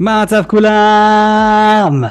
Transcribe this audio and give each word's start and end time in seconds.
מה 0.00 0.20
המצב 0.20 0.42
כולם? 0.48 2.02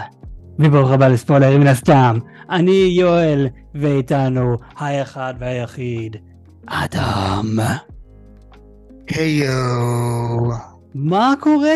וברוך 0.60 0.92
הבא 0.92 1.08
לספוילרים 1.08 1.62
מן 1.62 1.68
הסתם. 1.68 2.18
אני 2.50 2.94
יואל, 3.00 3.48
ואיתנו 3.76 4.58
האחד 4.76 5.34
והיחיד, 5.40 6.18
אדם. 6.66 7.60
היי 9.08 9.48
מה 10.96 11.34
קורה? 11.40 11.70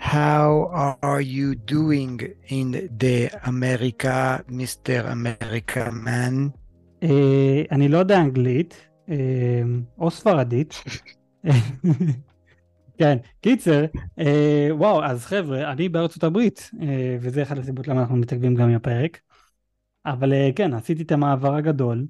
How 0.00 0.70
are 1.02 1.20
you 1.20 1.54
doing 1.70 2.22
in 2.48 2.74
the 3.02 3.30
America, 3.44 4.40
Mr. 4.48 5.06
America 5.12 5.90
man? 5.90 6.50
אה, 7.02 7.62
אני 7.70 7.88
לא 7.88 7.98
יודע 7.98 8.20
אנגלית, 8.20 8.74
אה, 9.10 9.14
או 9.98 10.10
ספרדית. 10.10 10.74
כן, 12.98 13.18
קיצר, 13.40 13.84
אה, 14.18 14.68
וואו, 14.70 15.04
אז 15.04 15.24
חבר'ה, 15.24 15.72
אני 15.72 15.88
בארצות 15.88 16.24
הברית, 16.24 16.70
אה, 16.82 17.16
וזה 17.20 17.42
אחת 17.42 17.58
הסיבות 17.58 17.88
למה 17.88 18.00
אנחנו 18.00 18.16
מתעכבים 18.16 18.54
גם 18.54 18.68
עם 18.68 18.74
הפרק. 18.76 19.20
אבל 20.06 20.32
אה, 20.32 20.50
כן, 20.56 20.74
עשיתי 20.74 21.02
את 21.02 21.12
המעבר 21.12 21.54
הגדול. 21.54 22.06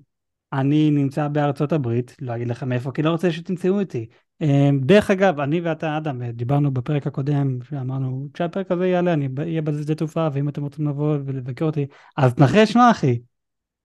אני 0.52 0.90
נמצא 0.90 1.28
בארצות 1.28 1.72
הברית, 1.72 2.16
לא 2.20 2.36
אגיד 2.36 2.48
לכם 2.48 2.72
איפה, 2.72 2.92
כי 2.92 3.02
לא 3.02 3.10
רוצה 3.10 3.32
שתמצאו 3.32 3.80
אותי. 3.80 4.06
אה, 4.42 4.70
דרך 4.80 5.10
אגב, 5.10 5.40
אני 5.40 5.60
ואתה, 5.60 5.96
אדם, 5.96 6.22
דיברנו 6.30 6.70
בפרק 6.70 7.06
הקודם, 7.06 7.58
שאמרנו, 7.62 8.28
כשהפרק 8.34 8.70
הזה 8.70 8.88
יעלה, 8.88 9.12
אני 9.12 9.28
אהיה 9.38 9.62
בשדה 9.62 9.94
תעופה, 9.94 10.28
ואם 10.32 10.48
אתם 10.48 10.62
רוצים 10.62 10.88
לבוא 10.88 11.16
ולבקר 11.24 11.64
אותי, 11.64 11.86
אז 12.16 12.34
תנחש 12.34 12.76
מה, 12.76 12.90
אחי. 12.90 13.18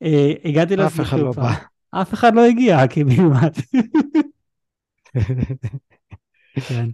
אה, 0.03 0.33
הגעתי 0.45 0.73
אף 0.73 0.79
לשדה 0.79 1.03
אחד 1.03 1.17
לא 1.17 1.23
תעופה. 1.23 1.41
בא. 1.41 1.53
אף 2.01 2.13
אחד 2.13 2.35
לא 2.35 2.45
הגיע, 2.45 2.87
כמעט. 2.87 3.57
כן. 6.67 6.89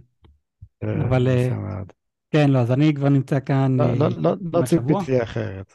אבל, 0.84 1.28
אה, 1.28 1.32
יפה 1.32 1.54
מאוד. 1.54 1.92
כן, 2.30 2.50
לא, 2.50 2.58
אז 2.58 2.70
אני 2.72 2.94
כבר 2.94 3.08
נמצא 3.08 3.40
כאן 3.40 3.76
לא- 3.76 3.84
אה, 3.84 3.94
לא- 3.94 4.08
לא- 4.18 4.36
לא 4.52 4.62
השבוע. 4.62 5.00
ציפיתי 5.04 5.22
אחרת. 5.22 5.74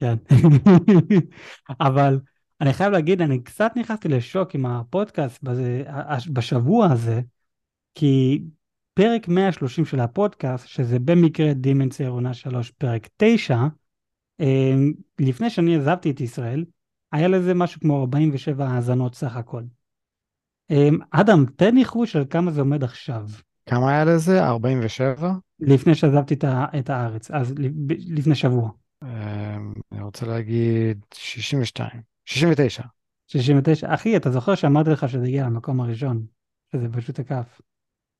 כן. 0.00 0.14
אבל 1.80 2.20
אני 2.60 2.72
חייב 2.72 2.92
להגיד, 2.92 3.22
אני 3.22 3.42
קצת 3.42 3.72
נכנסתי 3.76 4.08
לשוק 4.08 4.54
עם 4.54 4.66
הפודקאסט 4.66 5.44
בשבוע 6.32 6.86
הזה, 6.92 7.20
כי 7.94 8.42
פרק 8.94 9.28
130 9.28 9.84
של 9.84 10.00
הפודקאסט, 10.00 10.68
שזה 10.68 10.98
במקרה 10.98 11.54
דימנציה 11.54 12.08
עונה 12.08 12.34
3, 12.34 12.70
פרק 12.70 13.08
9, 13.16 13.58
אה, 14.40 14.74
לפני 15.20 15.50
שאני 15.50 15.76
עזבתי 15.76 16.10
את 16.10 16.20
ישראל, 16.20 16.64
היה 17.12 17.28
לזה 17.28 17.54
משהו 17.54 17.80
כמו 17.80 18.00
47 18.00 18.66
האזנות 18.66 19.14
סך 19.14 19.36
הכל. 19.36 19.62
אה, 20.70 20.88
אדם, 21.10 21.44
תן 21.56 21.74
ניחוש 21.74 22.16
על 22.16 22.24
כמה 22.30 22.50
זה 22.50 22.60
עומד 22.60 22.84
עכשיו. 22.84 23.26
כמה 23.66 23.90
היה 23.90 24.04
לזה? 24.04 24.44
47? 24.46 25.32
לפני 25.60 25.94
שעזבתי 25.94 26.34
את 26.78 26.90
הארץ, 26.90 27.30
אז 27.30 27.54
לפני 28.08 28.34
שבוע. 28.34 28.70
אמ, 29.02 29.08
אני 29.92 30.02
רוצה 30.02 30.26
להגיד 30.26 31.04
62. 31.14 31.90
69. 32.26 32.82
69. 33.26 33.94
אחי, 33.94 34.16
אתה 34.16 34.30
זוכר 34.30 34.54
שאמרתי 34.54 34.90
לך 34.90 35.08
שזה 35.08 35.24
הגיע 35.24 35.44
למקום 35.46 35.80
הראשון, 35.80 36.22
שזה 36.72 36.88
פשוט 36.92 37.18
הכף, 37.18 37.60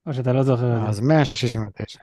או 0.07 0.15
שאתה 0.15 0.33
לא 0.33 0.43
זוכר 0.43 0.83
את 0.83 0.89
אז 0.89 0.97
זה? 0.97 1.03
169. 1.03 2.01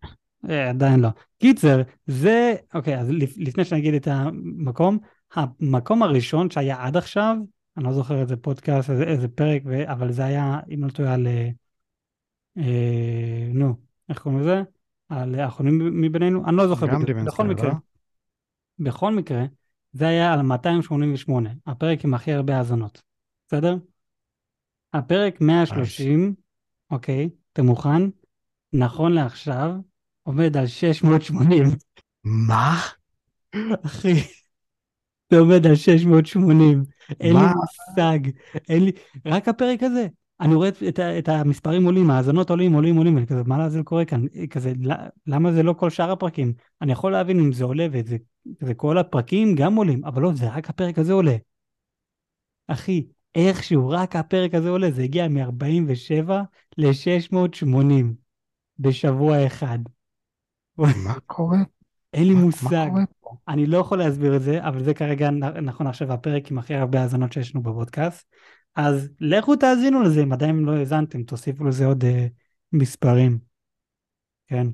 אה, 0.50 0.70
עדיין 0.70 1.00
לא. 1.00 1.10
קיצר, 1.40 1.82
זה, 2.06 2.54
אוקיי, 2.74 3.00
אז 3.00 3.10
לפ- 3.10 3.38
לפני 3.38 3.66
שאני 3.66 3.82
אגיד 3.82 3.94
את 3.94 4.08
המקום, 4.08 4.98
המקום 5.36 6.04
הראשון 6.04 6.50
שהיה 6.50 6.84
עד 6.86 6.98
עכשיו, 6.98 7.36
אני 7.78 7.86
לא 7.86 7.94
זוכר 7.94 8.22
איזה 8.22 8.38
פודקאסט, 8.38 8.90
איזה, 8.90 9.04
איזה 9.04 9.28
פרק, 9.28 9.62
ו... 9.66 9.92
אבל 9.92 10.12
זה 10.12 10.26
היה, 10.26 10.60
אם 10.74 10.84
לא 10.84 10.90
טועה, 10.90 11.14
על, 11.14 11.28
אה, 11.28 11.50
אה, 12.58 13.48
נו, 13.54 13.76
איך 14.10 14.20
קוראים 14.20 14.42
לזה? 14.42 14.62
על 15.10 15.36
האחרונים 15.36 16.02
מבינינו, 16.02 16.46
אני 16.46 16.56
לא 16.56 16.68
זוכר 16.68 16.88
גם 16.88 17.02
בדיוק. 17.02 17.20
בכל 17.20 17.48
מקרה, 17.48 17.70
לא? 17.70 17.74
בכל 18.80 19.16
מקרה, 19.16 19.46
זה 19.92 20.08
היה 20.08 20.34
על 20.34 20.42
288, 20.42 21.50
הפרק 21.66 22.06
עם 22.06 22.14
הכי 22.14 22.32
הרבה 22.32 22.58
האזנות, 22.58 23.02
בסדר? 23.48 23.76
הפרק 24.94 25.42
130, 25.42 26.36
אוקיי, 26.92 27.30
אתה 27.54 27.64
מוכן? 27.64 28.02
נכון 28.74 29.12
לעכשיו, 29.12 29.72
עומד 30.24 30.58
על 30.58 30.68
680. 30.68 31.64
מה? 32.24 32.80
אחי, 33.86 34.14
זה 35.32 35.40
עומד 35.40 35.68
על 35.68 35.76
680. 35.76 36.84
אין 37.20 37.34
לי? 37.36 37.42
מושג, 37.56 38.20
אין 38.70 38.86
לי, 38.86 38.92
רק 39.26 39.48
הפרק 39.48 39.84
הזה. 39.84 40.08
אני 40.42 40.56
רואה 40.56 40.68
את, 40.68 40.84
את, 40.90 41.00
את 41.00 41.30
המספרים 41.30 41.86
עולים, 41.86 42.10
האזנות 42.12 42.50
עולים, 42.50 42.74
עולים, 42.74 42.96
עולים, 42.96 43.16
ואני 43.16 43.28
כזה, 43.28 43.44
מה 43.46 43.70
זה 43.70 43.84
קורה 43.84 44.06
כאן? 44.06 44.26
כזה, 44.50 44.74
ל- 44.82 45.08
למה 45.28 45.52
זה 45.52 45.64
לא 45.64 45.74
כל 45.74 45.90
שאר 45.90 46.12
הפרקים? 46.12 46.54
אני 46.82 46.92
יכול 46.92 47.12
להבין 47.12 47.40
אם 47.40 47.54
זה 47.54 47.64
עולה 47.64 47.88
וזה, 47.92 48.18
כזה, 48.60 48.74
כל 48.74 48.98
הפרקים 48.98 49.56
גם 49.56 49.76
עולים, 49.76 50.06
אבל 50.06 50.22
לא, 50.22 50.34
זה 50.34 50.50
רק 50.50 50.70
הפרק 50.70 51.00
הזה 51.00 51.14
עולה. 51.14 51.36
אחי, 52.68 53.08
איכשהו 53.36 53.90
רק 53.90 54.16
הפרק 54.16 54.54
הזה 54.54 54.70
עולה, 54.70 54.92
זה 54.92 55.04
הגיע 55.04 55.28
מ-47 55.28 56.32
ל-680 56.78 58.06
בשבוע 58.80 59.48
אחד. 59.48 59.80
מה 60.78 61.20
קורה? 61.26 61.58
אין 62.14 62.28
לי 62.28 62.34
מושג. 62.34 62.90
אני 63.48 63.66
לא 63.66 63.78
יכול 63.78 63.98
להסביר 63.98 64.36
את 64.36 64.42
זה, 64.42 64.68
אבל 64.68 64.84
זה 64.84 64.94
כרגע 64.94 65.30
נכון 65.62 65.88
עכשיו 65.88 66.14
הפרק 66.14 66.52
עם 66.52 66.58
הכי 66.58 66.76
הרבה 66.76 67.02
האזנות 67.02 67.34
שיש 67.34 67.56
לנו 67.56 67.64
בפודקאסט. 67.64 68.28
אז 68.76 69.10
לכו 69.20 69.56
תאזינו 69.56 70.02
לזה, 70.02 70.24
אם 70.24 70.34
עדיין 70.34 70.60
לא 70.60 70.72
האזנתם, 70.72 71.24
תוסיפו 71.24 71.64
לזה 71.64 71.86
עוד 71.86 72.04
אה, 72.04 72.28
מספרים. 72.74 73.40
כן. 74.48 74.68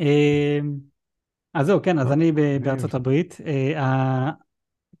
אה, 0.00 0.58
אז 1.54 1.66
זהו, 1.66 1.82
כן, 1.82 1.98
אז 1.98 2.12
אני. 2.12 2.32
בארצות 2.32 2.94
הברית, 2.94 3.38
אה, 3.46 4.30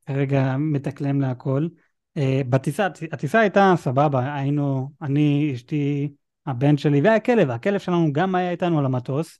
כרגע 0.06 0.56
מתקלם 0.56 1.20
להכל. 1.20 1.68
אה, 2.16 2.40
בטיסה, 2.48 2.88
הטיסה 3.12 3.40
הייתה 3.40 3.74
סבבה, 3.76 4.34
היינו, 4.34 4.90
אני, 5.02 5.52
אשתי, 5.54 6.12
הבן 6.46 6.76
שלי 6.76 7.00
והכלב, 7.00 7.50
הכלב 7.50 7.80
שלנו 7.80 8.12
גם 8.12 8.34
היה 8.34 8.50
איתנו 8.50 8.78
על 8.78 8.84
המטוס, 8.84 9.38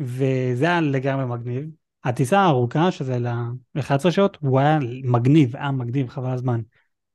וזה 0.00 0.64
היה 0.64 0.80
לגמרי 0.80 1.26
מגניב. 1.26 1.70
הטיסה 2.04 2.38
הארוכה, 2.38 2.90
שזה 2.90 3.18
ל-11 3.18 4.10
שעות, 4.10 4.38
הוא 4.40 4.58
היה 4.60 4.78
מגניב, 5.04 5.56
היה 5.56 5.70
מגניב, 5.70 6.08
חבל 6.08 6.30
הזמן. 6.30 6.60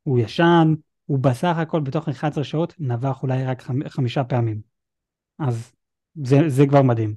הוא 0.04 0.20
ישן, 0.20 0.74
הוא 1.06 1.20
בסך 1.20 1.56
הכל 1.58 1.80
בתוך 1.80 2.10
11 2.10 2.44
שעות 2.44 2.74
נבח 2.80 3.24
אולי 3.24 3.46
רק 3.46 3.62
חמ- 3.62 3.90
חמישה 3.90 4.24
פעמים. 4.24 4.62
אז 5.40 5.72
זה, 6.24 6.38
זה 6.48 6.68
כבר 6.68 6.82
מדהים. 6.82 7.16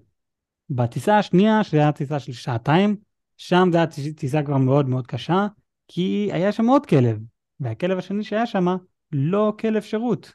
בטיסה 0.70 1.18
השנייה, 1.18 1.64
שזו 1.64 1.76
הייתה 1.76 1.92
טיסה 1.92 2.18
של 2.18 2.32
שעתיים, 2.32 2.96
שם 3.36 3.68
זו 3.72 3.78
הייתה 3.78 3.94
טיסה 4.16 4.42
כבר 4.42 4.56
מאוד 4.56 4.88
מאוד 4.88 5.06
קשה, 5.06 5.46
כי 5.88 6.30
היה 6.32 6.52
שם 6.52 6.66
עוד 6.66 6.86
כלב, 6.86 7.18
והכלב 7.60 7.98
השני 7.98 8.24
שהיה 8.24 8.46
שם 8.46 8.66
לא 9.12 9.54
כלב 9.60 9.82
שירות. 9.82 10.32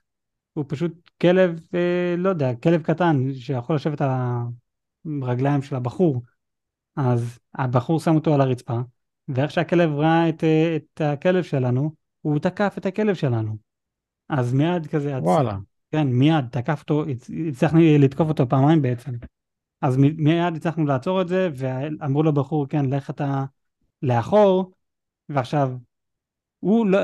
הוא 0.54 0.66
פשוט 0.68 1.10
כלב, 1.22 1.60
אה, 1.74 2.16
לא 2.18 2.30
יודע, 2.30 2.56
כלב 2.56 2.82
קטן 2.82 3.34
שיכול 3.34 3.76
לשבת 3.76 4.02
על 4.02 4.10
הרגליים 5.22 5.62
של 5.62 5.76
הבחור. 5.76 6.22
אז 6.96 7.40
הבחור 7.56 8.00
שם 8.00 8.16
אותו 8.16 8.34
על 8.34 8.42
הרצפה, 8.42 8.80
ואיך 9.28 9.52
שהכלב 9.52 9.92
ראה 9.92 10.30
את, 10.30 10.44
את 10.76 11.02
הכלב 11.02 11.44
שלנו, 11.44 11.92
הוא 12.22 12.40
תקף 12.40 12.74
את 12.78 12.86
הכלב 12.86 13.16
שלנו. 13.16 13.58
אז 14.30 14.54
מיד 14.54 14.88
כזה, 14.88 15.18
וואלה. 15.18 15.58
כן, 15.92 16.08
מיד 16.08 16.46
תקף 16.52 16.80
אותו, 16.82 17.06
הצ- 17.06 17.50
הצלחנו 17.50 17.80
לתקוף 18.00 18.30
אותו 18.30 18.50
פעמיים 18.50 18.82
בעצם. 18.82 19.12
אז 19.82 19.98
מיד 19.98 20.56
הצלחנו 20.56 20.86
לעצור 20.86 21.22
את 21.22 21.28
זה, 21.28 21.50
ואמרו 21.56 22.24
לבחור, 22.24 22.68
כן, 22.68 22.86
לך 22.86 23.10
אתה 23.10 23.46
לאחור, 24.02 24.72
ועכשיו, 25.30 25.72
הוא 26.60 26.86
לא, 26.86 27.00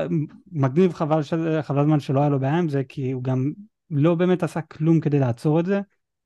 מגניב 0.52 0.92
חבל, 0.92 1.22
של, 1.22 1.62
חבל 1.62 1.80
הזמן 1.80 2.00
שלא 2.00 2.20
היה 2.20 2.28
לו 2.28 2.40
בעיה 2.40 2.58
עם 2.58 2.68
זה, 2.68 2.84
כי 2.84 3.12
הוא 3.12 3.22
גם 3.22 3.52
לא 3.90 4.14
באמת 4.14 4.42
עשה 4.42 4.60
כלום 4.60 5.00
כדי 5.00 5.18
לעצור 5.18 5.60
את 5.60 5.66
זה. 5.66 5.80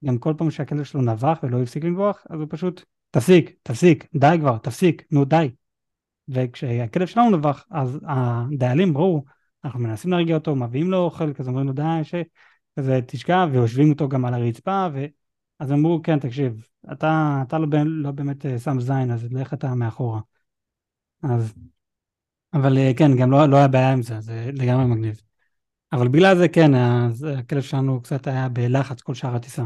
גם 0.04 0.18
כל 0.18 0.34
פעם 0.38 0.50
שהכלב 0.50 0.84
שלו 0.84 1.02
נבח 1.02 1.38
ולא 1.42 1.62
הפסיק 1.62 1.84
לנבוח, 1.84 2.26
אז 2.30 2.40
הוא 2.40 2.46
פשוט, 2.50 2.84
תפסיק, 3.10 3.56
תפסיק, 3.62 4.06
די 4.14 4.36
כבר, 4.40 4.58
תפסיק, 4.58 5.02
נו 5.10 5.24
די. 5.24 5.50
וכשהכלב 6.28 7.06
שלנו 7.06 7.36
נבח, 7.36 7.66
אז 7.70 7.98
הדיילים 8.06 8.96
ראו, 8.96 9.24
אנחנו 9.64 9.80
מנסים 9.80 10.10
להרגיע 10.10 10.36
אותו, 10.36 10.56
מביאים 10.56 10.90
לו 10.90 10.98
אוכל, 10.98 11.32
כזה 11.32 11.50
אומרים 11.50 11.66
לו 11.66 11.72
די, 11.72 11.82
ש... 12.02 12.14
כזה 12.78 13.00
תשכב, 13.06 13.48
ויושבים 13.52 13.90
אותו 13.90 14.08
גם 14.08 14.24
על 14.24 14.34
הרצפה, 14.34 14.88
ו... 14.94 15.04
אז 15.58 15.72
אמרו, 15.72 16.00
כן, 16.02 16.18
תקשיב, 16.18 16.66
אתה, 16.92 17.42
אתה 17.46 17.58
לא, 17.58 17.66
לא 17.86 18.10
באמת 18.10 18.46
אה, 18.46 18.58
שם 18.58 18.80
זין, 18.80 19.10
אז 19.10 19.26
לך 19.30 19.54
אתה 19.54 19.74
מאחורה. 19.74 20.20
אז, 21.22 21.54
אבל 22.54 22.78
אה, 22.78 22.92
כן, 22.96 23.16
גם 23.16 23.30
לא, 23.30 23.46
לא 23.46 23.56
היה 23.56 23.68
בעיה 23.68 23.92
עם 23.92 24.02
זה, 24.02 24.20
זה 24.20 24.50
לגמרי 24.52 24.84
מגניב. 24.84 25.20
אבל 25.92 26.08
בגלל 26.08 26.38
זה, 26.38 26.48
כן, 26.48 26.74
אז 26.74 27.26
הכלב 27.38 27.62
שלנו 27.62 28.02
קצת 28.02 28.26
היה 28.26 28.48
בלחץ 28.48 29.00
כל 29.00 29.14
שאר 29.14 29.36
הטיסה, 29.36 29.62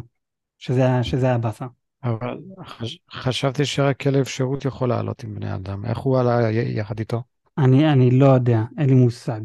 שזה, 0.58 1.03
שזה 1.03 1.26
היה 1.26 1.38
באסה. 1.38 1.67
אבל 2.05 2.38
חש- 2.64 2.99
חשבתי 3.12 3.64
שרק 3.64 4.00
כלב 4.00 4.25
שירות 4.25 4.64
יכול 4.64 4.88
לעלות 4.88 5.25
עם 5.25 5.35
בני 5.35 5.55
אדם. 5.55 5.85
איך 5.85 5.99
הוא 5.99 6.19
עלה 6.19 6.50
י- 6.50 6.79
יחד 6.79 6.99
איתו? 6.99 7.23
אני, 7.58 7.93
אני 7.93 8.11
לא 8.11 8.26
יודע, 8.26 8.62
אין 8.79 8.88
לי 8.88 8.94
מושג. 8.94 9.41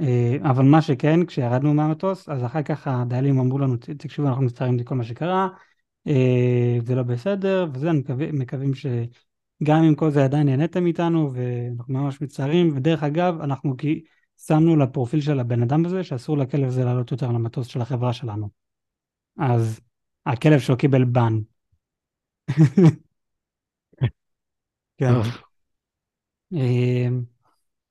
אה, 0.00 0.36
אבל 0.42 0.64
מה 0.64 0.82
שכן, 0.82 1.26
כשירדנו 1.26 1.74
מהמטוס, 1.74 2.28
אז 2.28 2.44
אחר 2.44 2.62
כך 2.62 2.86
הדיילים 2.86 3.38
אמרו 3.38 3.58
לנו, 3.58 3.76
תקשיבו, 3.76 4.28
אנחנו 4.28 4.42
מצטערים 4.42 4.78
לכל 4.78 4.94
מה 4.94 5.04
שקרה, 5.04 5.48
אה, 6.06 6.78
זה 6.86 6.94
לא 6.94 7.02
בסדר, 7.02 7.66
וזה, 7.74 7.90
אני 7.90 7.98
מקווה, 7.98 8.32
מקווים 8.32 8.74
שגם 8.74 9.82
עם 9.82 9.94
כל 9.94 10.10
זה 10.10 10.24
עדיין 10.24 10.46
נהניתם 10.46 10.86
איתנו, 10.86 11.30
ואנחנו 11.34 11.94
ממש 11.94 12.20
מצטערים, 12.20 12.76
ודרך 12.76 13.02
אגב, 13.02 13.40
אנחנו 13.40 13.76
כי 13.76 14.02
שמנו 14.46 14.76
לפרופיל 14.76 15.20
של 15.20 15.40
הבן 15.40 15.62
אדם 15.62 15.86
הזה, 15.86 16.04
שאסור 16.04 16.38
לכלב 16.38 16.66
הזה 16.66 16.84
לעלות 16.84 17.10
יותר 17.10 17.28
על 17.28 17.34
המטוס 17.34 17.66
של 17.66 17.80
החברה 17.80 18.12
שלנו. 18.12 18.48
אז 19.38 19.80
הכלב 20.26 20.60
שלו 20.60 20.76
קיבל 20.76 21.04
בן. 21.04 21.38
כן. 24.98 25.12
אה, 26.54 27.08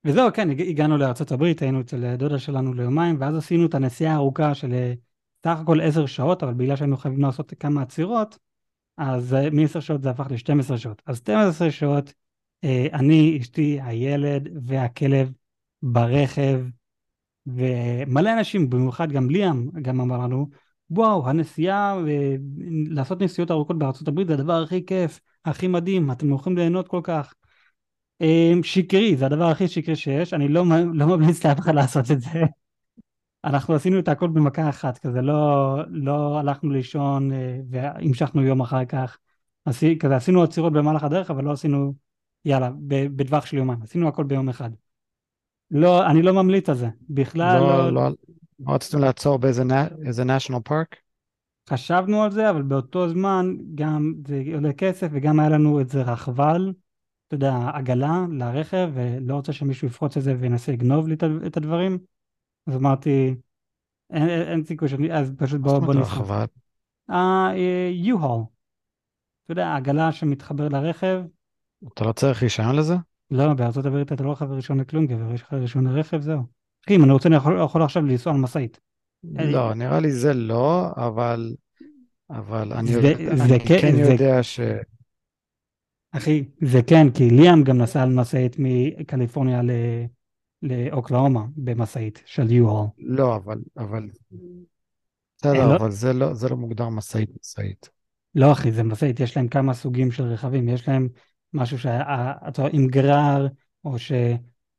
וזהו, 0.06 0.30
כן, 0.34 0.50
הגענו 0.50 0.98
לארה"ב, 0.98 1.44
היינו 1.62 1.82
אצל 1.82 2.16
דודה 2.16 2.40
שלנו 2.40 2.74
ליומיים, 2.74 3.16
ואז 3.20 3.36
עשינו 3.36 3.66
את 3.66 3.74
הנסיעה 3.74 4.14
הארוכה 4.14 4.56
של 4.56 4.74
אה, 4.74 4.94
סך 5.46 5.60
הכל 5.60 5.82
עשר 5.82 6.06
שעות, 6.06 6.44
אבל 6.44 6.54
בגלל 6.54 6.76
שהיינו 6.76 6.98
חייבים 6.98 7.22
לעשות 7.22 7.54
כמה 7.60 7.82
עצירות, 7.82 8.38
אז 8.98 9.34
אה, 9.34 9.50
מ-10 9.50 9.82
שעות 9.82 10.04
זה 10.04 10.10
הפך 10.10 10.28
ל-12 10.32 10.78
שעות. 10.78 11.02
אז 11.06 11.18
12 11.18 11.72
שעות, 11.72 12.14
אני, 12.94 13.38
אשתי, 13.42 13.80
הילד 13.82 14.50
והכלב 14.66 15.32
ברכב, 15.82 16.62
ומלא 17.46 18.34
אנשים, 18.34 18.70
במיוחד 18.70 19.12
גם 19.12 19.30
ליאם, 19.30 19.70
גם 19.82 20.02
אמר 20.02 20.18
לנו, 20.18 20.50
וואו, 20.92 21.30
הנסיעה, 21.30 21.98
לעשות 22.90 23.22
נסיעות 23.22 23.52
ארוכות 23.52 23.78
בארצות 23.78 24.08
הברית 24.08 24.28
זה 24.28 24.34
הדבר 24.34 24.64
הכי 24.64 24.86
כיף, 24.86 25.20
הכי 25.46 25.68
מדהים, 25.68 26.12
אתם 26.12 26.34
יכולים 26.34 26.58
ליהנות 26.58 26.88
כל 26.88 27.02
כך. 27.04 27.34
אמ, 28.22 28.64
שקרי, 28.64 29.18
זה 29.18 29.26
הדבר 29.26 29.46
הכי 29.46 29.68
שקרי 29.68 29.96
שיש, 29.96 30.34
אני 30.34 30.48
לא, 30.48 30.66
לא 30.94 31.08
ממליץ 31.08 31.46
לאף 31.46 31.60
אחד 31.60 31.76
לעשות 31.76 32.12
את 32.12 32.22
זה. 32.22 32.30
אנחנו 33.46 33.76
עשינו 33.76 34.00
את 34.00 34.08
הכל 34.08 34.28
במכה 34.28 34.70
אחת, 34.70 34.98
כזה 34.98 35.22
לא, 35.22 35.78
לא 35.90 36.40
הלכנו 36.40 36.70
לישון 36.70 37.32
אה, 37.32 37.60
והמשכנו 37.70 38.44
יום 38.44 38.62
אחר 38.62 38.86
כך. 38.86 39.18
עשי, 39.66 39.98
כזה 40.00 40.16
עשינו 40.16 40.44
עצירות 40.44 40.74
במהלך 40.74 41.04
הדרך, 41.04 41.32
אבל 41.32 41.44
לא 41.44 41.52
עשינו, 41.52 41.94
יאללה, 42.46 42.70
בטווח 42.88 43.46
של 43.46 43.58
יומיים, 43.58 43.82
עשינו 43.82 44.08
הכל 44.08 44.24
ביום 44.24 44.50
אחד. 44.50 44.70
לא, 45.72 46.08
אני 46.08 46.22
לא 46.22 46.34
ממליץ 46.34 46.70
על 46.70 46.76
זה, 46.76 46.90
בכלל. 47.10 47.60
לא, 47.60 47.92
לא, 47.92 47.94
לא 47.94 48.12
רציתם 48.68 49.00
לעצור 49.00 49.40
באיזה 49.40 50.24
national 50.24 50.70
park? 50.70 50.96
חשבנו 51.70 52.24
על 52.24 52.32
זה, 52.32 52.50
אבל 52.50 52.62
באותו 52.62 53.10
זמן 53.10 53.56
גם 53.76 54.14
זה 54.28 54.44
עולה 54.54 54.74
כסף 54.74 55.08
וגם 55.12 55.40
היה 55.40 55.50
לנו 55.50 55.80
איזה 55.80 56.02
רכבל, 56.02 56.74
אתה 57.28 57.36
יודע, 57.36 57.56
עגלה 57.74 58.26
לרכב, 58.32 58.90
ולא 58.94 59.36
רוצה 59.36 59.54
שמישהו 59.54 59.88
יפרוץ 59.88 60.18
את 60.18 60.24
זה 60.24 60.36
וינסה 60.40 60.72
לגנוב 60.72 61.08
לי 61.08 61.16
את 61.48 61.58
הדברים. 61.58 61.98
אז 62.68 62.76
אמרתי, 62.76 63.36
אין, 64.10 64.30
אין 64.30 64.64
סיכוי 64.64 64.88
שאני, 64.88 65.14
אז 65.14 65.32
פשוט 65.38 65.62
בוא, 65.62 65.80
בוא 65.80 65.94
נסחר. 65.94 66.22
רכבל? 66.22 66.46
ה-U-Haul. 67.10 68.46
אתה 69.44 69.52
יודע, 69.52 69.76
עגלה 69.76 70.12
שמתחבר 70.12 70.68
לרכב. 70.68 71.24
אתה 71.94 72.06
לא 72.06 72.12
צריך 72.12 72.44
רישיון 72.44 72.76
לזה? 72.76 72.96
לא, 73.32 73.54
בארצות 73.54 73.86
הברית 73.86 74.12
אתה 74.12 74.24
לא 74.24 74.36
חייב 74.36 74.52
רישיון 74.52 74.80
לכלום, 74.80 75.06
גבר, 75.08 75.34
יש 75.34 75.42
לך 75.42 75.54
רישיון 75.54 75.88
לרכב, 75.88 76.22
זהו. 76.22 76.61
אם 76.90 77.04
אני 77.04 77.12
רוצה, 77.12 77.30
אני 77.30 77.36
יכול, 77.36 77.62
יכול 77.66 77.84
עכשיו 77.84 78.04
לנסוע 78.04 78.34
על 78.34 78.40
משאית. 78.40 78.80
לא, 79.24 79.74
נראה 79.74 80.00
לי 80.00 80.12
זה 80.12 80.34
לא, 80.34 80.88
אבל 80.96 81.56
אבל 82.30 82.74
אני, 82.74 82.94
זה, 82.94 83.14
אני 83.18 83.48
זה 83.48 83.58
כן 83.68 83.96
זה, 83.96 84.12
יודע 84.12 84.44
ש... 84.44 84.60
אחי, 86.12 86.44
זה 86.62 86.82
כן, 86.88 87.12
כי 87.12 87.30
ליאם 87.30 87.64
גם 87.64 87.78
נסע 87.78 88.04
על 88.04 88.10
משאית 88.10 88.56
מקליפורניה 88.60 89.62
לאוקלאומה 90.62 91.46
במשאית 91.56 92.24
של 92.26 92.52
יו-הול. 92.52 92.88
לא, 92.98 93.36
אבל, 93.36 93.62
אבל... 93.78 94.10
בסדר, 95.38 95.68
לא... 95.68 95.76
אבל 95.76 95.92
זה 95.92 96.14
לא, 96.14 96.34
זה 96.34 96.50
לא 96.50 96.58
מוגדר 96.58 96.90
משאית 96.90 97.30
משאית. 97.42 97.90
לא, 98.36 98.52
אחי, 98.52 98.72
זה 98.72 98.84
משאית, 98.84 99.20
יש 99.20 99.38
להם 99.38 99.48
כמה 99.48 99.74
סוגים 99.74 100.12
של 100.12 100.24
רכבים, 100.24 100.70
יש 100.70 100.88
להם 100.88 101.10
משהו 101.54 101.80
שאתה 101.80 102.64
עם 102.72 102.88
גרר, 102.88 103.48
או 103.86 103.96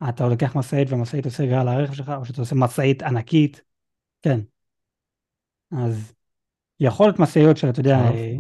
שאתה 0.07 0.29
לוקח 0.29 0.57
משאית 0.57 0.91
והמשאית 0.91 1.25
עושה 1.25 1.47
גרר 1.47 1.65
לרכב 1.65 1.93
שלך, 1.93 2.13
או 2.17 2.25
שאתה 2.25 2.41
עושה 2.41 2.55
משאית 2.55 3.03
ענקית, 3.03 3.63
כן. 4.23 4.41
אז 5.73 6.13
יכול 6.81 7.07
להיות 7.07 7.19
משאיות 7.19 7.57
של, 7.57 7.69
אתה 7.69 7.81
יודע, 7.81 7.99
אה, 7.99 8.35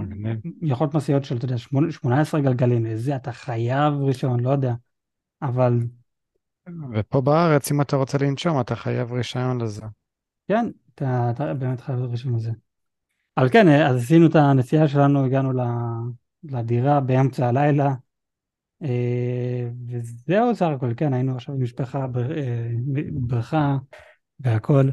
יכול 0.62 0.84
להיות 0.84 0.94
משאיות 0.94 1.24
של, 1.24 1.36
אתה 1.36 1.44
יודע, 1.44 1.58
18 1.90 2.40
גלגלים, 2.40 2.86
איזה, 2.86 3.16
אתה 3.16 3.32
חייב 3.32 3.94
רישיון, 4.02 4.40
לא 4.40 4.50
יודע, 4.50 4.74
אבל... 5.42 5.78
ופה 6.94 7.20
בארץ, 7.20 7.70
אם 7.70 7.80
אתה 7.80 7.96
רוצה 7.96 8.18
לנשום, 8.18 8.60
אתה 8.60 8.76
חייב 8.76 9.12
רישיון 9.12 9.60
לזה. 9.60 9.82
כן, 10.48 10.66
אתה, 10.94 11.30
אתה 11.30 11.54
באמת 11.54 11.80
חייב 11.80 12.00
רישיון 12.00 12.36
לזה. 12.36 12.50
אבל 13.36 13.48
כן, 13.48 13.68
אה, 13.68 13.88
אז 13.88 13.96
עשינו 13.96 14.26
את 14.26 14.34
הנסיעה 14.34 14.88
שלנו, 14.88 15.24
הגענו 15.24 15.52
לדירה 16.44 17.00
באמצע 17.00 17.48
הלילה, 17.48 17.86
אה, 17.86 17.94
וזהו 19.88 20.54
סך 20.54 20.66
הכל, 20.76 20.92
כן, 20.96 21.12
היינו 21.12 21.34
עכשיו 21.34 21.54
משפחה 21.54 22.06
בברכה. 22.92 23.76
והכל. 24.42 24.88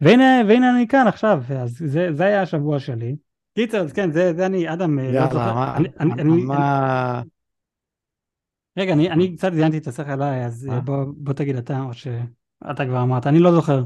והנה, 0.00 0.24
והנה 0.48 0.76
אני 0.76 0.88
כאן 0.88 1.06
עכשיו, 1.06 1.42
אז 1.62 1.82
זה, 1.86 2.08
זה 2.12 2.24
היה 2.24 2.42
השבוע 2.42 2.80
שלי. 2.80 3.16
קיצר, 3.54 3.80
אז 3.80 3.92
כן, 3.92 4.10
זה, 4.10 4.32
זה 4.34 4.46
אני, 4.46 4.72
אדם, 4.72 4.98
אה, 4.98 5.12
לא 5.12 5.18
יאללה, 5.18 5.46
לא 5.46 5.54
מה, 5.54 5.76
אני, 5.76 5.88
אני, 6.00 6.12
אני, 6.12 6.42
מה... 6.42 7.20
אני, 7.20 7.30
רגע, 8.78 8.92
אני, 8.92 9.10
אני 9.10 9.36
קצת 9.36 9.52
זיינתי 9.52 9.78
את 9.78 9.86
השכל 9.86 10.10
עליי, 10.10 10.44
אז 10.46 10.68
אה, 10.72 10.80
בוא, 10.80 11.04
בוא 11.16 11.32
תגיד 11.32 11.56
אתה, 11.56 11.80
או 11.80 11.94
שאתה 11.94 12.86
כבר 12.86 13.02
אמרת, 13.02 13.26
אני 13.26 13.38
לא 13.38 13.52
זוכר. 13.52 13.84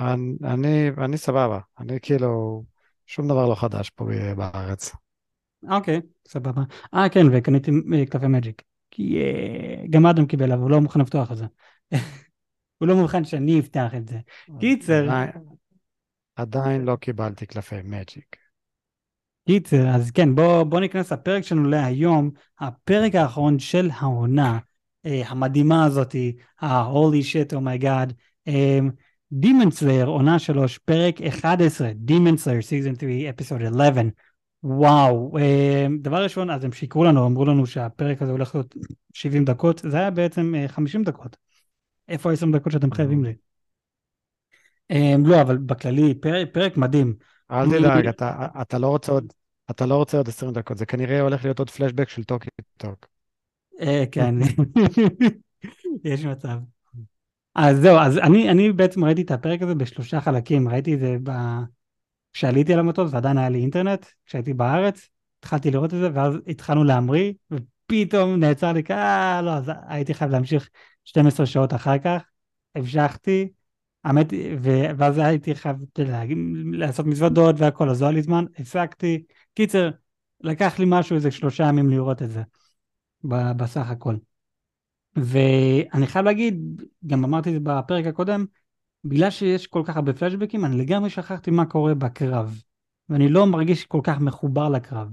אני, 0.00 0.36
אני, 0.44 0.90
אני 0.98 1.16
סבבה, 1.16 1.58
אני 1.78 1.98
כאילו, 2.02 2.64
שום 3.06 3.28
דבר 3.28 3.48
לא 3.48 3.54
חדש 3.54 3.90
פה 3.90 4.04
בארץ. 4.36 4.92
אוקיי, 5.68 6.00
סבבה. 6.28 6.62
אה, 6.94 7.08
כן, 7.08 7.26
וקניתי 7.32 7.70
אה, 7.94 8.06
קפה 8.06 8.28
מג'יק. 8.28 8.62
כי 8.90 9.18
גם 9.90 10.06
אדם 10.06 10.26
קיבל, 10.26 10.52
אבל 10.52 10.62
הוא 10.62 10.70
לא 10.70 10.80
מוכן 10.80 11.00
לפתוח 11.00 11.32
את 11.32 11.36
זה. 11.36 11.46
הוא 12.78 12.88
לא 12.88 12.96
מוכן 12.96 13.24
שאני 13.24 13.60
אפתח 13.60 13.94
את 13.96 14.08
זה. 14.08 14.18
קיצר... 14.60 15.08
עדיין 16.36 16.84
לא 16.84 16.96
קיבלתי 16.96 17.46
קלפי 17.46 17.76
מג'יק. 17.84 18.36
קיצר, 19.46 19.88
אז 19.88 20.10
כן, 20.10 20.34
בוא, 20.34 20.62
בוא 20.62 20.80
ניכנס 20.80 21.12
לפרק 21.12 21.42
שלנו 21.42 21.68
להיום, 21.68 22.30
הפרק 22.60 23.14
האחרון 23.14 23.58
של 23.58 23.90
העונה 23.94 24.58
אה, 25.06 25.22
המדהימה 25.26 25.84
הזאתי, 25.84 26.36
ה-Holy 26.60 27.22
shit, 27.22 27.52
oh 27.52 27.60
my 27.60 27.82
god, 27.82 28.12
אה, 28.48 28.78
Demon 29.34 29.80
Slayer, 29.80 30.06
עונה 30.06 30.38
שלוש, 30.38 30.78
פרק 30.78 31.22
11, 31.22 31.90
Demon 32.06 32.36
Slayer, 32.44 32.62
season 32.62 33.00
3, 33.00 33.28
episode 33.28 33.62
11. 33.62 34.02
וואו, 34.64 35.38
אה, 35.38 35.86
דבר 36.00 36.22
ראשון, 36.22 36.50
אז 36.50 36.64
הם 36.64 36.72
שיקרו 36.72 37.04
לנו, 37.04 37.26
אמרו 37.26 37.44
לנו 37.44 37.66
שהפרק 37.66 38.22
הזה 38.22 38.32
הולך 38.32 38.54
להיות 38.54 38.74
70 39.12 39.44
דקות, 39.44 39.78
זה 39.88 39.96
היה 39.96 40.10
בעצם 40.10 40.54
אה, 40.54 40.68
50 40.68 41.02
דקות. 41.02 41.36
איפה 42.08 42.30
ה-20 42.30 42.52
דקות 42.52 42.72
שאתם 42.72 42.92
חייבים 42.92 43.24
לי? 43.24 43.34
אמ, 44.90 45.26
לא, 45.26 45.40
אבל 45.40 45.56
בכללי, 45.56 46.14
פרק 46.52 46.76
מדהים. 46.76 47.14
אל 47.50 47.66
תדאג, 47.66 48.08
אתה 48.60 48.78
לא 48.78 48.88
רוצה 48.88 49.12
עוד... 49.12 49.32
אתה 49.70 49.86
לא 49.86 49.96
רוצה 49.96 50.16
עוד 50.16 50.28
20 50.28 50.52
דקות, 50.52 50.78
זה 50.78 50.86
כנראה 50.86 51.20
הולך 51.20 51.44
להיות 51.44 51.58
עוד 51.58 51.70
פלשבק 51.70 52.08
של 52.08 52.24
טוקי 52.24 52.48
טוק. 52.76 53.06
אה, 53.80 54.04
כן, 54.12 54.34
יש 56.04 56.24
מצב. 56.24 56.58
אז 57.54 57.78
זהו, 57.80 57.98
אז 57.98 58.18
אני, 58.18 58.50
אני 58.50 58.72
בעצם 58.72 59.04
ראיתי 59.04 59.22
את 59.22 59.30
הפרק 59.30 59.62
הזה 59.62 59.74
בשלושה 59.74 60.20
חלקים, 60.20 60.68
ראיתי 60.68 60.94
את 60.94 61.00
זה 61.00 61.16
ב... 61.22 61.30
כשעליתי 62.32 62.72
על 62.72 62.78
המטוס 62.78 63.12
ועדיין 63.12 63.38
היה 63.38 63.48
לי 63.48 63.58
אינטרנט, 63.58 64.06
כשהייתי 64.26 64.54
בארץ, 64.54 65.08
התחלתי 65.38 65.70
לראות 65.70 65.94
את 65.94 65.98
זה, 65.98 66.08
ואז 66.14 66.34
התחלנו 66.46 66.84
להמריא, 66.84 67.32
ופתאום 67.50 68.34
נעצר 68.34 68.72
לי, 68.72 68.82
אה, 68.90 69.42
לא, 69.42 69.50
אז 69.50 69.70
הייתי 69.86 70.14
חייב 70.14 70.30
להמשיך 70.30 70.68
12 71.04 71.46
שעות 71.46 71.74
אחר 71.74 71.98
כך, 71.98 72.22
המשכתי, 72.74 73.48
האמת, 74.04 74.26
ואז 74.96 75.18
הייתי 75.18 75.54
חייב 75.54 75.76
לעשות 76.72 77.06
מזוודות 77.06 77.54
והכל, 77.58 77.88
אז 77.88 78.02
לא 78.02 78.06
היה 78.06 78.14
לי 78.14 78.22
זמן, 78.22 78.44
הפסקתי. 78.58 79.22
קיצר, 79.54 79.90
לקח 80.40 80.78
לי 80.78 80.84
משהו 80.88 81.16
איזה 81.16 81.30
שלושה 81.30 81.64
ימים 81.64 81.90
לראות 81.90 82.22
את 82.22 82.30
זה, 82.30 82.42
בסך 83.56 83.90
הכל. 83.90 84.16
ואני 85.16 86.06
חייב 86.06 86.24
להגיד, 86.24 86.82
גם 87.06 87.24
אמרתי 87.24 87.48
את 87.48 87.54
זה 87.54 87.60
בפרק 87.60 88.06
הקודם, 88.06 88.44
בגלל 89.04 89.30
שיש 89.30 89.66
כל 89.66 89.82
כך 89.84 89.96
הרבה 89.96 90.12
פלשבקים, 90.12 90.64
אני 90.64 90.78
לגמרי 90.78 91.10
שכחתי 91.10 91.50
מה 91.50 91.66
קורה 91.66 91.94
בקרב, 91.94 92.62
ואני 93.08 93.28
לא 93.28 93.46
מרגיש 93.46 93.84
כל 93.84 94.00
כך 94.02 94.20
מחובר 94.20 94.68
לקרב. 94.68 95.08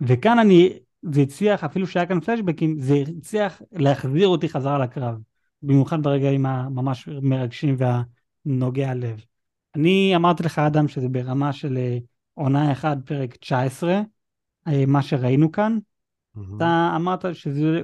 וכאן 0.00 0.38
אני 0.38 0.78
זה 1.02 1.20
הצליח, 1.20 1.64
אפילו 1.64 1.86
שהיה 1.86 2.06
כאן 2.06 2.20
פלשבקים, 2.20 2.78
זה 2.78 2.94
הצליח 3.18 3.62
להחזיר 3.72 4.28
אותי 4.28 4.48
חזרה 4.48 4.78
לקרב. 4.78 5.18
במיוחד 5.62 6.02
ברגעים 6.02 6.46
הממש 6.46 7.08
מרגשים 7.22 7.76
והנוגע 7.78 8.94
לב. 8.94 9.24
אני 9.74 10.12
אמרתי 10.16 10.42
לך, 10.42 10.58
אדם, 10.58 10.88
שזה 10.88 11.08
ברמה 11.08 11.52
של 11.52 11.76
אה, 11.76 11.98
עונה 12.34 12.72
1, 12.72 12.96
פרק 13.04 13.36
19, 13.36 14.00
אה, 14.68 14.86
מה 14.86 15.02
שראינו 15.02 15.52
כאן. 15.52 15.78
Mm-hmm. 16.36 16.40
אתה 16.56 16.92
אמרת 16.96 17.24
שזה 17.32 17.80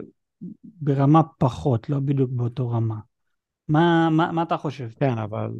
ברמה 0.64 1.22
פחות, 1.38 1.90
לא 1.90 2.00
בדיוק 2.00 2.30
באותו 2.30 2.70
רמה. 2.70 2.96
מה, 3.70 4.08
מה, 4.10 4.32
מה 4.32 4.42
אתה 4.42 4.56
חושב? 4.56 4.88
כן, 5.00 5.18
אבל, 5.18 5.50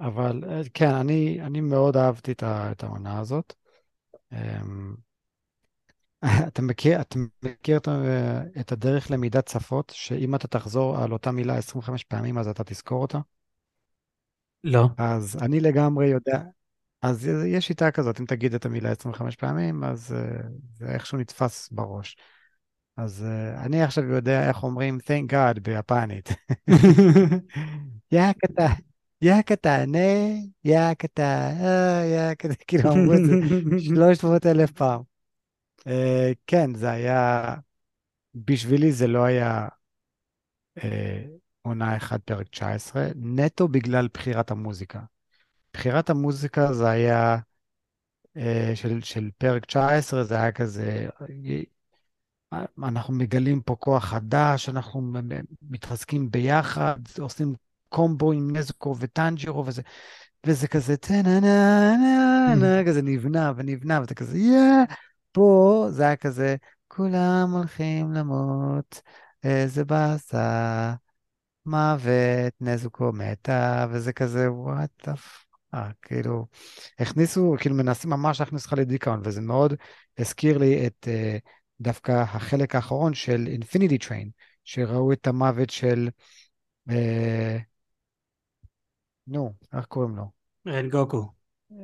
אבל 0.00 0.44
אה, 0.48 0.60
כן, 0.74 0.94
אני, 0.94 1.38
אני 1.40 1.60
מאוד 1.60 1.96
אהבתי 1.96 2.32
את 2.32 2.42
את 2.42 2.82
העונה 2.84 3.18
הזאת. 3.18 3.54
אמ, 4.32 4.94
אתה 6.48 6.62
מכיר, 6.62 7.00
אתה 7.00 7.18
מכיר 7.42 7.76
את, 7.76 7.88
את 8.60 8.72
הדרך 8.72 9.10
למידת 9.10 9.48
שפות, 9.48 9.92
שאם 9.96 10.34
אתה 10.34 10.48
תחזור 10.48 10.98
על 10.98 11.12
אותה 11.12 11.30
מילה 11.32 11.56
25 11.56 12.04
פעמים, 12.04 12.38
אז 12.38 12.48
אתה 12.48 12.64
תזכור 12.64 13.02
אותה? 13.02 13.18
לא. 14.64 14.88
אז 14.98 15.38
אני 15.42 15.60
לגמרי 15.60 16.06
יודע, 16.06 16.42
אז 17.02 17.26
יש 17.46 17.66
שיטה 17.66 17.90
כזאת, 17.90 18.20
אם 18.20 18.24
תגיד 18.26 18.54
את 18.54 18.66
המילה 18.66 18.90
25 18.90 19.36
פעמים, 19.36 19.84
אז 19.84 20.14
אה, 20.14 20.48
זה 20.74 20.86
איכשהו 20.86 21.18
נתפס 21.18 21.68
בראש. 21.72 22.16
אז 22.96 23.26
uh, 23.26 23.60
אני 23.66 23.82
עכשיו 23.82 24.04
יודע 24.04 24.48
איך 24.48 24.62
אומרים 24.62 24.98
Thank 25.00 25.32
God 25.32 25.60
ביפנית. 25.60 26.28
יא 28.12 28.32
קטע, 28.32 28.66
יא 29.22 29.42
קטנה, 29.42 29.98
יא 30.64 30.94
קטע, 30.94 31.50
יא 32.04 32.34
קטע, 32.34 32.54
כאילו 32.66 32.92
אמרו 32.92 33.14
את 33.14 33.18
זה 33.26 33.32
300 33.94 34.46
אלף 34.46 34.70
פעם. 34.70 35.02
Uh, 35.80 35.84
כן, 36.46 36.74
זה 36.74 36.90
היה, 36.90 37.54
בשבילי 38.34 38.92
זה 38.92 39.06
לא 39.06 39.24
היה 39.24 39.68
uh, 40.78 40.82
עונה 41.62 41.96
1 41.96 42.20
פרק 42.20 42.48
19, 42.48 43.06
נטו 43.16 43.68
בגלל 43.68 44.08
בחירת 44.14 44.50
המוזיקה. 44.50 45.00
בחירת 45.72 46.10
המוזיקה 46.10 46.72
זה 46.72 46.88
היה 46.88 47.38
של, 48.74 49.02
של 49.02 49.30
פרק 49.38 49.64
19, 49.64 50.24
זה 50.24 50.34
היה 50.34 50.52
כזה, 50.52 51.08
אנחנו 52.82 53.14
מגלים 53.14 53.60
פה 53.60 53.76
כוח 53.76 54.04
חדש, 54.04 54.68
אנחנו 54.68 55.12
מתחזקים 55.70 56.30
ביחד, 56.30 56.96
עושים 57.18 57.54
קומבו 57.88 58.32
עם 58.32 58.56
נזקו 58.56 58.96
וטנג'ירו 58.98 59.66
וזה, 59.66 59.82
וזה 60.46 60.68
כזה 60.68 60.96
טה-נה-נה-נה-נה, 60.96 62.84
כזה 62.86 63.02
נבנה 63.02 63.52
ונבנה, 63.56 64.00
וזה 64.02 64.14
כזה 64.14 64.38
יא, 64.38 64.84
פה 65.32 65.86
זה 65.90 66.02
היה 66.02 66.16
כזה, 66.16 66.56
כולם 66.88 67.50
הולכים 67.52 68.12
למות, 68.12 69.02
איזה 69.44 69.84
באסה, 69.84 70.94
מוות, 71.66 72.52
נזוקו 72.60 73.12
מתה, 73.12 73.86
וזה 73.90 74.12
כזה, 74.12 74.52
what 74.52 74.90
the 75.06 75.14
fuck, 75.16 75.94
כאילו, 76.02 76.46
הכניסו, 76.98 77.54
כאילו 77.58 77.74
מנסים 77.76 78.10
ממש 78.10 78.40
להכניס 78.40 78.66
לך 78.66 78.72
לדיכאון, 78.72 79.20
וזה 79.24 79.40
מאוד 79.40 79.74
הזכיר 80.18 80.58
לי 80.58 80.86
את... 80.86 81.08
Uh, 81.10 81.63
דווקא 81.80 82.12
החלק 82.12 82.74
האחרון 82.74 83.14
של 83.14 83.46
Infinity 83.46 83.98
Train, 83.98 84.30
שראו 84.64 85.12
את 85.12 85.26
המוות 85.26 85.70
של... 85.70 86.08
אה, 86.90 87.58
נו, 89.26 89.54
איך 89.76 89.86
קוראים 89.86 90.16
לו? 90.16 90.30
רנגוקו. 90.66 91.32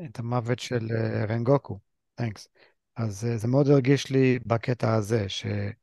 את 0.05 0.19
המוות 0.19 0.59
של 0.59 0.89
אה, 0.91 1.25
רנגוקו, 1.25 1.79
thanks. 2.15 2.49
אז 2.97 3.25
אה, 3.25 3.37
זה 3.37 3.49
מאוד 3.49 3.69
הרגיש 3.69 4.11
לי 4.11 4.39
בקטע 4.47 4.95
הזה, 4.95 5.27
שרצו 5.29 5.75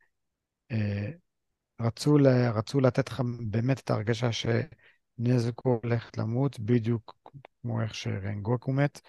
אה, 2.26 2.52
רצו 2.52 2.80
לתת 2.80 3.10
לך 3.10 3.22
באמת 3.40 3.80
את 3.80 3.90
ההרגשה 3.90 4.30
שנזקו 4.32 5.80
הולכת 5.84 6.18
למות, 6.18 6.60
בדיוק 6.60 7.16
כמו 7.62 7.82
איך 7.82 7.96
שרנגוקו 7.96 8.72
מת. 8.72 9.02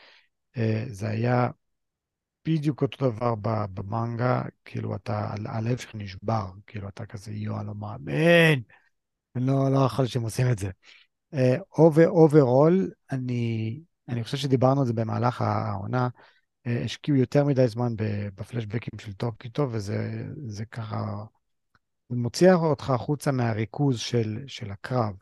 אה, 0.57 0.85
זה 0.89 1.09
היה 1.09 1.49
בדיוק 2.49 2.83
אותו 2.83 3.11
דבר 3.11 3.35
במנגה, 3.75 4.43
כאילו 4.65 4.97
אתה, 4.97 5.35
הלב 5.47 5.79
שלך 5.79 5.95
נשבר, 5.95 6.51
כאילו 6.67 6.89
אתה 6.89 7.07
כזה, 7.07 7.33
יואו, 7.33 7.65
לא 7.65 7.75
מאמין, 7.75 8.63
אני 9.37 9.47
לא, 9.47 9.73
לא 9.73 9.87
יכול 9.87 10.07
שהם 10.07 10.23
עושים 10.23 10.47
את 10.53 10.59
זה. 10.59 10.71
overall, 12.07 12.91
uh, 12.91 13.15
אני, 13.17 13.81
אני 14.09 14.25
חושב 14.25 14.37
שדיברנו 14.37 14.81
על 14.81 14.87
זה 14.87 14.93
במהלך 14.93 15.43
העונה, 15.43 16.09
אה, 16.67 16.71
השקיעו 16.85 17.17
יותר 17.17 17.45
מדי 17.45 17.69
זמן 17.69 17.93
בפלשבקים 18.35 18.99
של 18.99 19.13
טוקיטו, 19.13 19.69
וזה 19.71 20.65
ככה, 20.71 21.25
זה 22.09 22.17
מוציא 22.17 22.53
אותך 22.53 22.91
החוצה 22.91 23.33
מהריכוז 23.33 23.99
של, 23.99 24.39
של 24.47 24.71
הקרב. 24.71 25.15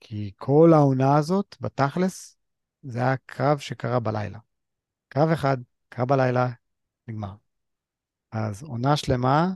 כי 0.00 0.32
כל 0.36 0.72
העונה 0.74 1.16
הזאת, 1.16 1.56
בתכלס, 1.60 2.36
זה 2.82 2.98
היה 2.98 3.16
קרב 3.26 3.58
שקרה 3.58 4.00
בלילה. 4.00 4.38
קרב 5.08 5.28
אחד, 5.28 5.56
קרה 5.88 6.04
בלילה, 6.04 6.48
נגמר. 7.08 7.34
אז 8.32 8.62
עונה 8.62 8.96
שלמה, 8.96 9.52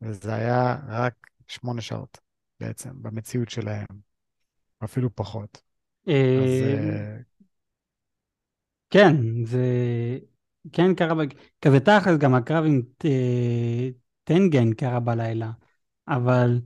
וזה 0.00 0.34
היה 0.34 0.76
רק 0.88 1.14
שמונה 1.48 1.80
שעות 1.80 2.18
בעצם, 2.60 3.02
במציאות 3.02 3.50
שלהם, 3.50 3.86
אפילו 4.84 5.14
פחות. 5.14 5.62
אה, 6.08 7.16
כן, 8.90 9.44
זה... 9.44 9.64
כן 10.72 10.94
קרה, 10.94 11.14
כזה 11.60 11.80
תכלס, 11.80 12.18
גם 12.18 12.34
הקרב 12.34 12.64
עם 12.64 12.82
טנגן 14.24 14.72
קרה 14.72 15.00
בלילה, 15.00 15.50
אבל 16.08 16.60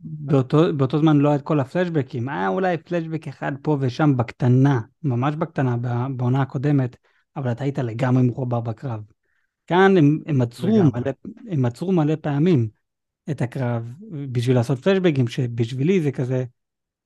באותו 0.00 0.98
זמן 0.98 1.16
לא 1.16 1.28
היה 1.28 1.36
את 1.36 1.42
כל 1.42 1.60
הפלשבקים, 1.60 2.28
היה 2.28 2.48
אולי 2.48 2.78
פלשבק 2.78 3.28
אחד 3.28 3.52
פה 3.62 3.76
ושם 3.80 4.16
בקטנה, 4.16 4.80
ממש 5.02 5.34
בקטנה, 5.34 5.76
בעונה 6.16 6.42
הקודמת, 6.42 6.96
אבל 7.36 7.52
אתה 7.52 7.64
היית 7.64 7.78
לגמרי 7.78 8.22
מחובר 8.22 8.60
בקרב. 8.60 9.00
כאן 9.66 9.96
הם, 9.96 10.18
הם, 10.26 10.42
עצרו 10.42 10.82
מלא, 10.82 11.10
הם 11.50 11.64
עצרו 11.64 11.92
מלא 11.92 12.14
פעמים 12.20 12.68
את 13.30 13.42
הקרב 13.42 13.92
בשביל 14.32 14.56
לעשות 14.56 14.78
פלשבגים, 14.78 15.28
שבשבילי 15.28 16.00
זה 16.00 16.12
כזה, 16.12 16.44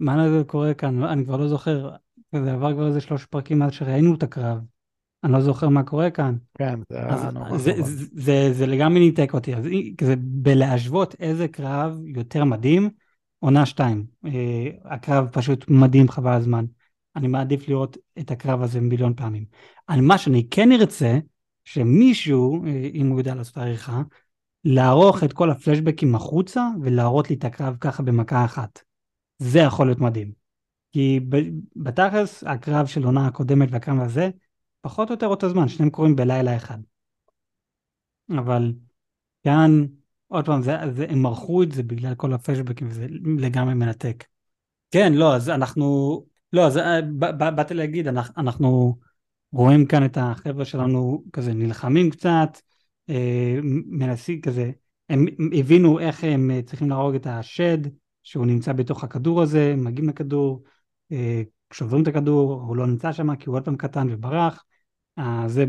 מה 0.00 0.30
זה 0.30 0.42
קורה 0.46 0.74
כאן? 0.74 1.04
אני 1.04 1.24
כבר 1.24 1.36
לא 1.36 1.48
זוכר, 1.48 1.90
זה 2.32 2.52
עבר 2.52 2.72
כבר 2.72 2.86
איזה 2.86 3.00
שלוש 3.00 3.26
פרקים 3.26 3.58
מאז 3.58 3.72
שראינו 3.72 4.14
את 4.14 4.22
הקרב. 4.22 4.58
אני 5.24 5.32
לא 5.32 5.40
זוכר 5.40 5.68
מה 5.68 5.82
קורה 5.82 6.10
כאן. 6.10 6.36
כן, 6.58 6.80
זה 6.92 7.30
נורא 7.32 7.58
זה, 7.58 7.72
זה, 7.76 7.82
זה, 7.82 8.06
זה, 8.12 8.52
זה 8.52 8.66
לגמרי 8.66 9.00
ניתק 9.00 9.34
אותי. 9.34 9.54
אז 9.54 9.64
כזה 9.98 10.14
בלהשוות 10.18 11.14
איזה 11.20 11.48
קרב 11.48 12.00
יותר 12.04 12.44
מדהים, 12.44 12.90
עונה 13.38 13.66
שתיים. 13.66 14.06
אה, 14.26 14.68
הקרב 14.84 15.28
פשוט 15.32 15.64
מדהים 15.68 16.08
חבל 16.08 16.32
הזמן. 16.32 16.64
אני 17.16 17.28
מעדיף 17.28 17.68
לראות 17.68 17.96
את 18.18 18.30
הקרב 18.30 18.62
הזה 18.62 18.80
מיליון 18.80 19.14
פעמים. 19.14 19.44
על 19.86 20.00
מה 20.00 20.18
שאני 20.18 20.48
כן 20.50 20.72
ארצה, 20.72 21.18
שמישהו, 21.64 22.64
אה, 22.66 22.90
אם 22.94 23.08
הוא 23.08 23.20
יודע 23.20 23.34
לעשות 23.34 23.58
עריכה, 23.58 24.02
לערוך 24.64 25.24
את 25.24 25.32
כל 25.32 25.50
הפלשבקים 25.50 26.14
החוצה 26.14 26.68
ולהראות 26.82 27.30
לי 27.30 27.36
את 27.36 27.44
הקרב 27.44 27.76
ככה 27.80 28.02
במכה 28.02 28.44
אחת. 28.44 28.82
זה 29.38 29.58
יכול 29.58 29.86
להיות 29.86 29.98
מדהים. 29.98 30.32
כי 30.92 31.20
בתכלס 31.76 32.44
הקרב 32.44 32.86
של 32.86 33.04
עונה 33.04 33.26
הקודמת 33.26 33.68
והקרב 33.70 34.00
הזה, 34.00 34.30
פחות 34.80 35.08
או 35.08 35.14
יותר 35.14 35.26
אותו 35.26 35.48
זמן, 35.48 35.68
שניהם 35.68 35.90
קורים 35.90 36.16
בלילה 36.16 36.56
אחד. 36.56 36.78
אבל 38.38 38.72
כאן, 39.44 39.86
עוד 40.28 40.46
פעם, 40.46 40.62
זה, 40.62 40.76
זה, 40.92 41.06
הם 41.08 41.26
ערכו 41.26 41.62
את 41.62 41.72
זה 41.72 41.82
בגלל 41.82 42.14
כל 42.14 42.32
הפלשבקים 42.32 42.88
וזה 42.88 43.06
לגמרי 43.38 43.74
מנתק. 43.74 44.24
כן, 44.90 45.12
לא, 45.12 45.34
אז 45.34 45.50
אנחנו, 45.50 46.24
לא, 46.52 46.66
אז 46.66 46.78
אה, 46.78 47.02
באתי 47.50 47.74
להגיד, 47.74 48.08
אנחנו 48.36 48.98
רואים 49.52 49.86
כאן 49.86 50.04
את 50.04 50.18
החבר'ה 50.20 50.64
שלנו 50.64 51.24
כזה 51.32 51.54
נלחמים 51.54 52.10
קצת, 52.10 52.60
אה, 53.10 53.58
מנסים 53.86 54.40
כזה, 54.40 54.70
הם 55.08 55.26
הבינו 55.58 56.00
איך 56.00 56.24
הם 56.24 56.50
צריכים 56.66 56.90
להרוג 56.90 57.14
את 57.14 57.26
השד, 57.26 57.78
שהוא 58.22 58.46
נמצא 58.46 58.72
בתוך 58.72 59.04
הכדור 59.04 59.42
הזה, 59.42 59.74
מגיעים 59.76 60.08
לכדור, 60.08 60.62
אה, 61.12 61.42
שוברים 61.72 62.02
את 62.02 62.08
הכדור, 62.08 62.52
הוא 62.52 62.76
לא 62.76 62.86
נמצא 62.86 63.12
שם 63.12 63.36
כי 63.36 63.48
הוא 63.48 63.56
עוד 63.56 63.64
פעם 63.64 63.76
קטן 63.76 64.06
וברח, 64.10 64.64
זה 65.46 65.64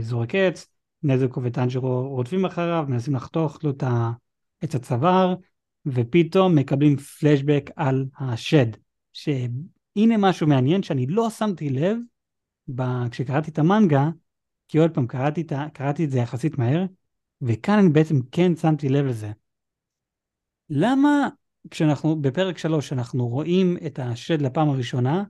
זורק 0.00 0.34
עץ, 0.34 0.66
נזקו 1.02 1.42
וטנג'רו 1.42 2.08
רודפים 2.08 2.44
אחריו, 2.44 2.84
מנסים 2.88 3.14
לחתוך 3.14 3.58
לו 3.64 3.72
את 4.64 4.74
הצוואר, 4.74 5.34
ופתאום 5.86 6.54
מקבלים 6.54 6.96
פלשבק 6.96 7.70
על 7.76 8.06
השד. 8.18 8.66
שהנה 9.12 10.16
משהו 10.18 10.46
מעניין 10.46 10.82
שאני 10.82 11.06
לא 11.06 11.30
שמתי 11.30 11.70
לב 11.70 11.96
ב... 12.74 12.82
כשקראתי 13.10 13.50
את 13.50 13.58
המנגה, 13.58 14.08
כי 14.68 14.78
עוד 14.78 14.90
פעם, 14.94 15.06
קראתי 15.06 15.40
את, 15.40 15.52
קראתי 15.74 16.04
את 16.04 16.10
זה 16.10 16.18
יחסית 16.18 16.58
מהר, 16.58 16.84
וכאן 17.42 17.78
אני 17.78 17.88
בעצם 17.88 18.16
כן 18.32 18.56
שמתי 18.56 18.88
לב 18.88 19.06
לזה. 19.06 19.32
למה 20.70 21.28
כשאנחנו, 21.70 22.22
בפרק 22.22 22.58
3, 22.58 22.92
אנחנו 22.92 23.28
רואים 23.28 23.76
את 23.86 23.98
השד 23.98 24.42
לפעם 24.42 24.68
הראשונה, 24.68 25.24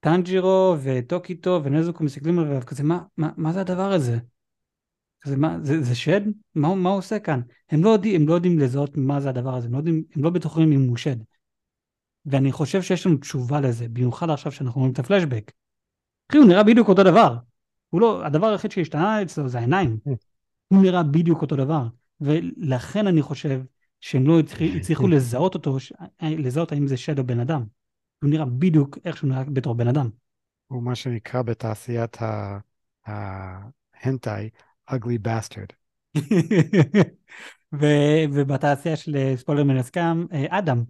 טנג'ירו 0.00 0.76
וטוקיטו 0.82 1.60
ונזוקו 1.64 2.04
מסתכלים 2.04 2.38
עליו 2.38 2.60
כזה, 2.66 2.82
מה, 2.82 3.02
מה, 3.16 3.30
מה 3.36 3.52
זה 3.52 3.60
הדבר 3.60 3.92
הזה? 3.92 4.18
כזה, 5.20 5.36
מה, 5.36 5.58
זה, 5.62 5.82
זה 5.82 5.94
שד? 5.94 6.20
מה, 6.54 6.74
מה 6.74 6.90
הוא 6.90 6.98
עושה 6.98 7.18
כאן? 7.18 7.40
הם 7.70 7.84
לא, 7.84 7.90
יודעים, 7.90 8.20
הם 8.20 8.28
לא 8.28 8.34
יודעים 8.34 8.58
לזהות 8.58 8.96
מה 8.96 9.20
זה 9.20 9.28
הדבר 9.28 9.54
הזה, 9.54 9.66
הם 9.66 9.72
לא, 9.72 9.78
יודעים, 9.78 10.04
הם 10.16 10.24
לא 10.24 10.30
בטוחים 10.30 10.72
אם 10.72 10.88
הוא 10.88 10.96
שד. 10.96 11.16
ואני 12.26 12.52
חושב 12.52 12.82
שיש 12.82 13.06
לנו 13.06 13.16
תשובה 13.16 13.60
לזה, 13.60 13.88
במיוחד 13.88 14.30
עכשיו 14.30 14.52
שאנחנו 14.52 14.80
רואים 14.80 14.92
את 14.92 14.98
הפלשבק. 14.98 15.52
אחי, 16.30 16.38
הוא 16.38 16.46
נראה 16.46 16.62
בדיוק 16.62 16.88
אותו 16.88 17.02
דבר. 17.02 17.36
הוא 17.90 18.00
לא, 18.00 18.26
הדבר 18.26 18.46
היחיד 18.46 18.70
שהשתנה 18.70 19.22
אצלו 19.22 19.48
זה 19.48 19.58
העיניים. 19.58 19.98
הוא 20.68 20.82
נראה 20.82 21.02
בדיוק 21.02 21.42
אותו 21.42 21.56
דבר. 21.56 21.86
ולכן 22.20 23.06
אני 23.06 23.22
חושב 23.22 23.60
שהם 24.00 24.26
לא 24.26 24.40
הצליחו 24.76 25.08
לזהות 25.08 25.54
אותו, 25.54 25.76
לזהות 26.22 26.72
האם 26.72 26.86
זה 26.86 26.96
שד 26.96 27.18
או 27.18 27.24
בן 27.24 27.40
אדם. 27.40 27.64
הוא 28.22 28.30
נראה 28.30 28.44
בדיוק 28.44 28.98
איך 29.04 29.16
שהוא 29.16 29.30
נראה 29.30 29.44
בתור 29.44 29.74
בן 29.74 29.88
אדם. 29.88 30.08
הוא 30.66 30.82
מה 30.82 30.94
שנקרא 30.94 31.42
בתעשיית 31.42 32.16
ההנטאי, 33.06 34.50
ugly 34.90 35.18
bastard. 35.26 35.72
ובתעשייה 38.32 38.96
של 38.96 39.34
ספוילר 39.36 39.64
מן 39.64 39.76
הסכם, 39.76 40.26
אדם. 40.50 40.84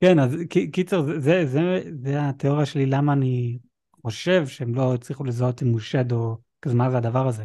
כן, 0.00 0.18
אז 0.18 0.36
קיצר, 0.72 1.02
זה, 1.20 1.46
זה, 1.46 1.60
זה 2.02 2.28
התיאוריה 2.28 2.66
שלי 2.66 2.86
למה 2.86 3.12
אני 3.12 3.58
חושב 4.02 4.46
שהם 4.46 4.74
לא 4.74 4.94
הצליחו 4.94 5.24
לזהות 5.24 5.62
אם 5.62 5.68
הוא 5.68 5.80
שד 5.80 6.12
או 6.12 6.36
כזה 6.62 6.74
מה 6.74 6.90
זה 6.90 6.96
הדבר 6.96 7.28
הזה. 7.28 7.44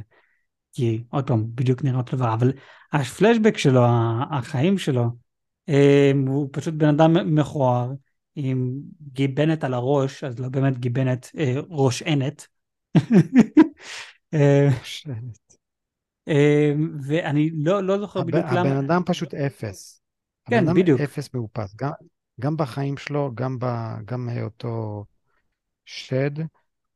כי 0.73 1.03
עוד 1.09 1.27
פעם, 1.27 1.45
בדיוק 1.55 1.83
נראה 1.83 1.97
אותו 1.97 2.17
דבר, 2.17 2.33
אבל 2.33 2.51
הפלשבק 2.93 3.57
שלו, 3.57 3.81
החיים 4.31 4.77
שלו, 4.77 5.05
הוא 6.27 6.49
פשוט 6.51 6.73
בן 6.73 6.87
אדם 6.87 7.35
מכוער, 7.35 7.91
עם 8.35 8.79
גיבנת 9.13 9.63
על 9.63 9.73
הראש, 9.73 10.23
אז 10.23 10.39
לא 10.39 10.49
באמת 10.49 10.77
גיבנת, 10.77 11.31
אה, 11.37 11.55
ראש 11.69 12.01
ענת. 12.01 12.47
אה, 14.33 14.33
אה, 14.33 14.69
ואני 17.07 17.49
לא, 17.53 17.83
לא 17.83 17.99
זוכר 17.99 18.23
בדיוק 18.23 18.45
למה... 18.45 18.59
הבן 18.59 18.85
אדם 18.85 19.01
פשוט 19.05 19.33
אפס. 19.33 20.01
כן, 20.49 20.67
הבן 20.67 20.81
בדיוק. 20.81 20.99
אדם 20.99 21.07
אפס 21.09 21.33
מאופס. 21.33 21.75
גם, 21.75 21.91
גם 22.41 22.57
בחיים 22.57 22.97
שלו, 22.97 23.31
גם, 23.35 23.59
ב, 23.59 23.65
גם 24.05 24.29
היותו 24.29 25.05
שד, 25.85 26.31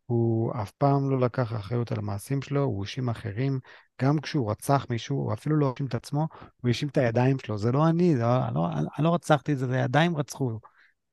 הוא 0.05 0.51
אף 0.61 0.71
פעם 0.71 1.09
לא 1.09 1.19
לקח 1.19 1.53
אחריות 1.53 1.91
על 1.91 1.97
המעשים 1.97 2.41
שלו, 2.41 2.63
הוא 2.63 2.83
האשים 2.83 3.09
אחרים. 3.09 3.59
גם 4.01 4.19
כשהוא 4.19 4.51
רצח 4.51 4.85
מישהו, 4.89 5.17
הוא 5.17 5.33
אפילו 5.33 5.55
לא 5.55 5.69
האשים 5.69 5.85
את 5.85 5.95
עצמו, 5.95 6.27
הוא 6.61 6.67
האשים 6.67 6.87
את 6.87 6.97
הידיים 6.97 7.39
שלו. 7.39 7.57
זה 7.57 7.71
לא 7.71 7.87
אני, 7.89 8.15
זה 8.15 8.23
לא, 8.23 8.45
אני, 8.47 8.55
לא, 8.55 8.67
אני 8.97 9.05
לא 9.05 9.13
רצחתי 9.13 9.53
את 9.53 9.57
זה, 9.57 9.67
זה 9.67 9.75
הידיים 9.75 10.17
רצחו. 10.17 10.59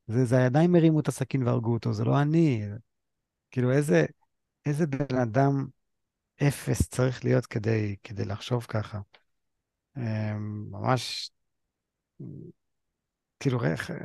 זה, 0.06 0.24
זה 0.24 0.38
הידיים 0.38 0.74
הרימו 0.74 1.00
את 1.00 1.08
הסכין 1.08 1.42
והרגו 1.42 1.72
אותו, 1.72 1.92
זה 1.92 2.04
לא 2.04 2.22
אני. 2.22 2.62
כאילו, 3.50 3.72
איזה, 3.72 4.04
איזה 4.66 4.86
בן 4.86 5.18
אדם 5.22 5.66
אפס 6.42 6.88
צריך 6.88 7.24
להיות 7.24 7.46
כדי, 7.46 7.96
כדי 8.02 8.24
לחשוב 8.24 8.66
ככה. 8.68 9.00
אמ, 9.96 10.66
ממש, 10.70 11.30
כאילו, 13.40 13.58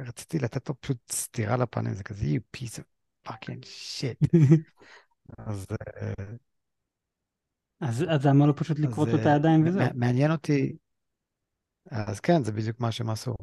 רציתי 0.07 0.39
לתת 0.39 0.69
לו 0.69 0.75
פשוט 0.79 0.97
סטירה 1.11 1.57
לפנים, 1.57 1.93
זה 1.93 2.03
כזה, 2.03 2.25
you 2.25 2.57
piece 2.57 2.79
of 2.79 2.83
fucking 3.29 3.65
shit. 3.65 4.27
אז... 5.37 5.65
אה, 5.71 6.13
אז, 7.81 8.05
אז 8.09 8.27
אמר 8.27 8.45
לו 8.45 8.55
פשוט 8.55 8.79
לכרות 8.79 9.07
את 9.09 9.25
הידיים 9.25 9.67
וזהו. 9.67 9.81
מעניין 9.95 10.31
אותי, 10.31 10.75
אז 11.91 12.19
כן, 12.19 12.43
זה 12.43 12.51
בדיוק 12.51 12.79
מה 12.79 12.91
שהם 12.91 13.09
עשו. 13.09 13.35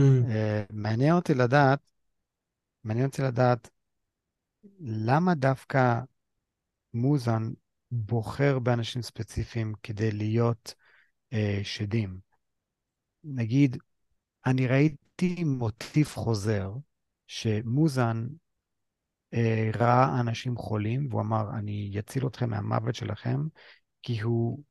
Mm. 0.00 0.02
מעניין 0.72 1.14
אותי 1.14 1.34
לדעת, 1.34 1.80
מעניין 2.84 3.06
אותי 3.06 3.22
לדעת 3.22 3.70
למה 4.80 5.34
דווקא 5.34 6.00
מוזן 6.94 7.42
בוחר 7.90 8.58
באנשים 8.58 9.02
ספציפיים 9.02 9.74
כדי 9.82 10.10
להיות 10.10 10.74
אה, 11.32 11.60
שדים. 11.62 12.18
נגיד, 13.24 13.76
אני 14.46 14.66
ראיתי 14.66 15.44
מוטיף 15.44 16.16
חוזר 16.16 16.72
שמוזן 17.26 18.26
אה, 19.34 19.70
ראה 19.74 20.20
אנשים 20.20 20.56
חולים, 20.56 21.06
והוא 21.10 21.20
אמר, 21.20 21.50
אני 21.58 21.96
אציל 21.98 22.26
אתכם 22.26 22.50
מהמוות 22.50 22.94
שלכם, 22.94 23.40
כי 24.02 24.20
הוא, 24.20 24.62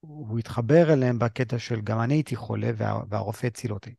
הוא 0.00 0.38
התחבר 0.38 0.92
אליהם 0.92 1.18
בקטע 1.18 1.58
של 1.58 1.80
גם 1.80 2.00
אני 2.00 2.14
הייתי 2.14 2.36
חולה 2.36 2.70
וה, 2.76 3.00
והרופא 3.08 3.46
הציל 3.46 3.72
אותי. 3.72 3.94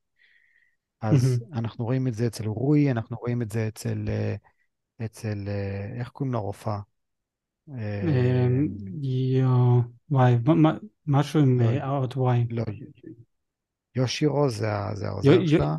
אז 1.02 1.42
mm-hmm. 1.42 1.58
אנחנו 1.58 1.86
רואים 1.86 2.08
את 2.08 2.14
זה 2.14 2.28
אצל 2.28 2.48
רוי, 2.48 2.92
אנחנו 2.92 3.18
רואים 3.18 3.42
את 3.42 3.52
זה 3.52 3.68
אצל, 3.68 4.06
אה, 4.08 4.36
אצל 5.06 5.44
אה, 5.48 6.00
איך 6.00 6.10
קוראים 6.10 6.34
לרופאה? 6.34 6.80
אה, 7.74 8.48
יו, 9.02 9.82
וואי, 10.10 10.38
משהו 11.08 11.40
עם 11.40 11.60
האות 11.60 12.18
וואי. 12.18 12.46
לא, 12.50 12.64
יושירו 13.96 14.50
זה 14.50 14.72
העוזר 14.72 15.48
שלה. 15.48 15.76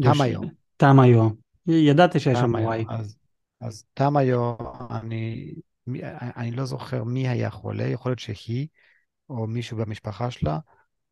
תמיו. 0.00 0.40
תמיו. 0.76 1.28
ידעתי 1.66 2.20
שיש 2.20 2.38
שם 2.38 2.54
וואי. 2.54 2.84
אז 3.60 3.84
תמיו, 3.94 4.54
אני 6.36 6.50
לא 6.50 6.64
זוכר 6.64 7.04
מי 7.04 7.28
היה 7.28 7.50
חולה, 7.50 7.84
יכול 7.84 8.10
להיות 8.10 8.18
שהיא, 8.18 8.68
או 9.28 9.46
מישהו 9.46 9.76
במשפחה 9.76 10.30
שלה, 10.30 10.58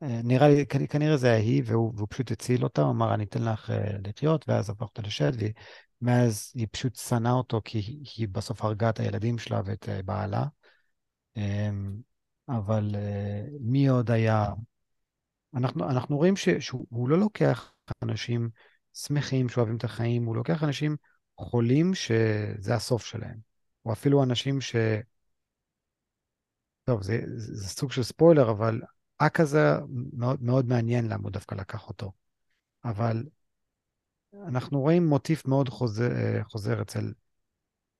אה, 0.02 0.20
נראה 0.24 0.48
לי, 0.48 0.66
כנראה 0.66 1.16
זה 1.16 1.26
היה 1.26 1.36
היא, 1.36 1.62
והוא, 1.66 1.92
והוא 1.96 2.08
פשוט 2.10 2.30
הציל 2.30 2.64
אותה, 2.64 2.82
הוא 2.82 2.90
אמר, 2.90 3.14
אני 3.14 3.24
אתן 3.24 3.42
לך 3.42 3.70
אה, 3.70 3.96
לחיות, 4.06 4.48
ואז 4.48 4.70
הפך 4.70 4.82
אותה 4.82 5.02
לשד, 5.02 5.32
ומאז 6.02 6.52
היא 6.54 6.66
פשוט 6.70 6.96
שנאה 6.96 7.32
אותו, 7.32 7.60
כי 7.64 7.78
היא, 8.16 8.28
בסוף 8.28 8.64
הרגה 8.64 8.90
את 8.90 9.00
הילדים 9.00 9.38
שלה 9.38 9.60
ואת 9.64 9.88
אה, 9.88 10.02
בעלה. 10.02 10.44
אמ, 11.36 11.96
אבל 12.48 12.96
מי 13.60 13.88
עוד 13.88 14.10
היה... 14.10 14.46
אנחנו, 15.54 15.90
אנחנו 15.90 16.16
רואים 16.16 16.36
ש, 16.36 16.48
שהוא 16.48 17.08
לא 17.08 17.18
לוקח 17.18 17.72
אנשים 18.02 18.50
שמחים 18.94 19.48
שאוהבים 19.48 19.76
את 19.76 19.84
החיים, 19.84 20.24
הוא 20.24 20.36
לוקח 20.36 20.64
אנשים 20.64 20.96
חולים 21.36 21.94
שזה 21.94 22.74
הסוף 22.74 23.06
שלהם. 23.06 23.38
או 23.84 23.92
אפילו 23.92 24.22
אנשים 24.22 24.60
ש... 24.60 24.76
טוב, 26.84 27.02
זה, 27.02 27.20
זה, 27.36 27.68
סוג 27.68 27.92
של 27.92 28.02
ספוילר, 28.02 28.50
אבל 28.50 28.80
כזה 29.34 29.74
מאוד, 30.12 30.42
מאוד 30.42 30.66
מעניין 30.66 31.04
למה 31.04 31.22
הוא 31.22 31.30
דווקא 31.30 31.54
לקח 31.54 31.88
אותו. 31.88 32.12
אבל 32.84 33.24
אנחנו 34.46 34.80
רואים 34.80 35.06
מוטיף 35.06 35.46
מאוד 35.46 35.68
חוזר, 35.68 36.42
חוזר 36.42 36.82
אצל, 36.82 37.12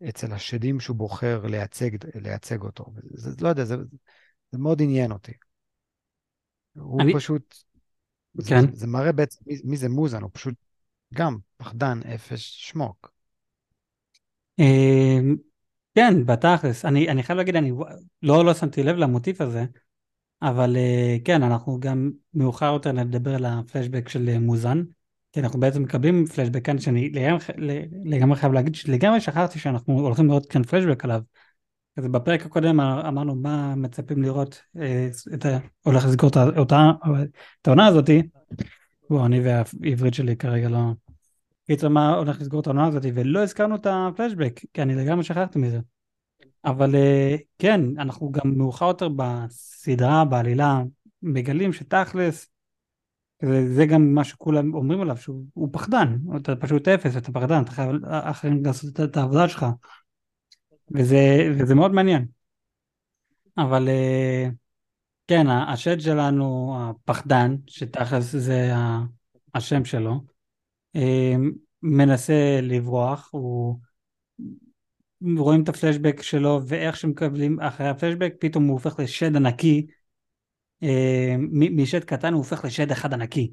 אצל 0.09 0.33
השדים 0.33 0.81
שהוא 0.81 0.97
בוחר 0.97 1.47
לייצג, 1.47 1.91
לייצג 2.15 2.63
אותו. 2.63 2.87
זה, 3.15 3.31
לא 3.41 3.49
יודע, 3.49 3.65
זה, 3.65 3.77
זה 4.53 4.59
מאוד 4.59 4.83
עניין 4.83 5.13
אותי. 5.13 5.33
הוא 6.75 7.01
אני... 7.03 7.15
פשוט, 7.15 7.55
כן. 8.47 8.61
זה, 8.61 8.77
זה 8.77 8.87
מראה 8.87 9.13
בעצם 9.13 9.45
מי, 9.47 9.55
מי 9.65 9.77
זה 9.77 9.89
מוזן, 9.89 10.23
הוא 10.23 10.31
פשוט 10.33 10.55
גם 11.15 11.37
פחדן 11.57 12.01
אפס 12.15 12.41
שמוק. 12.41 13.13
אמ, 14.59 15.37
כן, 15.95 16.27
בתכלס. 16.27 16.85
אני, 16.85 17.09
אני 17.09 17.23
חייב 17.23 17.37
להגיד, 17.37 17.57
אני 17.57 17.73
לא, 18.23 18.45
לא 18.45 18.55
שמתי 18.55 18.83
לב 18.83 18.97
למוטיף 18.97 19.41
הזה. 19.41 19.65
אבל 20.43 20.77
אה, 20.77 21.17
כן, 21.25 21.43
אנחנו 21.43 21.81
גם 21.81 22.11
מאוחר 22.35 22.73
יותר 22.73 22.93
נדבר 22.93 23.35
על 23.35 23.45
הפלשבק 23.45 24.09
של 24.09 24.29
אה, 24.29 24.39
מוזן, 24.39 24.83
כי 25.33 25.41
אנחנו 25.41 25.61
בעצם 25.61 25.83
מקבלים 25.83 26.27
פלשבק 26.27 26.65
כאן, 26.65 26.79
שאני 26.79 27.13
לגמרי 28.05 28.37
חייב 28.37 28.53
להגיד 28.53 28.75
שלגמרי 28.75 29.21
שכחתי 29.21 29.59
שאנחנו 29.59 30.01
הולכים 30.01 30.27
לראות 30.27 30.47
כאן 30.47 30.63
פלשבק 30.63 31.05
עליו. 31.05 31.21
אז 31.97 32.07
בפרק 32.07 32.47
הקודם 32.47 32.81
אמרנו 32.81 33.35
מה 33.35 33.75
מצפים 33.75 34.23
לראות, 34.23 34.63
אה, 34.81 35.09
את 35.35 35.47
ה... 35.47 35.59
הולך 35.83 36.05
לסגור 36.05 36.31
את 36.63 37.67
העונה 37.67 37.87
הזאתי, 37.87 38.23
בוא, 39.11 39.27
אני 39.27 39.41
והעברית 39.41 40.15
שלי 40.15 40.37
כרגע 40.37 40.69
לא... 40.69 40.79
קיצר 41.67 41.89
מה 41.89 42.15
הולך 42.15 42.41
לסגור 42.41 42.61
את 42.61 42.67
העונה 42.67 42.87
הזאתי, 42.87 43.13
ולא 43.15 43.43
הזכרנו 43.43 43.75
את 43.75 43.87
הפלשבק, 43.91 44.61
כי 44.75 44.83
אני 44.83 44.95
לגמרי 44.95 45.25
שכחתי 45.25 45.59
מזה. 45.59 45.81
אבל 46.65 46.95
כן, 47.59 47.81
אנחנו 47.99 48.33
גם 48.33 48.59
מאוחר 48.59 48.87
יותר 48.87 49.09
בסדרה, 49.09 50.25
בעלילה, 50.25 50.83
מגלים 51.23 51.73
שתכלס, 51.73 52.47
זה, 53.67 53.87
גם 53.87 54.15
מה 54.15 54.25
שכולם 54.25 54.75
אומרים 54.75 55.01
עליו, 55.01 55.17
שהוא 55.17 55.69
פחדן, 55.73 56.17
אתה 56.37 56.57
פשוט 56.57 56.89
אפס, 56.89 57.17
אתה 57.17 57.33
פחדן, 57.33 57.63
אתה 57.63 57.71
חייב 57.71 57.91
אחרים 58.05 58.65
לעשות 58.65 59.01
את 59.01 59.17
העבודה 59.17 59.49
שלך, 59.49 59.67
וזה, 60.95 61.53
וזה 61.59 61.75
מאוד 61.75 61.93
מעניין. 61.93 62.27
אבל 63.59 63.89
כן, 65.27 65.47
השד 65.47 66.01
שלנו, 66.01 66.77
הפחדן, 66.81 67.57
שתכלס 67.67 68.25
זה 68.37 68.73
השם 69.55 69.85
שלו, 69.85 70.21
מנסה 71.83 72.61
לברוח, 72.63 73.29
הוא 73.33 73.79
רואים 75.39 75.63
את 75.63 75.69
הפלשבק 75.69 76.23
שלו 76.23 76.61
ואיך 76.67 76.97
שמקבלים 76.97 77.61
אחרי 77.61 77.89
הפלשבק 77.89 78.35
פתאום 78.39 78.65
הוא 78.65 78.73
הופך 78.73 79.01
לשד 79.01 79.37
ענקי. 79.37 79.87
אה, 79.87 80.00
משד 81.51 82.05
קטן 82.05 82.33
הוא 82.33 82.39
הופך 82.39 82.65
לשד 82.65 82.91
אחד 82.91 83.15
ענקי 83.15 83.51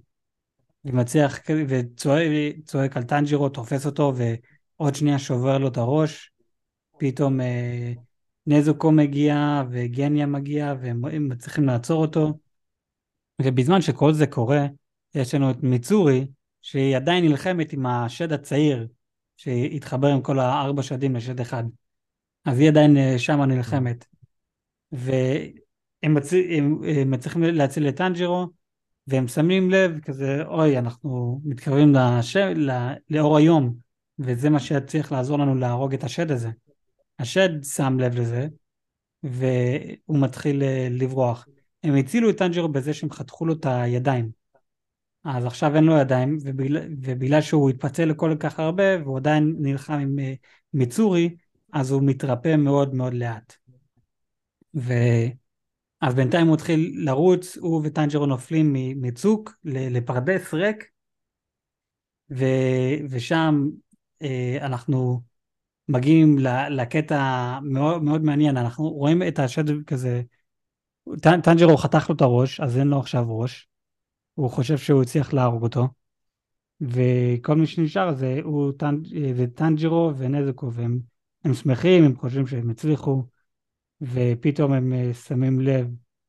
ומצליח 0.86 1.40
וצועק 1.68 2.98
על 2.98 3.04
טנג'ירו 3.04 3.50
תופס 3.50 3.86
אותו 3.86 4.14
ועוד 4.16 4.96
שנייה 4.96 5.20
שובר 5.20 5.58
לו 5.58 5.68
את 5.68 5.78
הראש 5.78 6.32
פתאום 6.98 7.42
אה, 7.42 7.94
נזוקו 8.48 8.92
מגיע 8.92 9.64
וגניה 9.72 10.26
מגיע 10.26 10.74
והם 10.82 11.30
מצליחים 11.30 11.66
לעצור 11.66 12.02
אותו 12.02 12.34
ובזמן 13.42 13.82
שכל 13.82 14.14
זה 14.14 14.28
קורה 14.28 14.66
יש 15.16 15.36
לנו 15.36 15.52
את 15.52 15.64
מיצורי 15.64 16.28
שהיא 16.62 16.96
עדיין 16.96 17.26
נלחמת 17.26 17.74
עם 17.74 17.86
השד 17.86 18.34
הצעיר 18.34 18.88
שהתחבר 19.38 20.08
עם 20.08 20.22
כל 20.22 20.40
הארבע 20.40 20.84
שדים 20.84 21.16
לשד 21.16 21.40
אחד. 21.40 21.64
אז 22.46 22.60
היא 22.60 22.70
עדיין 22.70 22.98
אה, 22.98 23.20
שמה 23.20 23.46
נלחמת. 23.46 24.06
והם 26.04 26.14
מצ... 26.14 26.34
הם, 26.34 26.82
הם 26.84 27.12
מצליחים 27.12 27.44
להציל 27.44 27.88
את 27.88 27.96
טנג'ירו, 27.96 28.48
והם 29.08 29.28
שמים 29.28 29.72
לב 29.72 30.00
כזה, 30.00 30.44
אוי, 30.46 30.78
אנחנו 30.78 31.42
מתקרבים 31.44 31.94
לש... 31.94 32.38
לא... 32.38 32.74
לאור 33.10 33.38
היום, 33.38 33.76
וזה 34.20 34.50
מה 34.50 34.60
שיצליח 34.60 35.12
לעזור 35.12 35.40
לנו 35.40 35.56
להרוג 35.56 35.94
את 35.94 36.04
השד 36.04 36.32
הזה. 36.32 36.50
השד 37.20 37.64
שם 37.64 38.00
לב 38.00 38.16
לזה, 38.16 38.48
והוא 39.24 40.20
מתחיל 40.20 40.64
אה, 40.64 40.88
לברוח. 40.92 41.48
הם 41.84 41.96
הצילו 41.96 42.30
את 42.30 42.38
טנג'ירו 42.38 42.68
בזה 42.68 42.94
שהם 42.94 43.12
חתכו 43.12 43.46
לו 43.46 43.54
את 43.54 43.66
הידיים. 43.66 44.30
אז 45.24 45.46
עכשיו 45.46 45.76
אין 45.76 45.84
לו 45.84 45.98
ידיים, 45.98 46.38
ובגלל, 46.42 46.88
ובגלל 47.02 47.42
שהוא 47.42 47.70
התפצל 47.70 48.06
לכל 48.06 48.36
כך 48.40 48.60
הרבה, 48.60 49.04
והוא 49.04 49.18
עדיין 49.18 49.56
נלחם 49.60 49.94
עם 49.94 50.20
אה, 50.20 50.34
מיצורי, 50.74 51.36
אז 51.74 51.92
הוא 51.92 52.04
מתרפא 52.04 52.56
מאוד 52.56 52.96
מאוד 52.96 53.14
לאט. 53.14 53.54
ו... 54.76 54.94
אז 56.02 56.14
בינתיים 56.16 56.48
הוא 56.48 56.56
התחיל 56.56 56.94
לרוץ, 56.96 57.58
הוא 57.58 57.82
וטנג'רו 57.84 58.26
נופלים 58.26 58.76
מצוק 59.02 59.56
לפרדס 59.64 60.54
ריק, 60.54 60.90
ו... 62.32 62.46
ושם 63.10 63.70
אה, 64.22 64.58
אנחנו 64.62 65.22
מגיעים 65.90 66.38
לקטע 66.70 67.60
מאוד, 67.62 68.04
מאוד 68.04 68.22
מעניין, 68.22 68.58
אנחנו 68.58 68.90
רואים 68.90 69.24
את 69.28 69.40
השד 69.40 69.84
כזה, 69.84 70.22
טנג'רו 71.22 71.78
חתך 71.78 72.10
לו 72.10 72.16
את 72.16 72.22
הראש, 72.22 72.60
אז 72.60 72.78
אין 72.78 72.88
לו 72.88 73.00
עכשיו 73.00 73.40
ראש, 73.40 73.68
הוא 74.34 74.50
חושב 74.50 74.78
שהוא 74.78 75.02
הצליח 75.02 75.34
להרוג 75.34 75.64
אותו, 75.64 75.88
וכל 76.82 77.56
מי 77.56 77.68
שנשאר 77.68 78.14
זה, 78.14 78.40
הוא, 78.44 78.72
זה 79.36 79.48
טנג'רו 79.56 80.12
ונזקו, 80.18 80.74
והם 80.74 81.00
הם 81.44 81.54
שמחים, 81.54 82.04
הם 82.04 82.16
חושבים 82.16 82.48
שהם 82.48 82.70
הצליחו, 82.70 83.24
ופתאום 84.02 84.74
הם 84.74 84.94
אה, 84.94 85.14
שמים 85.14 85.60
לב 85.60 85.88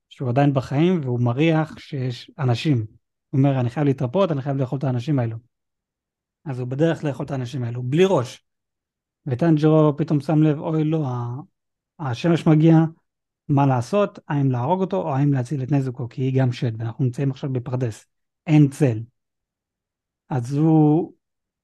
שהוא 0.08 0.28
עדיין 0.28 0.54
בחיים, 0.54 1.00
והוא 1.02 1.20
מריח 1.20 1.78
שיש 1.78 2.30
אנשים. 2.38 2.86
הוא 3.30 3.38
אומר, 3.38 3.60
אני 3.60 3.70
חייב 3.70 3.86
להתרפות, 3.86 4.32
אני 4.32 4.42
חייב 4.42 4.56
לאכול 4.56 4.78
את 4.78 4.84
האנשים 4.84 5.18
האלו. 5.18 5.36
אז 6.44 6.60
הוא 6.60 6.68
בדרך 6.68 7.04
לאכול 7.04 7.26
את 7.26 7.30
האנשים 7.30 7.64
האלו, 7.64 7.82
בלי 7.82 8.04
ראש. 8.06 8.44
וטנג'רו 9.26 9.96
פתאום 9.96 10.20
שם 10.20 10.42
לב, 10.42 10.58
אוי 10.58 10.84
לא, 10.84 11.06
השמש 11.98 12.46
מגיע, 12.46 12.74
מה 13.48 13.66
לעשות, 13.66 14.18
האם 14.28 14.50
להרוג 14.50 14.80
אותו 14.80 14.96
או 14.96 15.16
האם 15.16 15.32
להציל 15.32 15.62
את 15.62 15.72
נזוקו, 15.72 16.08
כי 16.08 16.22
היא 16.22 16.40
גם 16.40 16.52
שד, 16.52 16.80
ואנחנו 16.80 17.04
נמצאים 17.04 17.30
עכשיו 17.30 17.52
בפרדס, 17.52 18.06
אין 18.46 18.68
צל. 18.68 19.00
אז 20.30 20.54
הוא, 20.54 21.14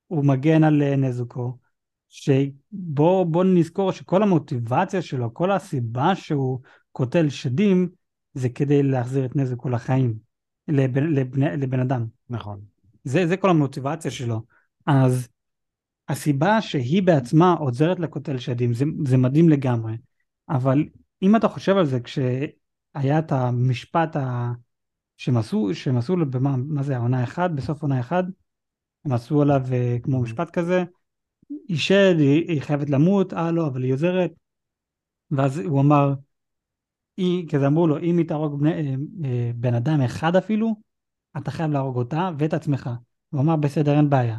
הוא 0.06 0.24
מגן 0.24 0.64
על 0.64 0.82
אה, 0.82 0.96
נזוקו, 0.96 1.58
שבואו 2.14 3.42
נזכור 3.44 3.92
שכל 3.92 4.22
המוטיבציה 4.22 5.03
שלו, 5.03 5.35
כל 5.35 5.50
הסיבה 5.50 6.14
שהוא 6.14 6.61
קוטל 6.92 7.29
שדים, 7.29 7.88
זה 8.35 8.48
כדי 8.48 8.83
להחזיר 8.83 9.24
את 9.24 9.37
נזקו 9.37 9.68
לחיים, 9.68 10.14
לבן, 10.68 11.07
לבן, 11.07 11.61
לבן 11.61 11.81
אדם. 11.81 12.07
נכון. 12.31 12.61
זה, 13.05 13.27
זה 13.27 13.37
כל 13.37 13.50
המוטיבציה 13.50 14.11
שלו. 14.11 14.42
אז 14.87 15.29
הסיבה 16.09 16.61
שהיא 16.61 17.03
בעצמה 17.03 17.53
עוזרת 17.53 18.00
לקוטל 18.00 18.38
שדים, 18.38 18.74
זה, 18.74 18.85
זה 19.05 19.16
מדהים 19.16 19.48
לגמרי. 19.48 19.96
אבל 20.48 20.85
אם 21.22 21.37
אתה 21.37 21.48
חושב 21.48 21.77
על 21.77 21.87
זה, 21.87 22.00
כשהיה 22.00 23.18
את 23.18 23.33
המשפט 23.33 24.16
ה... 24.16 24.53
שהם 25.16 25.37
עשו, 25.37 25.74
שהם 25.74 25.96
עשו 25.96 26.16
לו, 26.16 26.31
במה, 26.31 26.57
מה 26.57 26.83
זה, 26.83 26.96
העונה 26.96 27.24
אחת, 27.24 27.50
בסוף 27.50 27.83
עונה 27.83 28.00
אחת, 28.00 28.24
הם 29.05 29.12
עשו 29.12 29.42
עליו 29.42 29.62
אה, 29.72 29.96
כמו 30.03 30.20
משפט 30.20 30.50
כזה, 30.50 30.85
היא 31.68 31.78
שד, 31.78 32.14
היא, 32.18 32.48
היא 32.48 32.61
חייבת 32.62 32.90
למות, 32.90 33.33
אה 33.33 33.50
לא, 33.50 33.66
אבל 33.66 33.83
היא 33.83 33.92
עוזרת. 33.92 34.30
ואז 35.30 35.59
הוא 35.59 35.80
אמר, 35.80 36.14
היא, 37.16 37.48
כזה 37.48 37.66
אמרו 37.66 37.87
לו, 37.87 37.98
אם 37.98 38.18
היא 38.18 38.28
תהרוג 38.28 38.61
בני, 38.61 38.72
אה, 38.72 38.94
אה, 39.24 39.50
בן 39.54 39.74
אדם 39.74 40.00
אחד 40.00 40.37
אפילו, 40.37 40.74
אתה 41.37 41.50
חייב 41.50 41.70
להרוג 41.70 41.96
אותה 41.96 42.30
ואת 42.38 42.54
עצמך. 42.54 42.90
הוא 43.30 43.40
אמר, 43.40 43.57
בסדר, 43.57 43.96
אין 43.96 44.11
בעיה. 44.11 44.38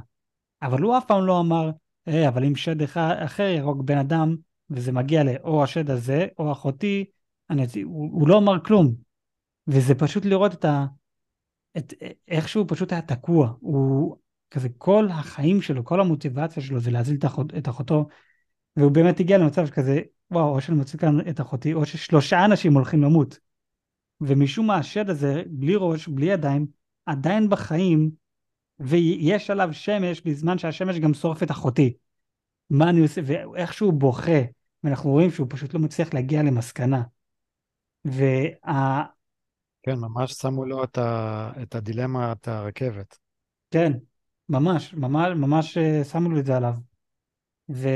אבל 0.62 0.82
הוא 0.82 0.98
אף 0.98 1.06
פעם 1.08 1.26
לא 1.26 1.40
אמר, 1.40 1.72
אה, 2.08 2.28
אבל 2.28 2.46
אם 2.46 2.56
שד 2.56 2.82
אחר 3.26 3.44
יהרוג 3.44 3.86
בן 3.86 3.98
אדם, 3.98 4.36
וזה 4.70 4.92
מגיע 4.92 5.24
לאו 5.24 5.64
השד 5.64 5.90
הזה, 5.90 6.28
או 6.40 6.52
אחותי, 6.52 7.06
אני, 7.50 7.66
הוא, 7.84 8.10
הוא 8.12 8.28
לא 8.28 8.38
אמר 8.38 8.64
כלום. 8.64 8.96
וזה 9.68 9.96
פשוט 9.96 10.26
לראות 10.26 10.54
את 10.54 10.66
ה... 10.66 10.86
את, 11.78 11.94
איך 12.28 12.50
שהוא 12.50 12.66
פשוט 12.68 12.92
היה 12.92 13.02
תקוע. 13.02 13.54
הוא 13.60 14.18
כזה 14.56 14.70
כל 14.78 15.08
החיים 15.12 15.62
שלו, 15.62 15.84
כל 15.84 16.02
המוטיבציה 16.02 16.64
שלו 16.64 16.80
זה 16.80 16.92
להזיל 16.92 17.18
את, 17.18 17.26
אחות, 17.26 17.54
את 17.58 17.70
אחותו, 17.70 18.08
והוא 18.76 18.92
באמת 18.92 19.20
הגיע 19.20 19.38
למצב 19.38 19.70
כזה, 19.70 20.02
וואו, 20.32 20.56
או 20.56 20.62
שאני 20.62 20.78
מוציא 20.78 21.00
כאן 21.00 21.30
את 21.30 21.42
אחותי, 21.42 21.74
או 21.74 21.86
ששלושה 21.86 22.46
אנשים 22.46 22.74
הולכים 22.74 23.04
למות. 23.04 23.40
ומשום 24.22 24.68
מה 24.68 24.76
השד 24.76 25.10
הזה, 25.10 25.44
בלי 25.48 25.74
ראש, 25.78 26.08
בלי 26.08 26.26
ידיים, 26.26 26.66
עדיין 27.06 27.50
בחיים, 27.50 28.12
ויש 28.80 29.50
עליו 29.50 29.70
שמש 29.72 30.22
בזמן 30.22 30.58
שהשמש 30.58 31.00
גם 31.00 31.14
שורף 31.14 31.44
את 31.44 31.52
אחותי. 31.52 31.94
מה 32.70 32.90
אני 32.90 33.02
עושה, 33.02 33.22
ואיך 33.26 33.74
שהוא 33.74 33.94
בוכה, 33.94 34.42
ואנחנו 34.84 35.10
רואים 35.10 35.32
שהוא 35.32 35.48
פשוט 35.50 35.74
לא 35.74 35.80
מצליח 35.80 36.14
להגיע 36.14 36.44
למסקנה. 36.44 37.04
וה... 38.06 39.04
כן, 39.84 39.96
ממש 39.96 40.32
שמו 40.32 40.66
לו 40.66 40.84
את, 40.84 40.98
ה... 40.98 41.52
את 41.62 41.76
הדילמה, 41.76 42.32
את 42.32 42.48
הרכבת. 42.48 43.18
כן, 43.72 43.92
ממש, 44.50 44.94
ממש, 44.94 45.32
ממש 45.36 45.78
אה, 45.78 46.04
שמו 46.04 46.32
לי 46.32 46.40
את 46.40 46.46
זה 46.46 46.58
עליו. 46.58 46.74
ו... 47.70 47.88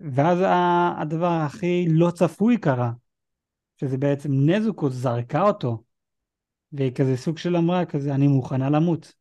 ואז 0.00 0.38
הדבר 1.00 1.30
הכי 1.30 1.86
לא 1.88 2.10
צפוי 2.10 2.58
קרה, 2.58 2.92
שזה 3.80 3.98
בעצם 3.98 4.30
נזוקו 4.32 4.90
זרקה 4.90 5.42
אותו, 5.42 5.82
והיא 6.72 6.92
כזה 6.92 7.16
סוג 7.16 7.38
של 7.38 7.56
אמרה 7.56 7.84
כזה, 7.84 8.14
אני 8.14 8.28
מוכנה 8.28 8.70
למות. 8.70 9.12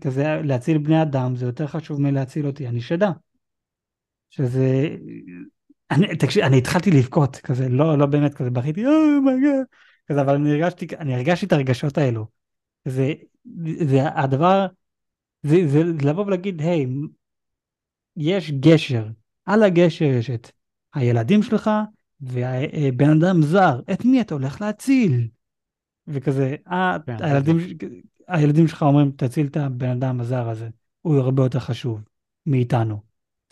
כזה 0.00 0.24
להציל 0.44 0.78
בני 0.78 1.02
אדם 1.02 1.36
זה 1.36 1.46
יותר 1.46 1.66
חשוב 1.66 2.00
מלהציל 2.00 2.46
אותי, 2.46 2.68
אני 2.68 2.80
שדה. 2.80 3.10
שזה... 4.30 4.88
אני, 5.90 6.16
תקשיב, 6.16 6.44
אני 6.44 6.58
התחלתי 6.58 6.90
לבכות, 6.90 7.36
כזה, 7.36 7.68
לא, 7.68 7.98
לא 7.98 8.06
באמת 8.06 8.34
כזה, 8.34 8.50
בכיתי, 8.50 8.86
oh 8.86 9.05
my 9.05 9.25
god, 9.25 9.64
כזה, 10.06 10.20
אבל 10.20 10.34
אני 10.34 10.50
הרגשתי, 10.52 10.86
אני 10.98 11.14
הרגשתי 11.14 11.46
את 11.46 11.52
הרגשות 11.52 11.98
האלו. 11.98 12.26
זה, 12.84 13.12
זה 13.86 14.08
הדבר 14.14 14.66
זה, 15.42 15.56
זה 15.68 15.82
לבוא 16.08 16.24
ולהגיד, 16.24 16.60
היי, 16.60 16.86
יש 18.16 18.50
גשר, 18.50 19.06
על 19.44 19.62
הגשר 19.62 20.04
יש 20.04 20.30
את 20.30 20.50
הילדים 20.94 21.42
שלך 21.42 21.70
ובן 22.20 23.10
אדם 23.10 23.42
זר, 23.42 23.80
את 23.92 24.04
מי 24.04 24.20
אתה 24.20 24.34
הולך 24.34 24.60
להציל? 24.60 25.28
וכזה, 26.06 26.56
אה, 26.68 26.96
כן, 27.06 27.16
הילדים, 27.20 27.56
הילדים 28.28 28.68
שלך 28.68 28.82
אומרים, 28.82 29.10
תציל 29.10 29.46
את 29.46 29.56
הבן 29.56 29.90
אדם 29.90 30.20
הזר 30.20 30.48
הזה, 30.48 30.68
הוא 31.02 31.16
הרבה 31.16 31.42
יותר 31.42 31.58
חשוב 31.58 32.00
מאיתנו. 32.46 33.02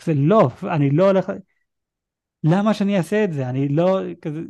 זה 0.05 0.15
לא, 0.15 0.51
אני 0.63 0.91
לא 0.91 1.07
הולך... 1.07 1.33
למה 2.45 2.75
שאני 2.75 2.99
אעשה 2.99 3.25
את 3.25 3.33
זה? 3.33 3.49
אני 3.49 3.69
לא... 3.69 4.01
כזה... 4.23 4.41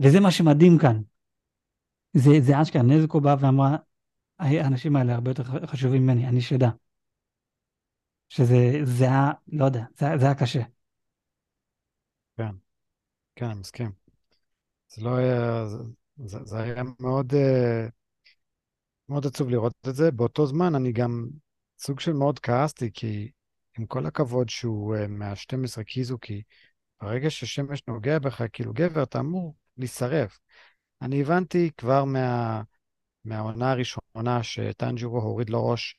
וזה 0.00 0.20
מה 0.20 0.30
שמדהים 0.30 0.78
כאן. 0.78 1.00
זה, 2.12 2.30
זה 2.40 2.62
אשכרה, 2.62 2.82
נזקו 2.82 3.20
באה 3.20 3.34
ואמרה, 3.40 3.76
האנשים 4.38 4.96
האלה 4.96 5.14
הרבה 5.14 5.30
יותר 5.30 5.66
חשובים 5.66 6.02
ממני, 6.02 6.28
אני 6.28 6.40
שדע. 6.40 6.68
שזה, 8.28 8.54
זה 8.84 9.04
היה, 9.04 9.30
לא 9.48 9.64
יודע, 9.64 9.84
זה, 9.96 10.06
זה 10.18 10.24
היה 10.24 10.34
קשה. 10.34 10.62
כן, 12.36 12.52
כן, 13.36 13.46
אני 13.46 13.60
מסכים. 13.60 13.92
זה 14.88 15.04
לא 15.04 15.16
היה, 15.16 15.66
זה, 16.24 16.38
זה, 16.44 16.60
היה 16.60 16.82
מאוד, 17.00 17.34
אה, 17.34 17.86
מאוד 19.08 19.26
עצוב 19.26 19.48
לראות 19.48 19.72
את 19.88 19.94
זה. 19.94 20.10
באותו 20.10 20.46
זמן 20.46 20.74
אני 20.74 20.92
גם 20.92 21.28
סוג 21.78 22.00
של 22.00 22.12
מאוד 22.12 22.38
כעסתי, 22.38 22.90
כי 22.94 23.30
עם 23.78 23.86
כל 23.86 24.06
הכבוד 24.06 24.48
שהוא 24.48 24.96
uh, 24.96 25.08
מה-12 25.08 25.82
קיזוקי, 25.84 26.42
ברגע 27.00 27.30
ששמש 27.30 27.82
נוגע 27.88 28.18
בך, 28.18 28.42
כאילו 28.52 28.72
גבר, 28.72 29.02
אתה 29.02 29.20
אמור 29.20 29.54
להישרף. 29.76 30.38
אני 31.02 31.20
הבנתי 31.20 31.70
כבר 31.76 32.04
מה... 32.04 32.62
מהעונה 33.24 33.70
הראשונה 33.70 34.07
שטנג'ירו 34.42 35.20
הוריד 35.20 35.50
לראש 35.50 35.98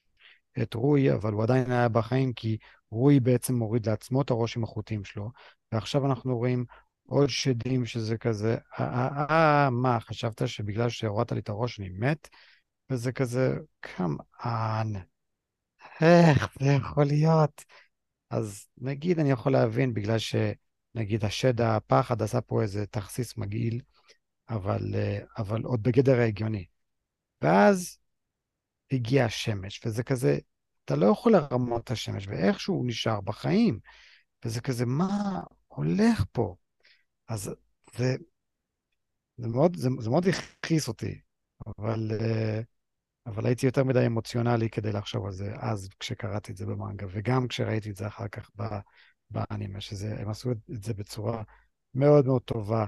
את 0.62 0.74
רוי, 0.74 1.14
אבל 1.14 1.34
הוא 1.34 1.44
עדיין 1.44 1.72
היה 1.72 1.90
בחיים 1.90 2.34
כי 2.34 2.58
רוי 2.92 3.20
בעצם 3.20 3.56
מוריד 3.56 3.90
לעצמו 3.90 4.22
את 4.22 4.30
הראש 4.30 4.58
עם 4.58 4.64
החוטים 4.64 5.04
שלו, 5.04 5.32
ועכשיו 5.72 6.06
אנחנו 6.06 6.38
רואים 6.38 6.66
עוד 7.06 7.30
שדים 7.30 7.86
שזה 7.86 8.18
כזה, 8.18 8.58
אה, 8.80 8.86
אה, 8.86 9.26
אה, 9.30 9.70
מה, 9.70 10.00
חשבת 10.00 10.48
שבגלל 10.48 10.90
שהורדת 10.90 11.32
לי 11.32 11.40
את 11.40 11.50
הראש 11.50 11.80
אני 11.80 11.90
מת? 11.90 12.30
וזה 12.90 13.12
כזה, 13.12 13.56
כמובן, 13.82 14.92
איך 16.02 16.50
זה 16.60 16.72
יכול 16.72 17.06
להיות? 17.06 17.66
אז 18.30 18.68
נגיד 18.78 19.20
אני 19.20 19.32
יכול 19.32 19.52
להבין 19.52 19.94
בגלל 19.94 20.18
שנגיד 20.18 21.26
השד 21.26 21.62
הפחד 21.62 22.22
עשה 22.22 22.42
פה 22.42 22.62
איזה 22.62 22.86
תכסיס 22.86 23.38
מגעיל, 23.38 23.82
אבל, 24.50 24.82
אבל 25.38 25.62
עוד 25.64 25.84
בגדר 25.84 26.20
ההגיוני. 26.20 26.66
ואז 27.42 27.99
הגיעה 28.92 29.26
השמש, 29.26 29.82
וזה 29.86 30.04
כזה, 30.04 30.38
אתה 30.86 30.96
לא 30.96 31.06
יכול 31.06 31.32
לרמות 31.32 31.84
את 31.84 31.92
השמש, 31.92 32.28
ואיכשהו 32.28 32.76
הוא 32.76 32.88
נשאר 32.88 33.22
בחיים. 33.22 33.80
וזה 34.46 34.62
כזה, 34.62 34.86
מה 34.86 35.42
הולך 35.68 36.26
פה? 36.32 36.56
אז 37.28 37.52
זה, 37.98 38.16
זה 39.38 39.48
מאוד, 39.48 39.76
זה, 39.76 39.90
זה 40.00 40.10
מאוד 40.10 40.26
הכעיס 40.28 40.88
אותי, 40.88 41.20
אבל, 41.68 42.12
אה, 42.22 42.62
אבל 43.26 43.46
הייתי 43.46 43.66
יותר 43.66 43.84
מדי 43.84 44.06
אמוציונלי 44.06 44.70
כדי 44.70 44.92
לחשוב 44.92 45.26
על 45.26 45.32
זה 45.32 45.54
אז 45.60 45.90
כשקראתי 46.00 46.52
את 46.52 46.58
זה 46.58 46.66
במנגה, 46.66 47.08
וגם 47.10 47.48
כשראיתי 47.48 47.90
את 47.90 47.96
זה 47.96 48.08
אחר 48.08 48.28
כך 48.28 48.52
באנימה, 49.30 49.82
שהם 49.82 50.30
עשו 50.30 50.52
את 50.52 50.58
זה 50.68 50.94
בצורה 50.94 51.44
מאוד 51.94 52.26
מאוד 52.26 52.42
טובה, 52.42 52.86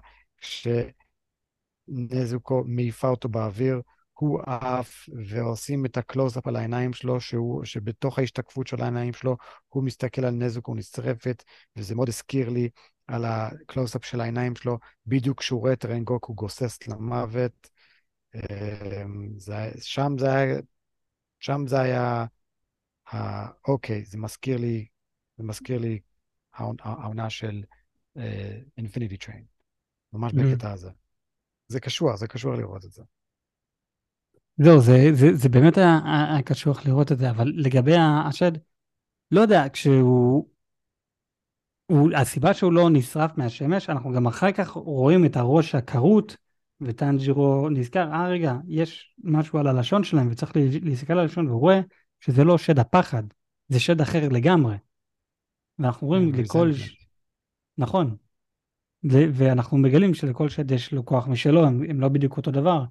כשנזוקו 1.88 2.64
מעיפה 2.68 3.08
אותו 3.08 3.30
באוויר, 3.30 3.82
הוא 4.22 4.42
עף, 4.46 5.10
ועושים 5.30 5.86
את 5.86 5.98
הקלוז-אפ 5.98 6.48
על 6.48 6.56
העיניים 6.56 6.94
שלו, 6.94 7.22
שהוא, 7.22 7.66
שבתוך 7.66 8.20
ההשתקפות 8.20 8.68
של 8.68 8.82
העיניים 8.82 9.14
שלו, 9.14 9.38
הוא 9.68 9.84
מסתכל 9.84 10.26
על 10.26 10.34
נזוקו 10.34 10.76
נשרפת, 10.76 11.44
וזה 11.76 11.96
מאוד 11.96 12.10
הזכיר 12.10 12.50
לי 12.50 12.70
על 13.08 13.26
הקלוז-אפ 13.26 14.06
של 14.06 14.22
העיניים 14.22 14.56
שלו, 14.56 14.80
בדיוק 15.06 15.40
כשהוא 15.40 15.60
רואה 15.60 15.74
את 15.74 15.86
רנגוקו 15.86 16.34
גוסס 16.34 16.88
למוות. 16.88 17.70
אמ, 18.36 19.30
זה, 19.38 19.72
שם 19.82 20.16
זה 20.20 20.34
היה, 20.34 20.60
שם 21.40 21.68
זה 21.68 21.82
היה, 21.82 22.26
אוקיי, 23.68 24.06
זה 24.06 24.18
מזכיר 24.18 24.58
לי, 24.58 24.86
זה 25.38 25.44
מזכיר 25.44 25.78
לי 25.78 26.00
העונה 26.54 27.30
של 27.30 27.64
infinity 28.78 29.16
אה, 29.16 29.26
train, 29.26 29.44
ממש 30.14 30.34
אממ. 30.34 30.36
בקטע 30.36 30.72
הזה. 30.72 30.90
זה 31.68 31.80
קשור, 31.80 32.18
זה 32.18 32.28
קשור 32.28 32.56
לראות 32.56 32.86
את 32.86 32.92
זה. 32.92 33.04
זהו, 34.64 34.82
זה, 34.82 35.10
זה, 35.14 35.34
זה 35.34 35.50
באמת 35.50 35.78
היה, 35.78 36.00
היה 36.06 36.42
קשוח 36.42 36.86
לראות 36.86 37.12
את 37.12 37.18
זה, 37.18 37.30
אבל 37.30 37.52
לגבי 37.56 37.96
השד, 37.98 38.52
לא 39.32 39.42
יודע, 39.42 39.64
כשהוא... 39.74 40.48
הוא, 41.86 42.10
הסיבה 42.16 42.54
שהוא 42.54 42.74
לא 42.74 42.90
נשרף 42.90 43.38
מהשמש, 43.38 43.90
אנחנו 43.90 44.14
גם 44.14 44.28
אחר 44.28 44.52
כך 44.52 44.70
רואים 44.70 45.26
את 45.26 45.38
הראש 45.38 45.76
הכרות, 45.76 46.38
וטנג'ירו 46.82 47.70
נזכר, 47.70 48.12
אה 48.12 48.28
רגע, 48.28 48.54
יש 48.68 49.16
משהו 49.24 49.60
על 49.60 49.68
הלשון 49.68 50.04
שלהם, 50.04 50.28
וצריך 50.32 50.52
להסתכל 50.82 51.14
על 51.14 51.20
הלשון, 51.20 51.48
והוא 51.48 51.60
רואה 51.60 51.82
שזה 52.20 52.44
לא 52.44 52.58
שד 52.58 52.80
הפחד, 52.80 53.24
זה 53.68 53.80
שד 53.80 54.02
אחר 54.02 54.30
לגמרי. 54.30 54.76
ואנחנו 55.80 56.08
רואים 56.08 56.34
לכל... 56.34 56.74
ש... 56.74 57.08
נכון. 57.78 58.16
ואנחנו 59.34 59.78
מגלים 59.78 60.14
שלכל 60.14 60.50
שד 60.50 60.72
יש 60.72 60.94
לו 60.94 61.06
כוח 61.06 61.28
משלו, 61.28 61.66
הם, 61.66 61.84
הם 61.90 62.02
לא 62.02 62.10
בדיוק 62.10 62.38
אותו 62.38 62.52
דבר. 62.52 62.84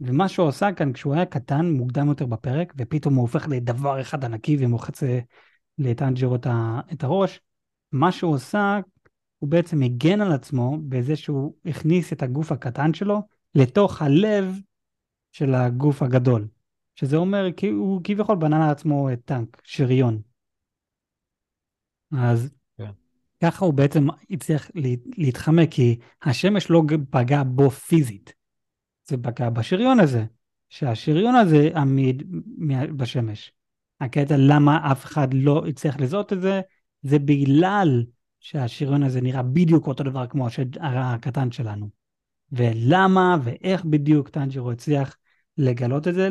ומה 0.00 0.28
שהוא 0.28 0.46
עושה 0.48 0.72
כאן, 0.72 0.92
כשהוא 0.92 1.14
היה 1.14 1.26
קטן, 1.26 1.70
מוקדם 1.70 2.08
יותר 2.08 2.26
בפרק, 2.26 2.72
ופתאום 2.76 3.14
הוא 3.14 3.22
הופך 3.22 3.48
לדבר 3.48 4.00
אחד 4.00 4.24
ענקי 4.24 4.56
ומוחץ 4.60 5.02
לטנג'רו 5.78 6.34
את, 6.34 6.46
את 6.92 7.04
הראש, 7.04 7.40
מה 7.92 8.12
שהוא 8.12 8.34
עושה, 8.34 8.80
הוא 9.38 9.50
בעצם 9.50 9.82
הגן 9.82 10.20
על 10.20 10.32
עצמו 10.32 10.78
בזה 10.88 11.16
שהוא 11.16 11.54
הכניס 11.64 12.12
את 12.12 12.22
הגוף 12.22 12.52
הקטן 12.52 12.94
שלו 12.94 13.22
לתוך 13.54 14.02
הלב 14.02 14.60
של 15.32 15.54
הגוף 15.54 16.02
הגדול. 16.02 16.48
שזה 16.94 17.16
אומר, 17.16 17.52
כי 17.56 17.68
הוא 17.68 18.00
כביכול 18.04 18.36
בנה 18.36 18.58
לעצמו 18.58 19.08
טנק, 19.24 19.60
שריון. 19.64 20.20
אז 22.12 22.50
כן. 22.76 22.90
ככה 23.42 23.64
הוא 23.64 23.74
בעצם 23.74 24.06
הצליח 24.30 24.70
להתחמק, 25.16 25.68
כי 25.70 25.98
השמש 26.22 26.70
לא 26.70 26.82
פגע 27.10 27.42
בו 27.42 27.70
פיזית. 27.70 28.37
זה 29.08 29.16
פגע 29.16 29.50
בשריון 29.50 30.00
הזה, 30.00 30.24
שהשריון 30.68 31.34
הזה 31.34 31.70
עמיד 31.76 32.22
בשמש. 32.96 33.52
הקטע 34.00 34.34
למה 34.38 34.92
אף 34.92 35.04
אחד 35.04 35.34
לא 35.34 35.66
הצליח 35.66 35.96
לזהות 36.00 36.32
את 36.32 36.40
זה, 36.42 36.60
זה 37.02 37.18
בגלל 37.18 38.04
שהשריון 38.40 39.02
הזה 39.02 39.20
נראה 39.20 39.42
בדיוק 39.42 39.86
אותו 39.86 40.04
דבר 40.04 40.26
כמו 40.26 40.46
השד 40.46 40.78
הקטן 40.80 41.52
שלנו. 41.52 41.88
ולמה 42.52 43.36
ואיך 43.44 43.84
בדיוק 43.84 44.28
טנג'רו 44.28 44.70
הצליח 44.70 45.16
לגלות 45.58 46.08
את 46.08 46.14
זה, 46.14 46.28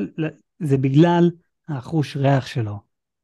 זה 0.59 0.77
בגלל 0.77 1.31
החוש 1.67 2.17
ריח 2.17 2.47
שלו. 2.47 2.79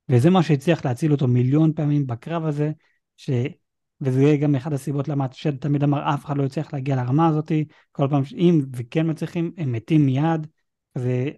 וזה 0.10 0.30
מה 0.30 0.44
שהצליח 0.44 0.86
להציל 0.86 1.12
אותו 1.12 1.28
מיליון 1.28 1.74
פעמים 1.74 2.08
בקרב 2.08 2.46
הזה, 2.46 2.72
ש... 3.18 3.30
וזה 4.04 4.38
גם 4.42 4.56
אחד 4.56 4.74
הסיבות 4.74 5.08
למה 5.08 5.28
שד 5.32 5.58
תמיד 5.58 5.84
אמר, 5.84 6.14
אף 6.14 6.26
אחד 6.26 6.38
לא 6.38 6.44
יצליח 6.44 6.74
להגיע 6.74 6.96
לרמה 6.96 7.28
הזאת, 7.28 7.52
כל 7.92 8.08
פעם 8.10 8.26
שאם 8.26 8.62
וכן 8.74 9.10
מצליחים, 9.10 9.52
הם 9.58 9.72
מתים 9.72 10.06
מיד, 10.06 10.48
זה 10.98 11.30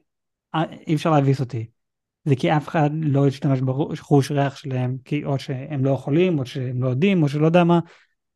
אי 0.87 0.95
אפשר 0.95 1.11
להביס 1.11 1.39
אותי. 1.39 1.65
זה 2.25 2.35
כי 2.35 2.57
אף 2.57 2.67
אחד 2.67 2.89
לא 2.93 3.27
ישתמש 3.27 3.61
בחוש 3.61 4.31
ריח 4.31 4.55
שלהם, 4.55 4.97
כי 5.05 5.25
או 5.25 5.39
שהם 5.39 5.85
לא 5.85 5.89
יכולים, 5.89 6.39
או 6.39 6.45
שהם 6.45 6.83
לא 6.83 6.89
יודעים, 6.89 7.23
או 7.23 7.29
שלא 7.29 7.45
יודע 7.45 7.63
מה, 7.63 7.79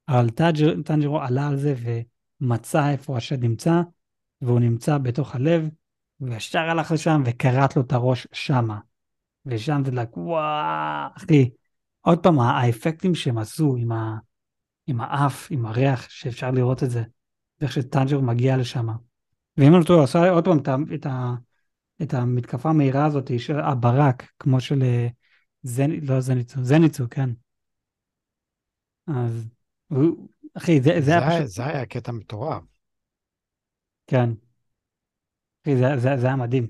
אבל 0.09 0.29
טנג'רו 0.85 1.21
עלה 1.21 1.47
על 1.47 1.57
זה 1.57 1.75
ומצא 2.41 2.89
איפה 2.89 3.17
השד 3.17 3.43
נמצא, 3.43 3.81
והוא 4.41 4.59
נמצא 4.59 4.97
בתוך 4.97 5.35
הלב, 5.35 5.69
וישר 6.21 6.59
הלך 6.59 6.91
לשם 6.91 7.21
וכרת 7.25 7.75
לו 7.75 7.81
את 7.81 7.93
הראש 7.93 8.27
שמה. 8.31 8.79
ושם 9.45 9.81
זה 9.85 9.91
like, 9.91 10.17
וואו, 10.17 11.07
אחי, 11.17 11.49
עוד 12.01 12.23
פעם, 12.23 12.39
האפקטים 12.39 13.15
שהם 13.15 13.37
עשו 13.37 13.75
עם, 13.75 13.91
ה, 13.91 14.17
עם 14.87 15.01
האף, 15.01 15.47
עם 15.51 15.65
הריח, 15.65 16.09
שאפשר 16.09 16.51
לראות 16.51 16.83
את 16.83 16.89
זה, 16.89 17.03
ואיך 17.59 17.71
שטנג'ר 17.71 18.19
מגיע 18.19 18.57
לשם. 18.57 18.87
ואם 19.57 19.75
אני 19.75 19.85
טועה, 19.85 20.03
עשה 20.03 20.29
עוד 20.29 20.45
פעם 20.45 20.57
את, 20.57 20.67
את, 20.93 21.07
את 22.01 22.13
המתקפה 22.13 22.69
המהירה 22.69 23.05
הזאת 23.05 23.39
של 23.39 23.59
הברק, 23.59 24.31
כמו 24.39 24.61
של 24.61 24.83
אה, 24.83 25.07
זנ... 25.63 25.91
לא 25.91 26.19
זניצו, 26.19 26.63
זניצו, 26.63 27.03
כן. 27.09 27.29
אז, 29.07 29.47
אחי, 30.53 30.81
זה, 30.81 30.91
זה, 30.95 31.01
זה 31.01 31.11
היה 31.11 31.29
פשוט... 31.29 31.47
זה 31.47 31.65
היה 31.65 31.85
קטע 31.85 32.11
מטורף. 32.11 32.63
כן. 34.07 34.29
אחי, 35.61 35.77
זה, 35.77 35.97
זה, 35.97 36.17
זה 36.17 36.27
היה 36.27 36.35
מדהים. 36.35 36.67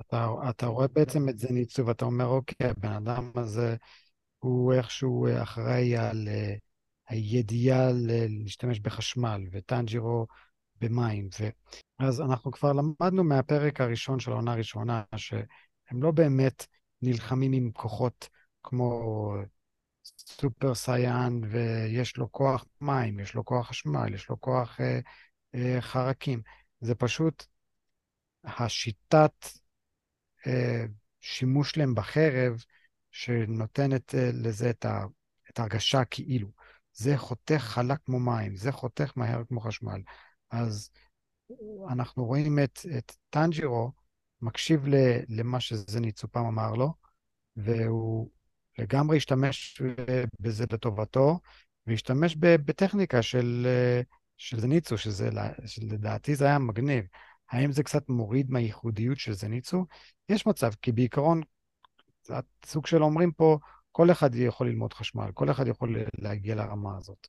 אתה, 0.00 0.34
אתה 0.50 0.66
רואה 0.66 0.88
בעצם 0.88 1.28
את 1.28 1.38
זניצו 1.38 1.86
ואתה 1.86 2.04
אומר, 2.04 2.26
אוקיי, 2.26 2.70
הבן 2.70 2.92
אדם 2.92 3.30
הזה... 3.34 3.76
הוא 4.42 4.72
איכשהו 4.72 5.26
אה, 5.26 5.42
אחראי 5.42 5.96
על 5.96 6.28
אה, 6.28 6.54
הידיעה 7.08 7.88
להשתמש 8.28 8.80
בחשמל, 8.80 9.42
וטנג'ירו 9.52 10.26
במים. 10.80 11.28
ו... 11.40 11.48
אז 11.98 12.20
אנחנו 12.20 12.52
כבר 12.52 12.72
למדנו 12.72 13.24
מהפרק 13.24 13.80
הראשון 13.80 14.20
של 14.20 14.30
העונה 14.30 14.52
הראשונה, 14.52 15.02
שהם 15.16 16.02
לא 16.02 16.10
באמת 16.10 16.66
נלחמים 17.02 17.52
עם 17.52 17.70
כוחות 17.72 18.28
כמו 18.62 19.02
סופר 20.04 20.74
סייאן, 20.74 21.40
ויש 21.50 22.16
לו 22.16 22.32
כוח 22.32 22.64
מים, 22.80 23.20
יש 23.20 23.34
לו 23.34 23.44
כוח 23.44 23.68
חשמל, 23.68 24.14
יש 24.14 24.28
לו 24.28 24.40
כוח 24.40 24.80
אה, 24.80 25.00
אה, 25.54 25.80
חרקים. 25.80 26.42
זה 26.80 26.94
פשוט 26.94 27.46
השיטת 28.44 29.46
אה, 30.46 30.84
שימוש 31.20 31.70
שלהם 31.70 31.94
בחרב, 31.94 32.64
שנותנת 33.12 34.14
אה, 34.14 34.30
לזה 34.34 34.70
את, 34.70 34.84
ה, 34.84 35.04
את 35.50 35.58
ההרגשה 35.58 36.04
כאילו. 36.04 36.48
זה 36.92 37.16
חותך 37.16 37.58
חלק 37.58 37.98
כמו 38.04 38.20
מים, 38.20 38.56
זה 38.56 38.72
חותך 38.72 39.12
מהר 39.16 39.42
כמו 39.48 39.60
חשמל. 39.60 40.00
אז 40.50 40.90
אנחנו 41.88 42.24
רואים 42.24 42.58
את, 42.58 42.78
את 42.98 43.12
טנג'ירו 43.30 43.92
מקשיב 44.42 44.86
ל, 44.86 44.94
למה 45.28 45.60
שזניצו 45.60 46.28
פעם 46.28 46.46
אמר 46.46 46.72
לו, 46.72 46.94
והוא 47.56 48.30
לגמרי 48.78 49.16
השתמש 49.16 49.82
בזה 50.40 50.64
לטובתו, 50.72 51.40
והשתמש 51.86 52.36
בטכניקה 52.36 53.22
של, 53.22 53.66
אה, 53.66 54.00
של 54.36 54.60
זניצו, 54.60 54.98
שזה, 54.98 55.30
שלדעתי 55.66 56.34
זה 56.34 56.44
היה 56.46 56.58
מגניב. 56.58 57.04
האם 57.50 57.72
זה 57.72 57.82
קצת 57.82 58.08
מוריד 58.08 58.50
מהייחודיות 58.50 59.18
של 59.18 59.32
זניצו? 59.32 59.86
יש 60.28 60.46
מצב, 60.46 60.72
כי 60.82 60.92
בעיקרון 60.92 61.42
הסוג 62.30 62.86
של 62.86 63.02
אומרים 63.02 63.32
פה, 63.32 63.58
כל 63.92 64.10
אחד 64.10 64.34
יכול 64.34 64.68
ללמוד 64.68 64.92
חשמל, 64.92 65.30
כל 65.34 65.50
אחד 65.50 65.66
יכול 65.66 65.96
להגיע 66.18 66.54
לרמה 66.54 66.96
הזאת. 66.96 67.26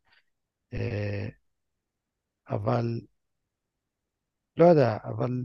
אה, 0.74 1.28
אבל, 2.50 3.02
לא 4.58 4.66
יודע, 4.66 4.98
אבל 5.04 5.44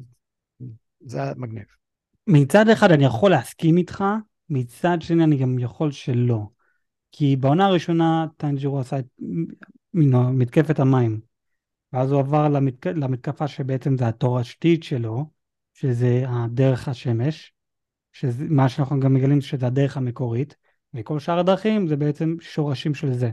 זה 1.00 1.22
היה 1.22 1.32
מגניב. 1.37 1.64
מצד 2.26 2.68
אחד 2.68 2.90
אני 2.90 3.04
יכול 3.04 3.30
להסכים 3.30 3.76
איתך, 3.76 4.04
מצד 4.50 4.98
שני 5.00 5.24
אני 5.24 5.37
גם 5.37 5.58
יכול 5.58 5.92
שלא. 5.92 6.46
כי 7.12 7.37
בעונה 7.37 7.66
הראשונה 7.66 8.26
טנג'ירו 8.37 8.80
עשה 8.80 8.98
את 8.98 9.06
מתקפת 9.94 10.80
המים, 10.80 11.20
ואז 11.92 12.12
הוא 12.12 12.20
עבר 12.20 12.48
למתק... 12.48 12.87
למתקפה 12.87 13.48
שבעצם 13.48 13.96
זה 13.96 14.08
התורשתית 14.08 14.82
שלו, 14.82 15.30
שזה 15.74 16.24
הדרך 16.28 16.88
השמש, 16.88 17.52
מה 18.48 18.68
שאנחנו 18.68 19.00
גם 19.00 19.14
מגלים 19.14 19.40
שזה 19.40 19.66
הדרך 19.66 19.96
המקורית, 19.96 20.57
וכל 20.94 21.18
שאר 21.18 21.38
הדרכים 21.38 21.87
זה 21.87 21.96
בעצם 21.96 22.37
שורשים 22.40 22.94
של 22.94 23.12
זה. 23.12 23.31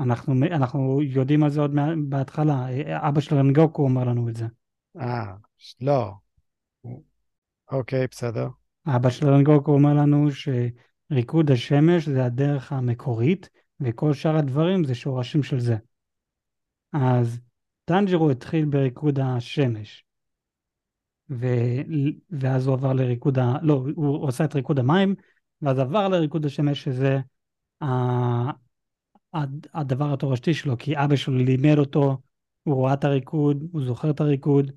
אנחנו, 0.00 0.34
אנחנו 0.50 1.02
יודעים 1.02 1.42
על 1.42 1.50
זה 1.50 1.60
עוד 1.60 1.74
בהתחלה, 2.08 2.66
אבא 2.88 3.20
של 3.20 3.34
רנגוקו 3.34 3.82
אומר 3.82 4.04
לנו 4.04 4.28
את 4.28 4.36
זה. 4.36 4.46
אה, 5.00 5.34
לא. 5.80 6.12
אוקיי, 7.72 8.06
בסדר. 8.10 8.48
אבא 8.86 9.10
של 9.10 9.28
רנגוקו 9.28 9.72
אומר 9.72 9.94
לנו 9.94 10.28
שריקוד 10.30 11.50
השמש 11.50 12.08
זה 12.08 12.24
הדרך 12.24 12.72
המקורית, 12.72 13.48
וכל 13.80 14.12
שאר 14.12 14.36
הדברים 14.36 14.84
זה 14.84 14.94
שורשים 14.94 15.42
של 15.42 15.60
זה. 15.60 15.76
אז 16.92 17.40
טנג'רו 17.84 18.30
התחיל 18.30 18.64
בריקוד 18.64 19.18
השמש, 19.18 20.04
ו... 21.30 21.46
ואז 22.30 22.66
הוא 22.66 22.74
עבר 22.74 22.92
לריקוד 22.92 23.38
ה... 23.38 23.54
לא, 23.62 23.86
הוא 23.94 24.28
עושה 24.28 24.44
את 24.44 24.54
ריקוד 24.54 24.78
המים, 24.78 25.14
ואז 25.62 25.78
עבר 25.78 26.08
לריקוד 26.08 26.46
השמש, 26.46 26.84
שזה 26.84 27.18
ה... 27.82 27.86
הדבר 29.74 30.12
התורשתי 30.12 30.54
שלו, 30.54 30.78
כי 30.78 30.96
אבא 30.96 31.16
שלו 31.16 31.36
לימד 31.36 31.78
אותו, 31.78 32.18
הוא 32.62 32.74
רואה 32.74 32.94
את 32.94 33.04
הריקוד, 33.04 33.64
הוא 33.72 33.84
זוכר 33.84 34.10
את 34.10 34.20
הריקוד, 34.20 34.72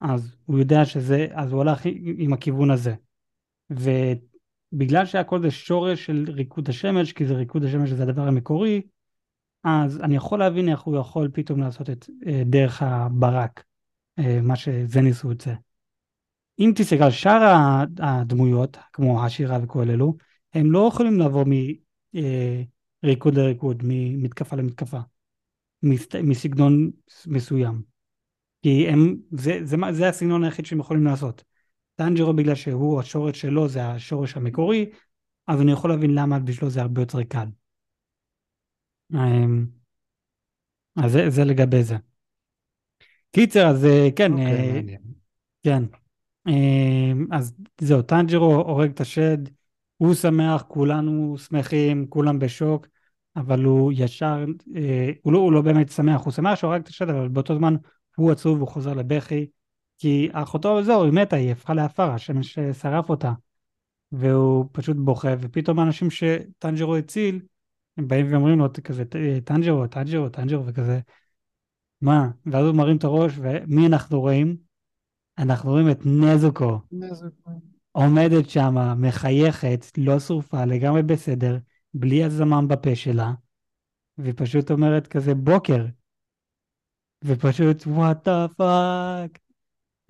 אז 0.00 0.36
הוא 0.44 0.58
יודע 0.58 0.84
שזה, 0.84 1.26
אז 1.32 1.52
הוא 1.52 1.60
הלך 1.60 1.82
עם 2.18 2.32
הכיוון 2.32 2.70
הזה. 2.70 2.94
ובגלל 3.70 5.06
שהכל 5.06 5.42
זה 5.42 5.50
שורש 5.50 6.06
של 6.06 6.24
ריקוד 6.28 6.68
השמש, 6.68 7.12
כי 7.12 7.26
זה 7.26 7.34
ריקוד 7.34 7.64
השמש 7.64 7.90
זה 7.90 8.02
הדבר 8.02 8.28
המקורי, 8.28 8.82
אז 9.64 10.00
אני 10.00 10.16
יכול 10.16 10.38
להבין 10.38 10.68
איך 10.68 10.80
הוא 10.80 10.98
יכול 10.98 11.30
פתאום 11.32 11.60
לעשות 11.60 11.90
את 11.90 12.06
אה, 12.26 12.42
דרך 12.46 12.82
הברק, 12.82 13.64
מה 14.42 14.56
שזניס 14.56 15.24
רוצה. 15.24 15.54
אם 16.58 16.72
תסתכל 16.76 17.02
על 17.02 17.10
שאר 17.10 17.54
הדמויות, 17.98 18.76
כמו 18.92 19.24
השירה 19.24 19.58
וכל 19.62 19.90
אלו, 19.90 20.16
הם 20.54 20.72
לא 20.72 20.88
יכולים 20.92 21.18
לעבור 21.18 21.44
מריקוד 23.04 23.38
אה, 23.38 23.44
לריקוד, 23.44 23.82
ממתקפה 23.84 24.56
למתקפה, 24.56 24.98
מסגנון 26.22 26.90
מסוים. 27.26 27.82
כי 28.62 28.88
הם, 28.88 29.16
זה, 29.30 29.58
זה, 29.64 29.76
זה, 29.76 29.92
זה 29.92 30.08
הסגנון 30.08 30.44
היחיד 30.44 30.66
שהם 30.66 30.80
יכולים 30.80 31.04
לעשות. 31.04 31.44
טנג'רו 31.94 32.32
בגלל 32.32 32.54
שהוא, 32.54 33.00
השורש 33.00 33.40
שלו 33.40 33.68
זה 33.68 33.86
השורש 33.86 34.36
המקורי, 34.36 34.90
אז 35.46 35.60
אני 35.60 35.72
יכול 35.72 35.90
להבין 35.90 36.14
למה 36.14 36.38
בשבילו 36.38 36.70
זה 36.70 36.80
הרבה 36.80 37.02
יותר 37.02 37.22
קל. 37.22 37.46
אמ, 39.14 39.66
אז 40.96 41.12
זה, 41.12 41.30
זה 41.30 41.44
לגבי 41.44 41.82
זה. 41.82 41.96
קיצר, 43.32 43.66
אז 43.66 43.84
אה, 43.84 44.08
כן, 44.16 44.32
okay, 44.32 44.36
אוקיי, 44.36 44.96
uh, 44.96 44.98
כן. 45.62 45.82
Uh, 46.48 46.52
אז 47.30 47.54
זהו, 47.80 48.02
טנג'רו 48.02 48.54
הורג 48.54 48.90
את 48.90 49.00
השד, 49.00 49.38
הוא 49.96 50.14
שמח, 50.14 50.64
כולנו 50.68 51.38
שמחים, 51.38 52.06
כולם 52.08 52.38
בשוק, 52.38 52.86
אבל 53.36 53.64
הוא 53.64 53.92
ישר, 53.94 54.44
הוא, 55.22 55.32
לא, 55.32 55.38
הוא 55.38 55.52
לא 55.52 55.62
באמת 55.62 55.88
שמח, 55.88 56.20
הוא 56.24 56.32
שמח 56.32 56.54
שהוא 56.54 56.70
הרג 56.70 56.82
את 56.82 56.88
השד, 56.88 57.08
אבל 57.08 57.28
באותו 57.28 57.54
זמן 57.56 57.74
הוא 58.16 58.32
עצוב, 58.32 58.60
הוא 58.60 58.68
חוזר 58.68 58.94
לבכי, 58.94 59.46
כי 59.98 60.28
אחותו 60.32 60.82
זהו, 60.82 61.04
היא 61.04 61.12
מתה, 61.12 61.36
היא 61.36 61.52
הפכה 61.52 61.74
לעפר, 61.74 62.10
השמש 62.10 62.58
שרף 62.58 63.10
אותה. 63.10 63.32
והוא 64.12 64.64
פשוט 64.72 64.96
בוכה, 64.96 65.28
ופתאום 65.40 65.78
האנשים 65.78 66.10
שטנג'רו 66.10 66.96
הציל, 66.96 67.40
הם 67.96 68.08
באים 68.08 68.32
ואומרים 68.32 68.58
לו 68.58 68.66
כזה, 68.84 69.04
טנג'רו, 69.44 69.86
טנג'רו, 69.86 70.28
טנג'רו, 70.28 70.66
וכזה, 70.66 71.00
מה? 72.02 72.30
ואז 72.46 72.66
הוא 72.66 72.74
מרים 72.74 72.96
את 72.96 73.04
הראש, 73.04 73.32
ומי 73.36 73.86
אנחנו 73.86 74.20
רואים? 74.20 74.56
אנחנו 75.38 75.70
רואים 75.70 75.90
את 75.90 76.00
נזוקו. 76.04 76.78
נזוקו. 76.92 77.50
עומדת 77.92 78.50
שם, 78.50 78.74
מחייכת, 78.96 79.86
לא 79.98 80.18
שרופה, 80.18 80.64
לגמרי 80.64 81.02
בסדר, 81.02 81.58
בלי 81.94 82.24
הזמם 82.24 82.68
בפה 82.68 82.94
שלה, 82.94 83.32
ופשוט 84.18 84.70
אומרת 84.70 85.06
כזה, 85.06 85.34
בוקר. 85.34 85.86
ופשוט, 87.24 87.86
what 87.86 88.28
the 88.28 88.46
fuck. 88.56 89.38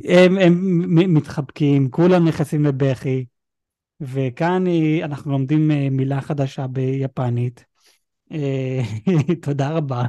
הם, 0.05 0.39
הם 0.39 1.15
מתחבקים, 1.15 1.91
כולם 1.91 2.29
נכנסים 2.29 2.65
לבכי, 2.65 3.25
וכאן 4.01 4.65
אנחנו 5.05 5.33
לומדים 5.33 5.71
אה, 5.71 5.89
מילה 5.91 6.21
חדשה 6.21 6.67
ביפנית. 6.67 7.65
אה, 8.33 8.81
תודה 9.43 9.71
רבה. 9.71 10.05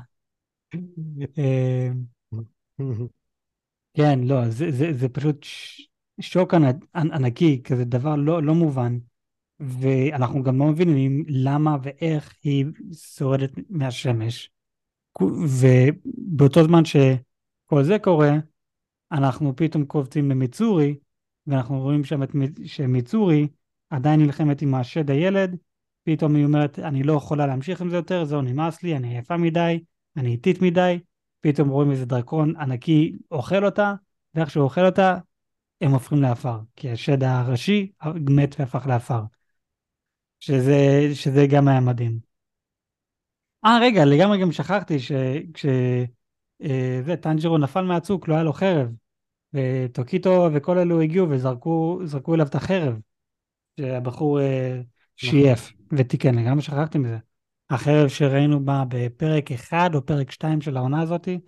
אה, 1.38 1.90
כן, 3.94 4.20
לא, 4.24 4.50
זה, 4.50 4.72
זה, 4.72 4.94
זה 4.94 5.10
פשוט 5.10 5.46
שוק 6.22 6.54
ענקי, 6.96 7.62
כזה 7.64 7.86
דבר 7.86 8.16
לא, 8.16 8.44
לא 8.44 8.54
מובן, 8.54 8.98
ואנחנו 9.60 10.44
גם 10.44 10.60
לא 10.60 10.66
מבינים 10.66 11.24
למה 11.28 11.78
ואיך 11.84 12.36
היא 12.44 12.66
שורדת 12.94 13.52
מהשמש. 13.70 14.52
ובאותו 15.22 16.64
זמן 16.64 16.86
שכל 16.86 17.84
זה 17.84 18.00
קורה, 18.00 18.32
אנחנו 19.12 19.56
פתאום 19.56 19.86
קופצים 19.86 20.32
למיצורי, 20.32 20.96
ואנחנו 21.48 21.80
רואים 21.80 22.04
שם 22.04 22.24
את, 22.24 22.30
שמיצורי 22.66 23.48
עדיין 23.90 24.20
נלחמת 24.20 24.62
עם 24.62 24.76
השד 24.76 25.10
הילד, 25.12 25.58
פתאום 26.04 26.36
היא 26.36 26.46
אומרת, 26.46 26.80
אני 26.80 27.04
לא 27.04 27.14
יכולה 27.14 27.48
להמשיך 27.48 27.82
עם 27.82 27.90
זה 27.90 27.96
יותר, 27.96 28.26
זהו, 28.26 28.42
נמאס 28.42 28.84
לי, 28.84 28.96
אני 28.96 29.08
עייפה 29.08 29.38
מדי, 29.38 29.84
אני 30.18 30.30
איטית 30.30 30.62
מדי, 30.62 31.00
פתאום 31.42 31.70
רואים 31.70 31.92
איזה 31.92 32.06
דרקון 32.06 32.56
ענקי 32.56 33.18
אוכל 33.32 33.66
אותה, 33.66 33.94
ואיך 34.36 34.50
שהוא 34.50 34.64
אוכל 34.64 34.86
אותה, 34.86 35.18
הם 35.82 35.92
הופכים 35.92 36.22
לעפר, 36.22 36.60
כי 36.76 36.92
השד 36.92 37.24
הראשי 37.24 37.92
מת 38.30 38.56
והפך 38.60 38.88
לעפר. 38.88 39.22
שזה, 40.40 41.10
שזה 41.14 41.46
גם 41.50 41.68
היה 41.68 41.80
מדהים. 41.80 42.20
אה, 43.66 43.80
רגע, 43.82 44.06
לגמרי 44.06 44.42
גם 44.42 44.52
שכחתי 44.52 45.00
שכש... 45.00 45.66
אה, 46.64 47.02
זה, 47.06 47.16
טנג'רו 47.16 47.58
נפל 47.58 47.82
מהצוק, 47.82 48.28
לא 48.28 48.34
היה 48.34 48.44
לו 48.44 48.54
חרב. 48.54 48.88
וטוקיטו 49.54 50.50
וכל 50.54 50.78
אלו 50.78 51.02
הגיעו 51.02 51.30
וזרקו 51.30 52.34
אליו 52.34 52.48
את 52.48 52.56
החרב. 52.56 53.00
שהבחור 53.80 54.42
אה, 54.42 54.82
שייף 55.16 55.74
ותיקן, 55.92 56.36
לגמרי 56.36 56.62
שכחתי 56.62 56.98
מזה. 56.98 57.18
החרב 57.72 58.08
שראינו 58.08 58.66
בה 58.66 58.84
בפרק 58.88 59.52
1 59.52 59.96
או 59.96 60.06
פרק 60.06 60.32
2 60.32 60.62
של 60.62 60.78
העונה 60.78 61.02
הזאתי. 61.02 61.40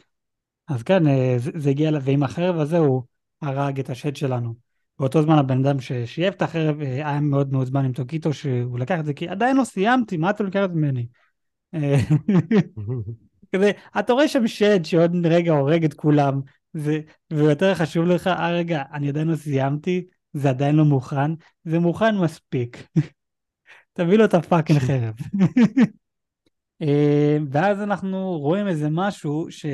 אז 0.67 0.83
כן, 0.83 1.07
אה, 1.07 1.35
זה, 1.37 1.51
זה 1.55 1.69
הגיע, 1.69 1.91
ועם 2.01 2.23
החרב 2.23 2.59
הזה 2.59 2.77
הוא 2.77 3.03
הרג 3.41 3.79
את 3.79 3.89
השד 3.89 4.15
שלנו. 4.15 4.53
באותו 4.99 5.21
זמן 5.21 5.37
הבן 5.37 5.65
אדם 5.65 5.81
ששייף 5.81 6.35
את 6.35 6.41
החרב 6.41 6.81
אה, 6.81 6.87
היה 6.87 7.21
מאוד 7.21 7.51
מאוד 7.51 7.67
זמן 7.67 7.85
עם 7.85 7.93
טוקיטו 7.93 8.33
שהוא 8.33 8.79
לקח 8.79 8.99
את 8.99 9.05
זה 9.05 9.13
כי 9.13 9.27
עדיין 9.27 9.57
לא 9.57 9.63
סיימתי, 9.63 10.17
מה 10.17 10.29
אתה 10.29 10.43
לוקח 10.43 10.65
את 10.65 10.69
ממני? 10.69 11.07
כזה, 13.55 13.71
אתה 13.99 14.13
רואה 14.13 14.27
שם 14.27 14.47
שד 14.47 14.85
שעוד 14.85 15.25
רגע 15.25 15.51
הורג 15.51 15.85
את 15.85 15.93
כולם, 15.93 16.41
ו- 16.75 16.99
ויותר 17.33 17.75
חשוב 17.75 18.05
לך, 18.05 18.27
אה 18.27 18.51
רגע, 18.51 18.83
אני 18.93 19.09
עדיין 19.09 19.27
לא 19.27 19.35
סיימתי, 19.35 20.05
זה 20.33 20.49
עדיין 20.49 20.75
לא 20.75 20.85
מוכן, 20.85 21.31
זה 21.63 21.79
מוכן 21.79 22.17
מספיק. 22.17 22.87
תביא 23.93 24.17
לו 24.17 24.25
את 24.25 24.33
הפאקינג 24.33 24.79
חרב. 24.87 25.13
אה, 26.83 27.37
ואז 27.51 27.81
אנחנו 27.81 28.39
רואים 28.39 28.67
איזה 28.67 28.89
משהו 28.91 29.47
ש... 29.49 29.65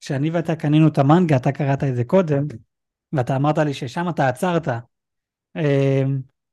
שאני 0.00 0.30
ואתה 0.30 0.56
קנינו 0.56 0.88
את 0.88 0.98
המנגה, 0.98 1.36
אתה 1.36 1.52
קראת 1.52 1.84
את 1.84 1.96
זה 1.96 2.04
קודם, 2.04 2.46
ואתה 3.12 3.36
אמרת 3.36 3.58
לי 3.58 3.74
ששם 3.74 4.08
אתה 4.08 4.28
עצרת. 4.28 4.68
אה, 5.56 6.02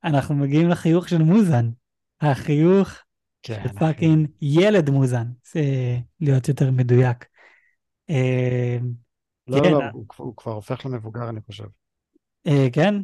אנחנו 0.04 0.34
מגיעים 0.34 0.68
לחיוך 0.68 1.08
של 1.08 1.22
מוזן. 1.22 1.70
החיוך 2.20 2.88
כן, 3.42 3.62
של 3.62 3.78
fucking 3.78 4.28
ילד 4.42 4.90
מוזן, 4.90 5.26
זה 5.52 5.62
להיות 6.20 6.48
יותר 6.48 6.70
מדויק. 6.70 7.26
אה, 8.10 8.78
לא, 9.46 9.62
כן. 9.62 9.70
לא, 9.70 9.84
הוא, 9.92 10.04
הוא 10.16 10.36
כבר 10.36 10.52
הופך 10.52 10.86
למבוגר, 10.86 11.28
אני 11.28 11.40
חושב. 11.40 11.64
כן? 12.72 12.94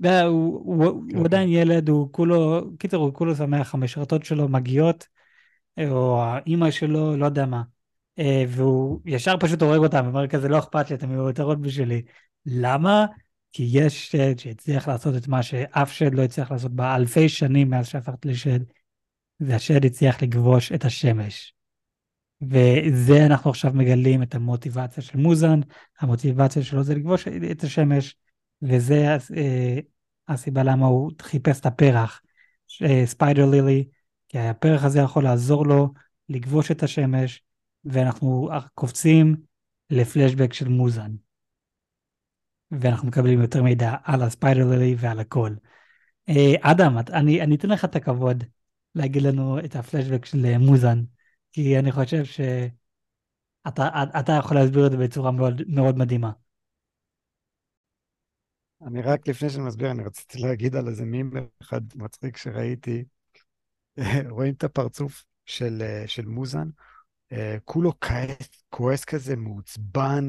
והוא 0.00 0.62
הוא, 0.64 1.04
כן. 1.10 1.16
הוא 1.16 1.24
עדיין 1.24 1.48
ילד, 1.48 1.88
הוא 1.88 2.12
כולו, 2.12 2.60
קיצר, 2.78 2.96
הוא 2.96 3.14
כולו 3.14 3.36
שמח, 3.36 3.74
המשרתות 3.74 4.24
שלו 4.24 4.48
מגיעות, 4.48 5.06
או 5.90 6.22
האימא 6.22 6.70
שלו, 6.70 7.16
לא 7.16 7.26
יודע 7.26 7.46
מה. 7.46 7.62
אה, 8.18 8.44
והוא 8.48 9.00
ישר 9.04 9.34
פשוט 9.40 9.62
הורג 9.62 9.78
אותם, 9.78 10.06
אומר 10.06 10.26
כזה, 10.26 10.48
לא 10.48 10.58
אכפת 10.58 10.90
לי, 10.90 10.96
אתם 10.96 11.08
מיותרות 11.08 11.60
בשבילי. 11.60 12.02
למה? 12.46 13.06
כי 13.52 13.68
יש 13.72 14.10
שד 14.10 14.38
שהצליח 14.38 14.88
לעשות 14.88 15.16
את 15.16 15.28
מה 15.28 15.42
שאף 15.42 15.92
שד 15.92 16.14
לא 16.14 16.22
הצליח 16.22 16.52
לעשות 16.52 16.72
באלפי 16.72 17.28
שנים 17.28 17.70
מאז 17.70 17.86
שהפכת 17.86 18.26
לשד, 18.26 18.60
והשד 19.40 19.84
הצליח 19.84 20.22
לכבוש 20.22 20.72
את 20.72 20.84
השמש. 20.84 21.54
וזה 22.40 23.26
אנחנו 23.26 23.50
עכשיו 23.50 23.72
מגלים 23.74 24.22
את 24.22 24.34
המוטיבציה 24.34 25.02
של 25.02 25.18
מוזן, 25.18 25.60
המוטיבציה 26.00 26.62
שלו 26.62 26.82
זה 26.82 26.94
לכבוש 26.94 27.28
את 27.28 27.64
השמש, 27.64 28.16
וזה 28.62 29.16
אה, 29.36 29.78
הסיבה 30.28 30.62
למה 30.62 30.86
הוא 30.86 31.10
חיפש 31.22 31.60
את 31.60 31.66
הפרח, 31.66 32.20
ספיידר 33.04 33.44
אה, 33.44 33.50
לילי, 33.50 33.88
כי 34.28 34.38
הפרח 34.38 34.84
הזה 34.84 34.98
יכול 35.00 35.24
לעזור 35.24 35.66
לו 35.66 35.92
לכבוש 36.28 36.70
את 36.70 36.82
השמש, 36.82 37.42
ואנחנו 37.84 38.48
קופצים 38.74 39.36
לפלשבק 39.90 40.52
של 40.52 40.68
מוזן. 40.68 41.10
ואנחנו 42.70 43.08
מקבלים 43.08 43.40
יותר 43.40 43.62
מידע 43.62 43.94
על 44.04 44.22
הספיידר 44.22 44.70
לילי 44.70 44.94
ועל 44.98 45.20
הכל. 45.20 45.54
אה, 46.28 46.54
אדם, 46.60 46.98
אני, 47.12 47.42
אני 47.42 47.54
אתן 47.54 47.68
לך 47.68 47.84
את 47.84 47.96
הכבוד 47.96 48.44
להגיד 48.94 49.22
לנו 49.22 49.58
את 49.58 49.76
הפלשבק 49.76 50.24
של 50.24 50.58
מוזן, 50.58 51.02
כי 51.52 51.78
אני 51.78 51.92
חושב 51.92 52.24
שאתה 52.24 53.82
יכול 54.38 54.56
להסביר 54.56 54.86
את 54.86 54.90
זה 54.90 54.96
בצורה 54.96 55.30
מאוד, 55.30 55.62
מאוד 55.68 55.98
מדהימה. 55.98 56.30
אני 58.86 59.02
רק 59.02 59.28
לפני 59.28 59.50
שאני 59.50 59.64
מסביר, 59.64 59.90
אני 59.90 60.04
רציתי 60.04 60.38
להגיד 60.38 60.76
על 60.76 60.88
איזה 60.88 61.04
מים 61.04 61.30
אחד 61.62 61.80
מצחיק 61.94 62.36
שראיתי. 62.36 63.04
רואים 64.30 64.54
את 64.54 64.64
הפרצוף 64.64 65.24
של, 65.46 65.82
של 66.06 66.26
מוזן, 66.26 66.68
אה, 67.32 67.56
כולו 67.64 68.00
כועס, 68.00 68.48
כועס 68.68 69.04
כזה, 69.04 69.36
מעוצבן, 69.36 70.28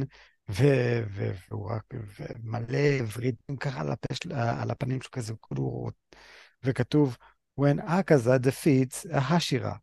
והוא 0.50 1.72
רק, 1.72 1.84
ומלא 2.20 2.80
ורידים 3.16 3.58
ככה 3.60 3.82
על, 3.82 3.92
הפש, 3.92 4.20
על 4.32 4.72
הפנים 4.72 5.02
שלו 5.02 5.12
כזה, 5.12 5.34
כולו, 5.40 5.90
וכתוב, 6.64 7.18
When 7.60 7.80
Akaza 7.80 8.40
defeats 8.40 9.06
a 9.12 9.20
Hashira. 9.20 9.80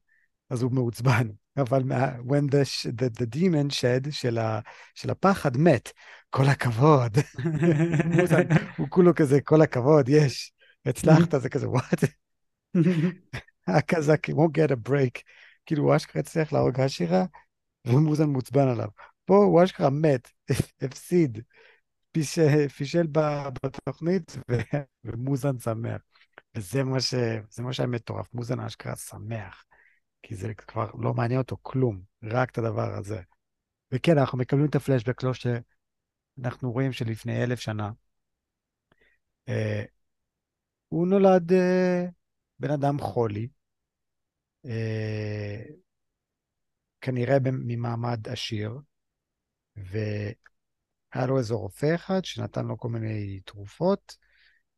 אז 0.50 0.62
הוא 0.62 0.72
מעוצבן, 0.72 1.28
אבל 1.62 1.82
when 2.26 2.48
the, 2.50 2.64
the, 2.88 3.20
the 3.20 3.26
demon 3.26 3.70
shed 3.70 4.10
של, 4.10 4.38
ה, 4.38 4.60
של 4.94 5.10
הפחד 5.10 5.56
מת, 5.56 5.92
כל 6.30 6.44
הכבוד. 6.44 7.18
הוא 8.78 8.88
כולו 8.90 9.14
כזה, 9.14 9.40
כל 9.40 9.62
הכבוד, 9.62 10.08
יש, 10.08 10.52
הצלחת, 10.86 11.40
זה 11.40 11.48
כזה, 11.48 11.66
what? 11.66 12.06
הקזק, 13.66 14.28
won't 14.28 14.58
get 14.58 14.70
a 14.70 14.88
break. 14.88 15.22
כאילו, 15.66 15.84
הוא 15.84 15.96
אשכרה 15.96 16.20
הצליח 16.20 16.52
להרוג 16.52 16.80
השירה, 16.80 17.24
ומוזן 17.86 18.28
מעוצבן 18.28 18.68
עליו. 18.68 18.88
פה 19.24 19.36
הוא 19.36 19.64
אשכרה 19.64 19.90
מת, 19.90 20.30
הפסיד, 20.82 21.38
פישל, 22.76 23.06
בתוכנית, 23.62 24.36
ומוזן 25.04 25.58
שמח. 25.58 26.00
וזה 26.54 26.84
מה, 26.84 27.00
ש... 27.00 27.14
מה 27.58 27.72
שהיה 27.72 27.86
מטורף, 27.86 28.34
מוזן 28.34 28.60
אשכרה 28.60 28.96
שמח. 28.96 29.64
כי 30.22 30.34
זה 30.34 30.54
כבר 30.54 30.90
לא 30.98 31.14
מעניין 31.14 31.40
אותו 31.40 31.56
כלום, 31.62 32.00
רק 32.22 32.50
את 32.50 32.58
הדבר 32.58 32.94
הזה. 32.94 33.20
וכן, 33.92 34.18
אנחנו 34.18 34.38
מקבלים 34.38 34.66
את 34.66 34.74
הפלשבק, 34.74 35.22
לא 35.22 35.32
שאנחנו 35.34 36.72
רואים 36.72 36.92
שלפני 36.92 37.44
אלף 37.44 37.60
שנה, 37.60 37.90
אה, 39.48 39.84
הוא 40.88 41.06
נולד 41.06 41.52
אה, 41.52 42.06
בן 42.58 42.70
אדם 42.70 42.98
חולי, 42.98 43.48
כנראה 47.00 47.36
ממעמד 47.42 48.28
עשיר, 48.28 48.78
והיה 49.76 51.26
לו 51.26 51.38
איזה 51.38 51.54
רופא 51.54 51.94
אחד 51.94 52.24
שנתן 52.24 52.66
לו 52.66 52.78
כל 52.78 52.88
מיני 52.88 53.40
תרופות 53.40 54.16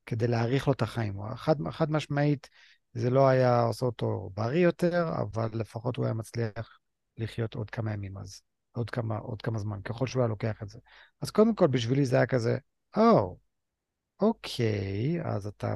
כדי 0.07 0.27
להאריך 0.27 0.67
לו 0.67 0.73
את 0.73 0.83
החיים. 0.83 1.35
חד, 1.37 1.57
חד 1.71 1.91
משמעית, 1.91 2.49
זה 2.93 3.11
לא 3.11 3.29
היה 3.29 3.61
עושה 3.61 3.87
אותו 3.87 4.31
בריא 4.35 4.65
יותר, 4.65 5.09
אבל 5.23 5.49
לפחות 5.53 5.97
הוא 5.97 6.05
היה 6.05 6.15
מצליח 6.15 6.79
לחיות 7.17 7.55
עוד 7.55 7.71
כמה 7.71 7.93
ימים 7.93 8.19
אז, 8.19 8.43
עוד 8.73 8.91
כמה, 8.91 9.19
עוד 9.19 9.43
כמה 9.43 9.59
זמן, 9.59 9.83
ככל 9.83 10.07
שהוא 10.07 10.23
היה 10.23 10.29
לוקח 10.29 10.63
את 10.63 10.69
זה. 10.69 10.79
אז 11.21 11.31
קודם 11.31 11.55
כל, 11.55 11.67
בשבילי 11.67 12.07
זה 12.07 12.17
היה 12.17 12.27
כזה, 12.27 12.59
או, 12.97 13.37
oh, 13.37 14.25
אוקיי, 14.27 15.23
אז 15.25 15.47
אתה 15.47 15.75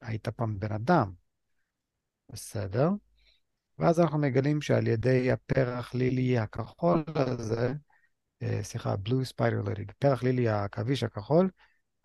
היית 0.00 0.28
פעם 0.28 0.58
בן 0.58 0.72
אדם. 0.72 1.12
בסדר. 2.32 2.88
ואז 3.78 4.00
אנחנו 4.00 4.18
מגלים 4.18 4.60
שעל 4.62 4.86
ידי 4.86 5.30
הפרח 5.30 5.94
לילי 5.94 6.38
הכחול 6.38 7.04
הזה, 7.14 7.72
אה, 8.42 8.62
סליחה, 8.62 8.94
blue 8.94 9.32
spider 9.32 9.66
lily, 9.66 9.92
פרח 9.98 10.22
לילי 10.22 10.48
העכביש 10.48 11.02
הכחול, 11.02 11.50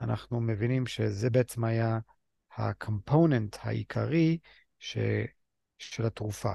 אנחנו 0.01 0.41
מבינים 0.41 0.87
שזה 0.87 1.29
בעצם 1.29 1.63
היה 1.63 1.99
הקומפוננט 2.57 3.57
העיקרי 3.61 4.37
ש... 4.79 4.97
של 5.79 6.05
התרופה. 6.05 6.53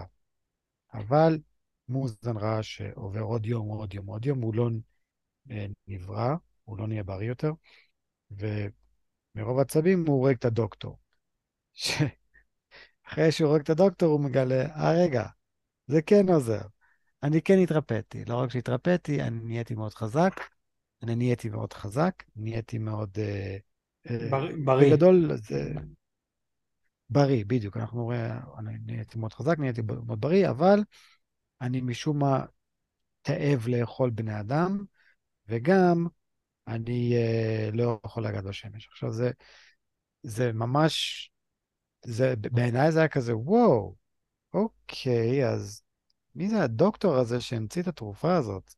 אבל 0.94 1.38
מוזן 1.88 2.36
ראה 2.36 2.62
שעובר 2.62 3.20
עוד 3.20 3.46
יום, 3.46 3.68
עוד 3.68 3.94
יום, 3.94 4.06
עוד 4.06 4.26
יום, 4.26 4.40
הוא 4.40 4.54
לא 4.54 4.68
אה, 5.50 5.66
נברא, 5.88 6.34
הוא 6.64 6.78
לא 6.78 6.86
נהיה 6.86 7.02
בריא 7.02 7.28
יותר, 7.28 7.52
ומרוב 8.30 9.58
עצבים 9.58 10.06
הוא 10.06 10.16
הורג 10.16 10.36
את 10.36 10.44
הדוקטור. 10.44 10.98
אחרי 13.08 13.32
שהוא 13.32 13.48
הורג 13.48 13.60
את 13.60 13.70
הדוקטור 13.70 14.12
הוא 14.12 14.20
מגלה, 14.20 14.66
אה 14.66 14.92
רגע, 14.92 15.26
זה 15.86 16.02
כן 16.02 16.28
עוזר. 16.28 16.60
אני 17.22 17.42
כן 17.42 17.58
התרפאתי, 17.58 18.24
לא 18.24 18.36
רק 18.36 18.50
שהתרפאתי, 18.50 19.22
אני 19.22 19.40
נהייתי 19.44 19.74
מאוד 19.74 19.94
חזק, 19.94 20.40
אני 21.02 21.14
נהייתי 21.14 21.48
מאוד 21.48 21.72
חזק, 21.72 22.22
נהייתי 22.36 22.78
מאוד... 22.78 23.10
אה, 23.18 23.56
אה, 24.10 24.28
בריא. 24.64 24.92
בגדול, 24.92 25.36
זה... 25.36 25.72
בריא, 27.10 27.44
בדיוק. 27.46 27.76
אנחנו 27.76 28.04
רואים, 28.04 28.20
אני 28.58 28.78
נהייתי 28.86 29.18
מאוד 29.18 29.32
חזק, 29.32 29.58
נהייתי 29.58 29.82
מאוד 29.82 30.20
בריא, 30.20 30.50
אבל 30.50 30.80
אני 31.60 31.80
משום 31.80 32.18
מה 32.18 32.44
תאב 33.22 33.68
לאכול 33.68 34.10
בני 34.10 34.40
אדם, 34.40 34.84
וגם 35.48 36.06
אני 36.68 37.14
לא 37.72 38.00
יכול 38.06 38.26
לגעת 38.26 38.44
בשמש. 38.44 38.88
עכשיו, 38.88 39.12
זה, 39.12 39.30
זה 40.22 40.52
ממש, 40.52 41.30
זה, 42.06 42.34
בעיניי 42.36 42.92
זה 42.92 42.98
היה 42.98 43.08
כזה, 43.08 43.36
וואו, 43.36 43.94
אוקיי, 44.54 45.48
אז 45.48 45.82
מי 46.34 46.48
זה 46.48 46.62
הדוקטור 46.62 47.14
הזה 47.14 47.40
שהמציא 47.40 47.82
את 47.82 47.86
התרופה 47.88 48.36
הזאת? 48.36 48.74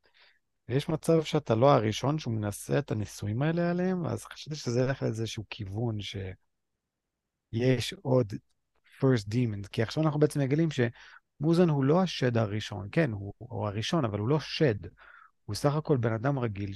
ויש 0.69 0.89
מצב 0.89 1.23
שאתה 1.23 1.55
לא 1.55 1.71
הראשון 1.71 2.19
שהוא 2.19 2.35
מנסה 2.35 2.79
את 2.79 2.91
הניסויים 2.91 3.43
האלה 3.43 3.71
עליהם, 3.71 4.07
אז 4.07 4.25
חשבתי 4.25 4.57
שזה 4.57 4.81
ילך 4.81 5.03
לאיזשהו 5.03 5.45
כיוון 5.51 6.01
שיש 6.01 6.35
עוד 8.03 8.33
first 9.01 9.27
demon, 9.35 9.69
כי 9.73 9.83
עכשיו 9.83 10.03
אנחנו 10.03 10.21
בעצם 10.21 10.41
מגלים 10.41 10.69
שמוזן 10.71 11.69
הוא 11.69 11.85
לא 11.85 12.03
השד 12.03 12.37
הראשון, 12.37 12.89
כן, 12.93 13.13
הוא, 13.13 13.35
הוא 13.39 13.67
הראשון, 13.67 14.05
אבל 14.05 14.19
הוא 14.19 14.29
לא 14.29 14.41
שד. 14.41 14.87
הוא 15.45 15.55
סך 15.55 15.75
הכל 15.75 15.97
בן 15.97 16.13
אדם 16.13 16.39
רגיל 16.39 16.75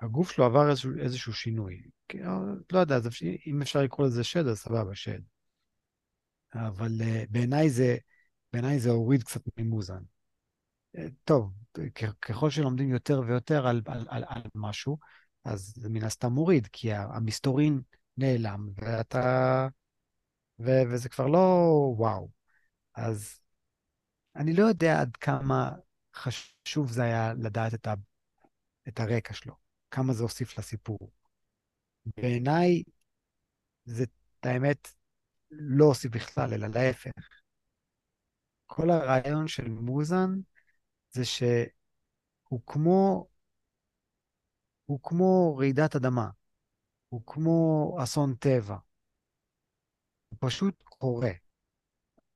שהגוף 0.00 0.30
שלו 0.30 0.44
עבר 0.44 0.70
איזשהו, 0.70 0.90
איזשהו 0.98 1.32
שינוי. 1.32 1.82
לא 2.72 2.78
יודע, 2.78 2.98
אם 3.46 3.62
אפשר 3.62 3.82
לקרוא 3.82 4.06
לזה 4.06 4.24
שד, 4.24 4.46
אז 4.46 4.58
סבבה, 4.58 4.94
שד. 4.94 5.20
אבל 6.54 6.92
uh, 7.00 7.26
בעיניי 7.30 7.70
זה, 7.70 7.96
בעיניי 8.52 8.78
זה 8.78 8.90
הוריד 8.90 9.22
קצת 9.22 9.40
ממוזן. 9.58 10.02
טוב, 11.24 11.52
ככל 12.22 12.50
שלומדים 12.50 12.90
יותר 12.90 13.20
ויותר 13.26 13.66
על, 13.66 13.82
על, 13.86 14.06
על, 14.08 14.24
על 14.28 14.42
משהו, 14.54 14.98
אז 15.44 15.72
זה 15.76 15.88
מן 15.88 16.04
הסתם 16.04 16.32
מוריד, 16.32 16.66
כי 16.72 16.92
המסתורין 16.92 17.80
נעלם, 18.16 18.68
ואתה... 18.76 19.68
ו, 20.60 20.70
וזה 20.90 21.08
כבר 21.08 21.26
לא 21.26 21.38
וואו. 21.96 22.30
אז 22.94 23.40
אני 24.36 24.54
לא 24.54 24.64
יודע 24.64 25.00
עד 25.00 25.16
כמה 25.16 25.72
חשוב 26.14 26.92
זה 26.92 27.02
היה 27.02 27.34
לדעת 27.34 27.74
את, 27.74 27.86
ה, 27.86 27.94
את 28.88 29.00
הרקע 29.00 29.34
שלו, 29.34 29.54
כמה 29.90 30.12
זה 30.12 30.22
הוסיף 30.22 30.58
לסיפור. 30.58 31.10
בעיניי, 32.16 32.82
זה, 33.84 34.04
האמת, 34.42 34.88
לא 35.50 35.84
הוסיף 35.84 36.12
בכלל, 36.12 36.54
אלא 36.54 36.66
להפך. 36.68 37.28
כל 38.66 38.90
הרעיון 38.90 39.48
של 39.48 39.68
מוזן 39.68 40.30
זה 41.12 41.24
שהוא 41.24 42.60
כמו, 42.66 43.28
הוא 44.86 45.00
כמו 45.02 45.56
רעידת 45.56 45.96
אדמה, 45.96 46.28
הוא 47.08 47.22
כמו 47.26 47.96
אסון 48.02 48.34
טבע. 48.34 48.76
הוא 50.28 50.38
פשוט 50.40 50.82
קורה. 50.84 51.30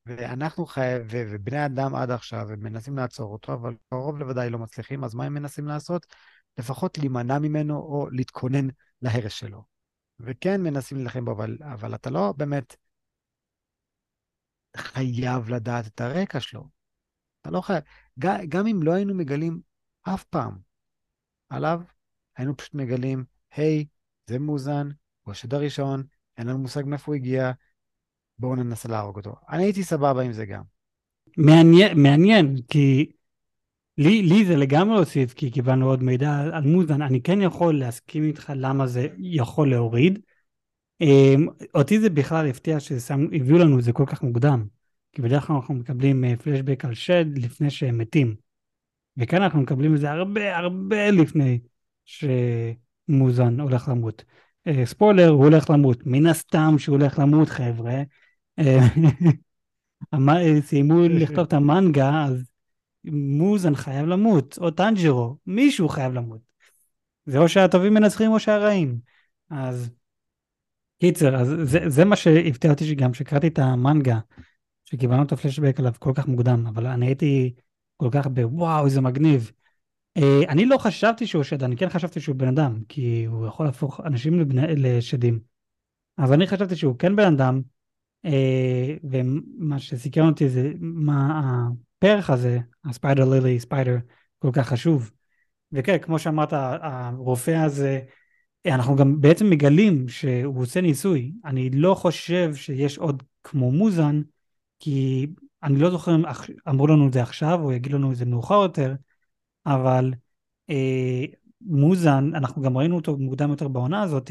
ואנחנו 0.07 0.67
חייבים, 0.67 1.27
ובני 1.31 1.67
אדם 1.67 1.95
עד 1.95 2.11
עכשיו, 2.11 2.51
הם 2.53 2.61
מנסים 2.63 2.97
לעצור 2.99 3.33
אותו, 3.33 3.53
אבל 3.55 3.75
קרוב 3.91 4.19
לוודאי 4.19 4.51
לא 4.51 4.59
מצליחים, 4.59 5.05
אז 5.05 5.15
מה 5.15 5.25
הם 5.25 5.35
מנסים 5.35 5.67
לעשות? 5.67 6.07
לפחות 6.59 6.99
להימנע 6.99 7.39
ממנו 7.39 7.77
או 7.77 8.09
להתכונן 8.11 8.69
להרס 9.03 9.33
שלו. 9.33 9.65
וכן 10.21 10.61
מנסים 10.61 10.97
להילחם 10.97 11.25
בו, 11.25 11.33
אבל, 11.33 11.59
אבל 11.75 11.95
אתה 11.95 12.11
לא 12.11 12.35
באמת 12.37 12.77
חייב 14.77 15.49
לדעת 15.49 15.87
את 15.87 16.01
הרקע 16.01 16.41
שלו. 16.41 16.69
אתה 17.41 17.51
לא 17.51 17.61
חייב, 17.61 17.83
גם, 18.19 18.37
גם 18.49 18.67
אם 18.67 18.83
לא 18.83 18.93
היינו 18.93 19.15
מגלים 19.15 19.61
אף 20.03 20.25
פעם 20.25 20.59
עליו, 21.49 21.81
היינו 22.37 22.57
פשוט 22.57 22.75
מגלים, 22.75 23.25
היי, 23.51 23.87
זה 24.27 24.39
מאוזן, 24.39 24.89
הוא 25.23 25.33
השד 25.33 25.55
הראשון, 25.55 26.03
אין 26.37 26.47
לנו 26.47 26.59
מושג 26.59 26.83
מאיפה 26.87 27.05
הוא 27.07 27.15
הגיע, 27.15 27.53
בואו 28.39 28.57
ננסה 28.57 28.89
להרוג 28.89 29.17
אותו. 29.17 29.35
אני 29.49 29.63
הייתי 29.63 29.85
סבבה 29.85 30.23
עם 30.23 30.33
זה 30.33 30.47
גם. 30.47 30.63
מעניין, 31.37 32.03
מעניין 32.03 32.57
כי 32.69 33.13
לי, 33.99 34.23
לי 34.23 34.45
זה 34.45 34.57
לגמרי 34.57 34.99
הוסיף, 34.99 35.35
כי 35.35 35.51
קיבלנו 35.51 35.87
עוד 35.87 36.03
מידע 36.03 36.41
על 36.53 36.63
מוזן, 36.63 37.03
אני 37.03 37.23
כן 37.23 37.41
יכול 37.41 37.79
להסכים 37.79 38.25
איתך 38.25 38.53
למה 38.57 38.87
זה 38.87 39.09
יכול 39.19 39.71
להוריד. 39.71 40.19
אמ, 41.01 41.47
אותי 41.75 42.01
זה 42.01 42.11
בכלל 42.11 42.49
הפתיע 42.49 42.81
שהביאו 42.81 43.59
לנו 43.59 43.79
את 43.79 43.85
זה 43.85 43.93
כל 43.93 44.05
כך 44.07 44.23
מוקדם. 44.23 44.67
כי 45.13 45.23
בדרך 45.23 45.47
כלל 45.47 45.57
אנחנו 45.57 45.75
מקבלים 45.75 46.37
פלשבק 46.37 46.85
אה, 46.85 46.89
על 46.89 46.95
שד 46.95 47.39
לפני 47.39 47.71
שהם 47.71 47.99
מתים. 47.99 48.35
וכאן 49.17 49.43
אנחנו 49.43 49.61
מקבלים 49.61 49.95
את 49.95 50.01
זה 50.01 50.11
הרבה 50.11 50.57
הרבה 50.57 51.11
לפני 51.11 51.59
שמוזן 52.05 53.61
הולך 53.61 53.89
למות. 53.89 54.25
אה, 54.67 54.87
ספוילר, 54.87 55.29
הוא 55.29 55.45
הולך 55.45 55.71
למות. 55.71 56.07
מן 56.07 56.27
הסתם 56.27 56.75
שהוא 56.79 56.97
הולך 56.97 57.19
למות, 57.19 57.49
חבר'ה. 57.49 58.03
אה, 58.59 58.79
סיימו 60.61 61.03
לכתוב 61.03 61.39
את 61.39 61.53
המנגה, 61.53 62.25
אז 62.25 62.52
מוזן 63.05 63.75
חייב 63.75 64.07
למות, 64.07 64.59
או 64.61 64.71
טנג'רו, 64.71 65.37
מישהו 65.47 65.89
חייב 65.89 66.13
למות. 66.13 66.41
זה 67.27 67.39
או 67.39 67.49
שהטובים 67.49 67.95
מנצחים 67.95 68.33
או 68.33 68.41
שהרעים. 68.41 68.99
אז 69.51 69.91
קיצר, 71.01 71.37
אז 71.37 71.49
זה, 71.63 71.79
זה 71.89 72.05
מה 72.05 72.17
שהפתיע 72.17 72.71
אותי 72.71 72.85
שגם 72.85 73.13
כשקראתי 73.13 73.49
את 73.49 73.59
המנגה, 73.59 74.19
שקיבלנו 74.85 75.23
את 75.23 75.33
הפלשבק 75.33 75.79
עליו 75.81 75.93
כל 75.99 76.13
כך 76.15 76.27
מוקדם, 76.27 76.67
אבל 76.67 76.87
אני 76.87 77.07
הייתי 77.07 77.55
כל 77.97 78.09
כך 78.13 78.27
בוואו, 78.27 78.85
איזה 78.85 79.01
מגניב. 79.01 79.53
אה, 80.17 80.41
אני 80.49 80.67
לא 80.67 80.79
חשבתי 80.79 81.27
שהוא 81.27 81.43
שד, 81.43 81.63
אני 81.63 81.77
כן 81.77 81.89
חשבתי 81.89 82.21
שהוא 82.21 82.37
בן 82.37 82.49
אדם, 82.49 82.83
כי 82.89 83.25
הוא 83.25 83.47
יכול 83.47 83.67
להפוך 83.67 84.01
אנשים 84.01 84.41
לבני, 84.41 84.63
לשדים. 84.77 85.41
אז 86.17 86.33
אני 86.33 86.47
חשבתי 86.47 86.77
שהוא 86.77 86.99
כן 86.99 87.17
בן 87.17 87.35
אדם, 87.35 87.63
אה, 88.25 88.97
ומה 89.05 89.79
שסיכרן 89.79 90.29
אותי 90.29 90.49
זה 90.49 90.73
מה 90.81 91.69
הפרח 92.03 92.31
הזה, 92.31 92.59
הספיידר 92.85 93.25
לילי 93.25 93.61
ספיידר, 93.61 93.97
כל 94.39 94.51
כך 94.53 94.69
חשוב. 94.69 95.11
וכן, 95.73 95.99
כמו 95.99 96.19
שאמרת, 96.19 96.53
הרופא 96.53 97.51
הזה, 97.51 98.01
אנחנו 98.67 98.97
גם 98.97 99.21
בעצם 99.21 99.51
מגלים 99.51 100.09
שהוא 100.09 100.63
עושה 100.63 100.81
ניסוי. 100.81 101.33
אני 101.45 101.71
לא 101.71 101.95
חושב 101.95 102.55
שיש 102.55 102.99
עוד 102.99 103.23
כמו 103.45 103.71
מוזן, 103.71 104.23
כי 104.79 105.27
אני 105.63 105.79
לא 105.79 105.91
זוכר 105.91 106.15
אם 106.15 106.23
אמרו 106.69 106.87
לנו 106.87 107.09
את 107.09 107.13
זה 107.13 107.23
עכשיו, 107.23 107.61
או 107.63 107.73
יגידו 107.73 107.99
לנו 107.99 108.13
את 108.13 108.17
זה 108.17 108.25
מאוחר 108.25 108.63
יותר, 108.63 108.95
אבל 109.67 110.15
אה, 110.71 111.25
מוזן, 111.61 112.31
אנחנו 112.35 112.63
גם 112.63 112.79
ראינו 112.79 112.97
אותו 112.97 113.17
מוקדם 113.17 113.51
יותר 113.51 113.69
בעונה 113.69 114.03
הזאת, 114.03 114.31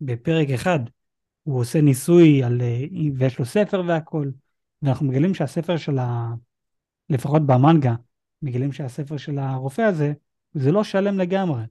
בפרק 0.00 0.50
אחד. 0.50 0.80
הוא 1.42 1.60
עושה 1.60 1.80
ניסוי 1.80 2.42
על, 2.42 2.60
אה, 2.60 2.84
ויש 3.16 3.38
לו 3.38 3.44
ספר 3.44 3.82
והכל, 3.86 4.30
ואנחנו 4.82 5.06
מגלים 5.06 5.34
שהספר 5.34 5.76
של 5.76 5.98
ה... 5.98 6.32
לפחות 7.10 7.46
במנגה, 7.46 7.94
מגלים 8.42 8.72
שהספר 8.72 9.16
של 9.16 9.38
הרופא 9.38 9.82
הזה, 9.82 10.12
זה 10.54 10.72
לא 10.72 10.84
שלם 10.84 11.18
לגמרי. 11.18 11.62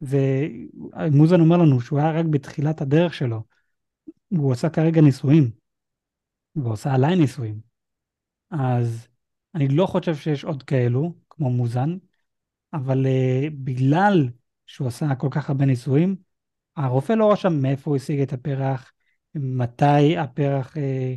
ומוזן 0.00 1.40
אומר 1.40 1.56
לנו 1.56 1.80
שהוא 1.80 1.98
היה 1.98 2.10
רק 2.10 2.26
בתחילת 2.26 2.80
הדרך 2.80 3.14
שלו. 3.14 3.42
הוא 4.28 4.52
עושה 4.52 4.68
כרגע 4.68 5.00
ניסויים, 5.00 5.50
ועושה 6.56 6.94
עליי 6.94 7.16
ניסויים. 7.16 7.60
אז 8.50 9.08
אני 9.54 9.68
לא 9.68 9.86
חושב 9.86 10.14
שיש 10.14 10.44
עוד 10.44 10.62
כאלו, 10.62 11.12
כמו 11.30 11.50
מוזן, 11.50 11.96
אבל 12.72 13.06
uh, 13.06 13.50
בגלל 13.64 14.28
שהוא 14.66 14.88
עשה 14.88 15.14
כל 15.14 15.28
כך 15.30 15.50
הרבה 15.50 15.64
ניסויים, 15.64 16.16
הרופא 16.76 17.12
לא 17.12 17.32
רשם 17.32 17.62
מאיפה 17.62 17.90
הוא 17.90 17.96
השיג 17.96 18.20
את 18.20 18.32
הפרח, 18.32 18.92
מתי 19.34 20.18
הפרח, 20.18 20.76
אה, 20.76 21.14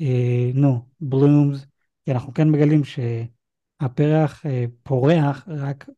אה, 0.00 0.50
נו, 0.54 0.88
בלומס, 1.00 1.66
כי 2.04 2.12
אנחנו 2.12 2.34
כן 2.34 2.48
מגלים 2.48 2.82
שהפרח 2.84 4.46
אה, 4.46 4.64
פורח 4.82 5.44
רק 5.48 5.88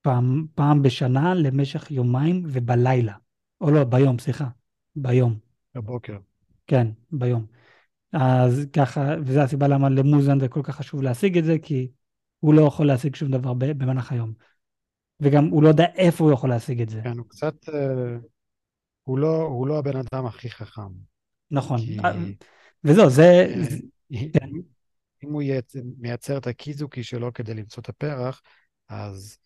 פעם, 0.00 0.46
פעם 0.54 0.82
בשנה 0.82 1.34
למשך 1.34 1.90
יומיים 1.90 2.42
ובלילה. 2.46 3.14
או 3.60 3.70
לא, 3.70 3.84
ביום, 3.84 4.18
סליחה, 4.18 4.48
ביום. 4.96 5.38
בבוקר. 5.74 6.18
כן, 6.66 6.86
ביום. 7.12 7.46
אז 8.12 8.66
ככה, 8.72 9.14
וזו 9.24 9.40
הסיבה 9.40 9.68
למה 9.68 9.88
למוזן 9.88 10.40
זה 10.40 10.48
כל 10.48 10.60
כך 10.62 10.76
חשוב 10.76 11.02
להשיג 11.02 11.38
את 11.38 11.44
זה, 11.44 11.56
כי 11.62 11.88
הוא 12.40 12.54
לא 12.54 12.62
יכול 12.62 12.86
להשיג 12.86 13.14
שום 13.14 13.30
דבר 13.30 13.54
במהלך 13.54 14.12
היום. 14.12 14.32
וגם 15.20 15.44
הוא 15.44 15.62
לא 15.62 15.68
יודע 15.68 15.86
איפה 15.94 16.24
הוא 16.24 16.32
יכול 16.32 16.50
להשיג 16.50 16.82
את 16.82 16.88
זה. 16.88 17.00
כן, 17.04 17.18
הוא 17.18 17.26
קצת... 17.28 17.68
אה, 17.68 18.16
הוא 19.02 19.18
לא, 19.18 19.42
הוא 19.42 19.66
לא 19.66 19.78
הבן 19.78 19.96
אדם 19.96 20.26
הכי 20.26 20.50
חכם. 20.50 20.82
נכון. 21.50 21.78
כי... 21.78 21.98
וזהו, 22.84 23.10
זה... 23.10 23.54
אה. 25.26 25.30
אם 25.30 25.32
הוא 25.32 25.42
מייצר 25.98 26.38
את 26.38 26.46
הקיזוקי 26.46 27.02
שלו 27.02 27.32
כדי 27.32 27.54
למצוא 27.54 27.80
את 27.80 27.88
הפרח, 27.88 28.42
אז 28.88 29.38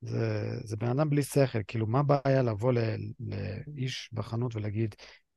זה, 0.00 0.50
זה 0.64 0.76
בן 0.76 0.88
אדם 0.88 1.10
בלי 1.10 1.22
שכל. 1.22 1.58
כאילו, 1.66 1.86
מה 1.86 1.98
הבעיה 1.98 2.42
לבוא 2.42 2.72
ל, 2.72 2.78
לאיש 3.20 4.10
בחנות 4.12 4.56
ולהגיד, 4.56 4.94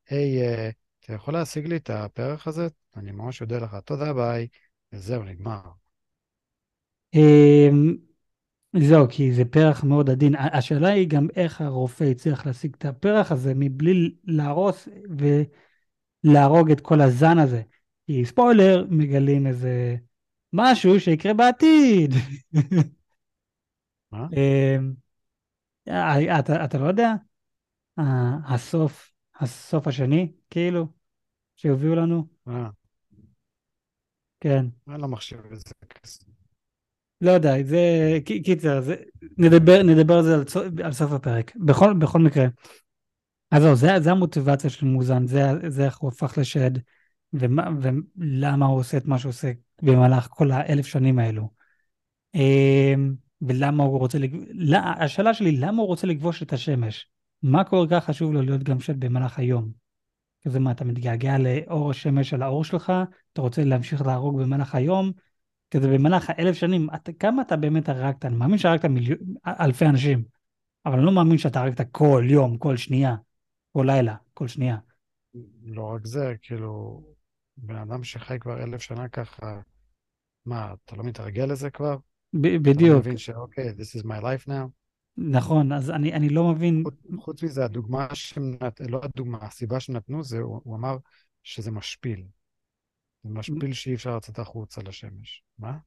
היי, 0.09 0.41
hey, 0.41 0.71
uh, 0.71 0.73
אתה 1.05 1.13
יכול 1.13 1.33
להשיג 1.33 1.67
לי 1.67 1.75
את 1.75 1.89
הפרח 1.89 2.47
הזה? 2.47 2.67
אני 2.95 3.11
ממש 3.11 3.41
אודה 3.41 3.57
לך, 3.57 3.75
תודה, 3.85 4.13
ביי. 4.13 4.47
וזהו, 4.93 5.23
נגמר. 5.23 5.61
אמ, 7.13 7.95
זהו, 8.79 9.05
כי 9.09 9.33
זה 9.33 9.45
פרח 9.45 9.83
מאוד 9.83 10.09
עדין. 10.09 10.35
השאלה 10.35 10.87
היא 10.87 11.07
גם 11.07 11.27
איך 11.35 11.61
הרופא 11.61 12.03
הצליח 12.03 12.45
להשיג 12.45 12.75
את 12.77 12.85
הפרח 12.85 13.31
הזה 13.31 13.53
מבלי 13.55 14.15
להרוס 14.23 14.87
ולהרוג 16.23 16.71
את 16.71 16.81
כל 16.81 17.01
הזן 17.01 17.39
הזה. 17.39 17.61
כי 18.07 18.25
ספוילר, 18.25 18.85
מגלים 18.89 19.47
איזה 19.47 19.95
משהו 20.53 20.99
שיקרה 20.99 21.33
בעתיד. 21.33 22.11
מה? 24.11 24.27
אמ, 24.33 24.93
אה, 25.87 26.39
אתה, 26.39 26.65
אתה 26.65 26.77
לא 26.77 26.85
יודע? 26.87 27.13
הסוף, 28.47 29.11
הסוף 29.39 29.87
השני, 29.87 30.31
כאילו, 30.49 30.87
שהביאו 31.55 31.95
לנו? 31.95 32.27
כן. 34.39 34.65
אין 34.91 35.01
לו 35.01 35.07
מחשב 35.07 35.37
איזה 35.51 35.63
כסף. 35.89 36.25
לא 37.21 37.31
יודע, 37.31 37.63
זה... 37.63 37.77
קיצר, 38.25 38.81
זה... 38.81 38.95
נדבר, 39.37 39.83
נדבר 39.83 40.13
על 40.13 40.23
זה 40.23 40.35
על, 40.35 40.43
על 40.83 40.91
סוף 40.91 41.11
הפרק. 41.11 41.55
בכל, 41.55 41.93
בכל 41.93 42.19
מקרה. 42.19 42.45
אז 43.51 43.63
זהו, 43.63 43.75
זה, 43.75 43.87
זה 43.99 44.11
המוטיבציה 44.11 44.69
של 44.69 44.85
מוזן, 44.85 45.27
זה, 45.27 45.41
זה 45.67 45.85
איך 45.85 45.97
הוא 45.97 46.07
הפך 46.09 46.37
לשד, 46.37 46.71
ומה, 47.39 47.69
ולמה 48.17 48.65
הוא 48.65 48.79
עושה 48.79 48.97
את 48.97 49.05
מה 49.05 49.19
שהוא 49.19 49.29
עושה 49.29 49.51
במהלך 49.81 50.27
כל 50.29 50.51
האלף 50.51 50.85
שנים 50.85 51.19
האלו. 51.19 51.49
אמ, 52.35 53.15
ולמה 53.41 53.83
הוא 53.83 53.99
רוצה, 53.99 54.17
לג... 54.17 54.35
לא, 54.49 54.77
השאלה 54.77 55.33
שלי, 55.33 55.51
למה 55.51 55.81
הוא 55.81 55.87
רוצה 55.87 56.07
לכבוש 56.07 56.43
את 56.43 56.53
השמש? 56.53 57.09
מה 57.43 57.63
כל 57.63 57.87
כך 57.89 58.05
חשוב 58.05 58.33
לו 58.33 58.41
להיות 58.41 58.63
גם 58.63 58.79
שד 58.79 58.99
במהלך 58.99 59.39
היום? 59.39 59.71
כזה 60.45 60.59
מה, 60.59 60.71
אתה 60.71 60.85
מתגעגע 60.85 61.37
לאור 61.37 61.91
השמש 61.91 62.33
על 62.33 62.41
האור 62.41 62.63
שלך, 62.63 62.93
אתה 63.33 63.41
רוצה 63.41 63.63
להמשיך 63.63 64.01
להרוג 64.05 64.41
במהלך 64.41 64.75
היום, 64.75 65.11
כזה 65.71 65.87
במהלך 65.87 66.29
האלף 66.29 66.55
שנים, 66.55 66.87
אתה, 66.95 67.13
כמה 67.13 67.41
אתה 67.41 67.55
באמת 67.55 67.89
הרגת? 67.89 68.25
אני 68.25 68.35
מאמין 68.35 68.57
שהרגת 68.57 68.85
מיליון, 68.85 69.17
אלפי 69.45 69.85
אנשים, 69.85 70.23
אבל 70.85 70.97
אני 70.97 71.05
לא 71.05 71.11
מאמין 71.11 71.37
שאתה 71.37 71.61
הרגת 71.61 71.91
כל 71.91 72.23
יום, 72.29 72.57
כל 72.57 72.77
שנייה, 72.77 73.15
כל 73.73 73.83
לילה, 73.87 74.15
כל 74.33 74.47
שנייה. 74.47 74.77
לא 75.63 75.83
רק 75.83 76.05
זה, 76.05 76.33
כאילו, 76.41 77.03
בן 77.57 77.75
אדם 77.75 78.03
שחי 78.03 78.37
כבר 78.39 78.63
אלף 78.63 78.81
שנה 78.81 79.07
ככה, 79.07 79.61
מה, 80.45 80.73
אתה 80.85 80.95
לא 80.95 81.03
מתרגל 81.03 81.45
לזה 81.45 81.69
כבר? 81.69 81.97
ב- 82.33 82.57
בדיוק. 82.57 82.91
אתה 82.91 82.99
מבין 82.99 83.17
שאוקיי, 83.17 83.69
this 83.69 83.99
is 83.99 84.03
my 84.03 84.21
life 84.21 84.47
now? 84.47 84.69
נכון, 85.17 85.71
אז 85.71 85.89
אני, 85.89 86.13
אני 86.13 86.29
לא 86.29 86.51
מבין... 86.51 86.83
חוץ, 86.83 86.95
חוץ 87.19 87.43
מזה, 87.43 87.65
הדוגמה 87.65 88.07
שנת... 88.13 88.81
לא 88.89 89.01
הדוגמה, 89.03 89.37
הסיבה 89.41 89.79
שנתנו 89.79 90.23
זה, 90.23 90.37
הוא, 90.37 90.61
הוא 90.63 90.75
אמר 90.75 90.97
שזה 91.43 91.71
משפיל. 91.71 92.23
זה 93.23 93.29
משפיל 93.29 93.73
שאי 93.73 93.95
אפשר 93.95 94.17
לצאת 94.17 94.39
החוצה 94.39 94.81
לשמש. 94.81 95.43
מה? 95.59 95.77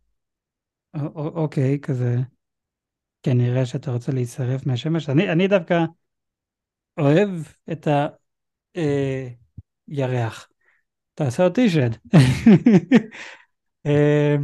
אוקיי, 1.14 1.78
כזה. 1.82 2.16
כן, 3.22 3.38
נראה 3.38 3.66
שאתה 3.66 3.90
רוצה 3.90 4.12
להישרף 4.12 4.66
מהשמש. 4.66 5.08
אני, 5.08 5.32
אני 5.32 5.48
דווקא 5.48 5.84
אוהב 6.98 7.30
את 7.72 7.88
הירח. 9.88 10.48
תעשה 11.18 11.44
אותי 11.44 11.70
שד. 11.70 11.90
אה, 13.86 14.36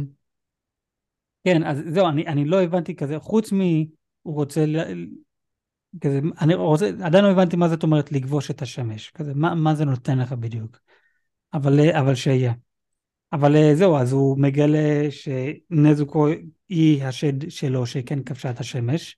כן, 1.43 1.63
אז 1.63 1.83
זהו, 1.87 2.07
אני, 2.07 2.27
אני 2.27 2.45
לא 2.45 2.61
הבנתי 2.61 2.95
כזה, 2.95 3.19
חוץ 3.19 3.53
מ... 3.53 3.59
הוא 4.21 4.35
רוצה, 4.35 4.65
כזה, 6.01 6.19
אני 6.41 6.55
רוצה, 6.55 6.89
עדיין 7.03 7.25
לא 7.25 7.31
הבנתי 7.31 7.55
מה 7.55 7.69
זאת 7.69 7.83
אומרת 7.83 8.11
לכבוש 8.11 8.51
את 8.51 8.61
השמש, 8.61 9.11
כזה, 9.11 9.31
מה, 9.35 9.55
מה 9.55 9.75
זה 9.75 9.85
נותן 9.85 10.19
לך 10.19 10.33
בדיוק. 10.33 10.79
אבל, 11.53 11.79
אה, 11.79 11.99
אבל 11.99 12.15
שיהיה. 12.15 12.53
אבל 13.33 13.55
אה, 13.55 13.75
זהו, 13.75 13.97
אז 13.97 14.11
הוא 14.11 14.39
מגלה 14.39 15.07
שנזוקו 15.09 16.27
היא 16.69 17.03
השד 17.03 17.49
שלו 17.49 17.85
שכן 17.85 18.23
כבשה 18.23 18.49
את 18.49 18.59
השמש, 18.59 19.17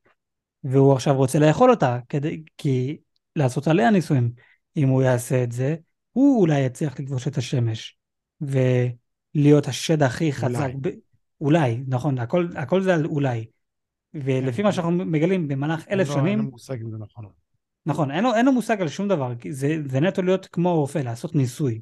והוא 0.63 0.93
עכשיו 0.93 1.15
רוצה 1.15 1.39
לאכול 1.39 1.71
אותה, 1.71 1.99
כדי, 2.09 2.43
כי 2.57 2.97
לעשות 3.35 3.67
עליה 3.67 3.91
ניסויים. 3.91 4.31
אם 4.77 4.87
הוא 4.87 5.03
יעשה 5.03 5.43
את 5.43 5.51
זה, 5.51 5.75
הוא 6.17 6.41
אולי 6.41 6.59
יצליח 6.59 6.99
לכבוש 6.99 7.27
את 7.27 7.37
השמש, 7.37 7.97
ולהיות 8.41 9.67
השד 9.67 10.03
הכי 10.03 10.33
חזק. 10.33 10.69
ב... 10.81 10.89
אולי, 11.41 11.83
נכון, 11.87 12.19
הכל, 12.19 12.47
הכל 12.55 12.81
זה 12.81 12.93
על 12.93 13.05
אולי. 13.05 13.45
ולפי 14.13 14.63
מה 14.63 14.71
שאנחנו 14.71 14.91
מגלים 14.91 15.47
במהלך 15.47 15.87
אלף 15.89 16.07
שנים... 16.07 16.25
אין 16.25 16.39
לו 16.39 16.51
מושג 16.51 16.81
אם 16.81 16.91
זה 16.91 16.97
נכון. 16.97 17.25
נכון, 17.85 18.11
אין 18.11 18.23
לו, 18.23 18.33
אין 18.35 18.45
לו 18.45 18.51
מושג 18.51 18.81
על 18.81 18.87
שום 18.87 19.07
דבר, 19.07 19.33
זה, 19.49 19.77
זה 19.85 19.99
נטו 19.99 20.21
להיות 20.21 20.45
כמו 20.45 20.75
רופא, 20.75 20.99
לעשות 20.99 21.35
ניסוי. 21.35 21.79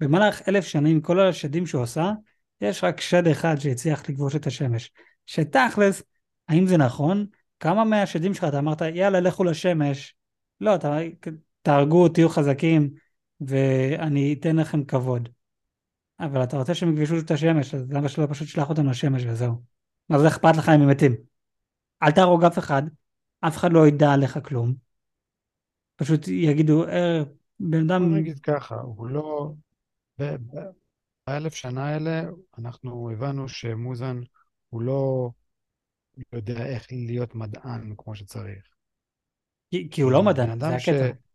במהלך 0.00 0.48
אלף 0.48 0.64
שנים, 0.64 1.00
כל 1.00 1.20
השדים 1.20 1.66
שהוא 1.66 1.82
עשה, 1.82 2.12
יש 2.60 2.84
רק 2.84 3.00
שד 3.00 3.26
אחד 3.26 3.56
שהצליח 3.56 4.02
לכבוש 4.08 4.36
את 4.36 4.46
השמש. 4.46 4.90
שתכלס, 5.26 6.02
האם 6.48 6.66
זה 6.66 6.76
נכון? 6.76 7.26
כמה 7.60 7.84
מהשדים 7.84 8.34
שלך 8.34 8.44
אתה 8.44 8.58
אמרת, 8.58 8.82
יאללה, 8.94 9.20
לכו 9.20 9.44
לשמש. 9.44 10.14
לא, 10.60 10.74
אתה, 10.74 10.98
תהרגו, 11.62 12.08
תהיו 12.08 12.28
חזקים, 12.28 13.05
ואני 13.40 14.36
אתן 14.40 14.56
לכם 14.56 14.84
כבוד. 14.84 15.28
אבל 16.20 16.42
אתה 16.42 16.56
רוצה 16.56 16.74
שהם 16.74 16.96
יכבשו 16.96 17.18
את 17.18 17.30
השמש, 17.30 17.74
אז 17.74 17.92
למה 17.92 18.08
שלא 18.08 18.26
פשוט 18.30 18.48
תשלח 18.48 18.68
אותם 18.68 18.86
לשמש 18.86 19.24
וזהו? 19.26 19.62
מה 20.08 20.18
זה 20.18 20.28
אכפת 20.28 20.56
לך 20.56 20.68
אם 20.68 20.82
הם 20.82 20.90
מתים? 20.90 21.12
אל 22.02 22.10
תהרוג 22.10 22.44
אף 22.44 22.58
אחד, 22.58 22.82
אף 23.40 23.56
אחד 23.56 23.72
לא 23.72 23.88
ידע 23.88 24.12
עליך 24.12 24.38
כלום. 24.44 24.74
פשוט 25.96 26.28
יגידו, 26.28 26.88
אה, 26.88 27.22
בן 27.60 27.90
אדם... 27.90 28.08
בוא 28.08 28.18
נגיד 28.18 28.38
ככה, 28.38 28.74
הוא 28.74 29.08
לא... 29.08 29.52
באלף 31.26 31.54
שנה 31.54 31.86
האלה 31.86 32.22
אנחנו 32.58 33.10
הבנו 33.10 33.48
שמוזן 33.48 34.20
הוא 34.68 34.82
לא 34.82 35.30
יודע 36.32 36.66
איך 36.66 36.86
להיות 36.92 37.34
מדען 37.34 37.94
כמו 37.98 38.14
שצריך. 38.14 38.64
כי, 39.70 39.88
כי 39.90 40.02
הוא 40.02 40.12
לא 40.12 40.22
מדען, 40.22 40.60
זה. 40.60 40.68
הקטע. 40.68 41.25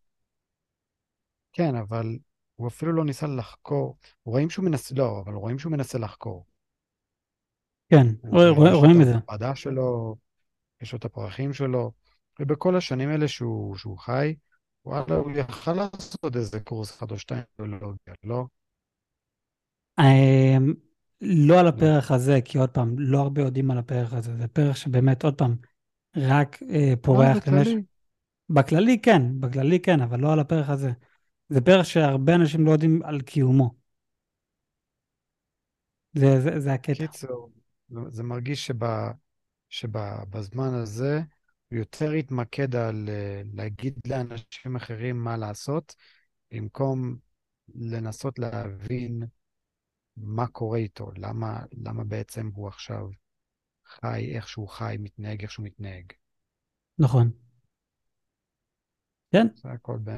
כן, 1.53 1.75
אבל 1.75 2.17
הוא 2.55 2.67
אפילו 2.67 2.93
לא 2.93 3.05
ניסה 3.05 3.27
לחקור. 3.27 3.97
רואים 4.25 4.49
שהוא 4.49 4.65
מנסה, 4.65 4.95
לא, 4.95 5.19
אבל 5.25 5.33
רואים 5.33 5.59
שהוא 5.59 5.71
מנסה 5.71 5.97
לחקור. 5.97 6.45
כן, 7.89 8.07
הוא, 8.21 8.39
רוא- 8.39 8.49
רוא- 8.57 8.69
יש 8.69 8.77
רואים 8.77 8.95
לו 8.95 9.01
את 9.01 9.01
את 9.01 9.07
זה. 9.07 9.13
המעבדה 9.13 9.55
שלו, 9.55 10.15
יש 10.81 10.91
לו 10.93 10.97
את 10.99 11.05
הפרחים 11.05 11.53
שלו, 11.53 11.91
ובכל 12.39 12.75
השנים 12.75 13.09
האלה 13.09 13.27
שהוא, 13.27 13.77
שהוא 13.77 13.97
חי, 13.99 14.35
וואלה, 14.85 15.15
הוא 15.15 15.31
יכל 15.31 15.73
לעשות 15.73 16.35
איזה 16.35 16.59
קורס 16.59 16.91
אחד 16.97 17.11
או 17.11 17.19
שתיים 17.19 17.43
ביולוגיה, 17.59 18.13
לא? 18.23 18.45
אמ, 19.99 20.73
לא 21.21 21.59
על 21.59 21.65
לא. 21.65 21.69
הפרח 21.69 22.11
הזה, 22.11 22.39
כי 22.45 22.57
עוד 22.57 22.69
פעם, 22.69 22.95
לא 22.99 23.19
הרבה 23.19 23.41
יודעים 23.41 23.71
על 23.71 23.77
הפרח 23.77 24.13
הזה. 24.13 24.37
זה 24.37 24.47
פרח 24.47 24.75
שבאמת, 24.75 25.23
עוד 25.23 25.37
פעם, 25.37 25.55
רק 26.17 26.63
אה, 26.69 26.93
לא, 27.03 27.03
פורח 27.03 27.47
למשך... 27.47 27.75
בכללי 28.49 28.99
כן, 29.01 29.21
בכללי 29.39 29.79
כן, 29.79 30.01
אבל 30.01 30.19
לא 30.19 30.33
על 30.33 30.39
הפרח 30.39 30.69
הזה. 30.69 30.91
זה 31.53 31.61
פרח 31.61 31.83
שהרבה 31.85 32.35
אנשים 32.35 32.65
לא 32.65 32.71
יודעים 32.71 33.01
על 33.03 33.21
קיומו. 33.21 33.75
זה, 36.13 36.41
זה, 36.41 36.59
זה 36.59 36.73
הקטע. 36.73 36.93
קיצור, 36.93 37.51
זה- 37.89 37.99
זה 38.09 38.23
מרגיש 38.23 38.67
שב, 38.67 38.83
שבזמן 39.69 40.73
הזה 40.73 41.21
הוא 41.71 41.79
יותר 41.79 42.11
התמקד 42.11 42.75
על 42.75 43.09
אה, 43.09 43.41
להגיד 43.53 43.93
לאנשים 44.07 44.75
אחרים 44.75 45.23
מה 45.23 45.37
לעשות, 45.37 45.95
במקום 46.51 47.17
לנסות 47.75 48.39
להבין 48.39 49.23
מה 50.17 50.47
קורה 50.47 50.77
איתו, 50.77 51.11
למה, 51.17 51.59
למה 51.71 52.03
בעצם 52.03 52.49
הוא 52.55 52.67
עכשיו 52.67 53.07
חי, 53.85 54.31
איך 54.35 54.47
שהוא 54.47 54.69
חי, 54.69 54.95
מתנהג, 54.99 55.41
איך 55.41 55.51
שהוא 55.51 55.65
מתנהג. 55.65 56.05
נכון. 56.99 57.31
כן, 59.31 59.47
זה 59.55 59.69
הכל 59.71 59.97
ב... 60.03 60.11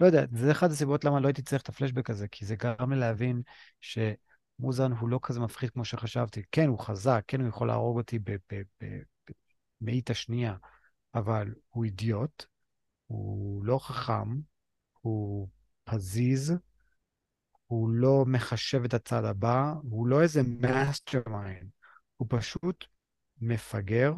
לא 0.00 0.06
יודע, 0.06 0.24
זה 0.32 0.52
אחת 0.52 0.70
הסיבות 0.70 1.04
למה 1.04 1.20
לא 1.20 1.26
הייתי 1.26 1.42
צריך 1.42 1.62
את 1.62 1.68
הפלשבק 1.68 2.10
הזה, 2.10 2.28
כי 2.28 2.44
זה 2.44 2.56
גרם 2.56 2.92
לי 2.92 2.98
להבין 2.98 3.42
שמוזן 3.80 4.92
הוא 4.92 5.08
לא 5.08 5.18
כזה 5.22 5.40
מפחיד 5.40 5.70
כמו 5.70 5.84
שחשבתי. 5.84 6.42
כן, 6.52 6.68
הוא 6.68 6.78
חזק, 6.78 7.24
כן, 7.26 7.40
הוא 7.40 7.48
יכול 7.48 7.66
להרוג 7.66 7.98
אותי 7.98 8.18
במאית 9.80 10.10
השנייה, 10.10 10.56
אבל 11.14 11.54
הוא 11.68 11.84
אידיוט, 11.84 12.44
הוא 13.06 13.64
לא 13.64 13.78
חכם, 13.78 14.40
הוא 15.00 15.48
פזיז, 15.84 16.54
הוא 17.66 17.90
לא 17.90 18.24
מחשב 18.26 18.84
את 18.84 18.94
הצעד 18.94 19.24
הבא, 19.24 19.74
הוא 19.82 20.06
לא 20.06 20.22
איזה 20.22 20.42
mastermind, 20.42 21.70
הוא 22.16 22.26
פשוט 22.30 22.84
מפגר 23.40 24.14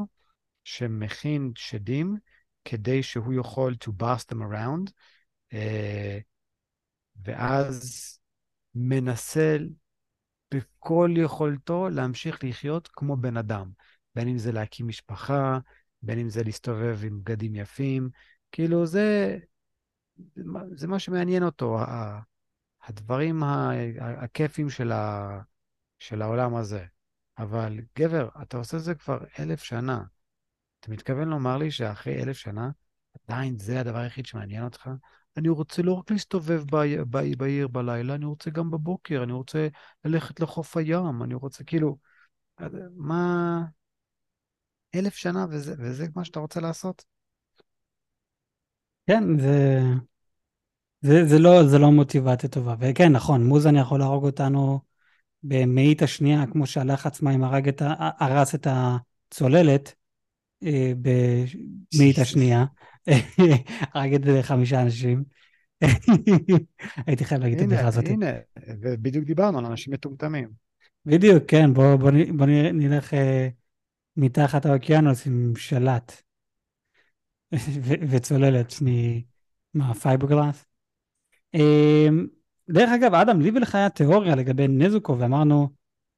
שמכין 0.65 1.53
שדים 1.55 2.17
כדי 2.65 3.03
שהוא 3.03 3.35
יכול 3.35 3.75
to 3.85 3.89
boss 4.03 4.35
them 4.35 4.39
around, 4.39 4.91
אה, 5.53 6.19
ואז 7.25 8.19
מנסה 8.75 9.57
בכל 10.55 11.11
יכולתו 11.17 11.89
להמשיך 11.89 12.45
לחיות 12.45 12.89
כמו 12.93 13.17
בן 13.17 13.37
אדם. 13.37 13.71
בין 14.15 14.29
אם 14.29 14.39
זה 14.39 14.53
להקים 14.53 14.89
משפחה, 14.89 15.59
בין 16.03 16.19
אם 16.19 16.29
זה 16.29 16.43
להסתובב 16.43 16.99
עם 17.05 17.21
בגדים 17.21 17.57
יפים, 17.57 18.11
כאילו 18.53 18.87
זה, 18.87 19.39
זה 20.75 20.87
מה- 20.87 20.99
שמעניין 20.99 21.43
אותו, 21.43 21.79
הדברים 22.83 23.43
הכיפים 24.01 24.71
של, 24.71 24.93
ה, 24.93 25.39
של 25.99 26.23
העולם 26.23 26.55
הזה. 26.57 26.85
אבל 27.39 27.81
גבר, 27.99 28.29
אתה 28.43 28.57
עושה 28.57 28.77
את 28.77 28.83
זה 28.83 28.95
כבר 28.95 29.19
אלף 29.39 29.63
שנה. 29.63 30.03
אתה 30.83 30.91
מתכוון 30.91 31.29
לומר 31.29 31.57
לי 31.57 31.71
שאחרי 31.71 32.23
אלף 32.23 32.37
שנה, 32.37 32.71
עדיין 33.29 33.59
זה 33.59 33.81
הדבר 33.81 33.99
היחיד 33.99 34.27
שמעניין 34.27 34.65
אותך? 34.65 34.91
אני 35.37 35.49
רוצה 35.49 35.83
לא 35.83 35.93
רק 35.93 36.11
להסתובב 36.11 36.63
ב- 36.71 37.03
ב- 37.11 37.35
בעיר 37.39 37.69
בלילה, 37.69 38.15
אני 38.15 38.25
רוצה 38.25 38.51
גם 38.51 38.71
בבוקר, 38.71 39.23
אני 39.23 39.33
רוצה 39.33 39.69
ללכת 40.05 40.41
לחוף 40.41 40.77
הים, 40.77 41.23
אני 41.23 41.35
רוצה 41.35 41.65
כאילו... 41.65 41.99
מה... 42.97 43.65
אלף 44.95 45.15
שנה 45.15 45.47
וזה, 45.51 45.75
וזה 45.79 46.07
מה 46.17 46.25
שאתה 46.25 46.41
רוצה 46.41 46.61
לעשות? 46.61 47.05
כן, 49.07 49.39
זה, 49.39 49.81
זה, 51.01 51.25
זה 51.27 51.39
לא, 51.39 51.67
זה 51.69 51.79
לא 51.79 51.91
מוטיבציה 51.91 52.49
טובה. 52.49 52.75
וכן, 52.79 53.13
נכון, 53.13 53.45
מוזן 53.47 53.77
יכול 53.77 53.99
להרוג 53.99 54.25
אותנו 54.25 54.81
במאית 55.43 56.03
השנייה, 56.03 56.45
כמו 56.53 56.67
שהלחץ 56.67 57.23
מים 57.23 57.45
הרג 57.45 57.69
את, 57.69 57.83
ה- 57.83 58.11
הרס 58.19 58.55
את 58.55 58.67
הצוללת 58.71 59.95
במאית 61.03 62.19
השנייה. 62.19 62.65
את 64.17 64.25
זה 64.25 64.43
חמישה 64.43 64.83
אנשים. 64.83 65.25
הייתי 67.07 67.25
חייב 67.25 67.41
להגיד 67.41 67.59
את 67.59 67.65
הבדיחה 67.65 67.89
הזאת. 67.89 68.05
הנה, 68.07 68.31
ובדיוק 68.81 69.25
דיברנו 69.25 69.59
על 69.59 69.67
אנשים 69.67 69.93
מטומטמים. 69.93 70.49
בדיוק, 71.07 71.45
כן, 71.49 71.75
בוא, 71.75 71.97
בוא, 71.97 72.11
בוא 72.37 72.47
נלך 72.47 73.15
אה, 73.15 73.49
מתחת 74.17 74.67
האוקיינוס 74.67 75.27
עם 75.27 75.53
שלט 75.57 76.23
ו- 77.55 78.09
וצוללת 78.11 78.75
מ- 78.85 79.21
מהפייברגלס. 79.75 80.65
אה, 81.55 82.09
דרך 82.71 82.91
אגב, 82.91 83.15
אדם, 83.15 83.41
לי 83.41 83.51
ולך 83.51 83.75
היה 83.75 83.91
תיאוריה 83.91 84.35
לגבי 84.35 84.69
נזוקו, 84.69 85.19
ואמרנו, 85.19 85.69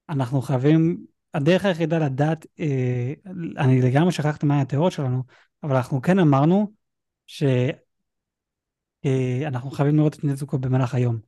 אנחנו 0.08 0.42
חייבים, 0.42 1.06
הדרך 1.34 1.64
היחידה 1.64 1.98
לדעת, 1.98 2.46
אה, 2.60 3.12
אני 3.58 3.82
לגמרי 3.82 4.12
שכחתי 4.12 4.46
מה 4.46 4.54
היה 4.54 4.62
התיאוריה 4.62 4.90
שלנו, 4.90 5.22
אבל 5.62 5.76
אנחנו 5.76 6.02
כן 6.02 6.18
אמרנו 6.18 6.72
שאנחנו 7.26 7.60
חייבים 9.70 9.96
לראות 9.96 10.14
את 10.14 10.24
נזוקו 10.24 10.58
במהלך 10.58 10.94
היום. 10.94 11.18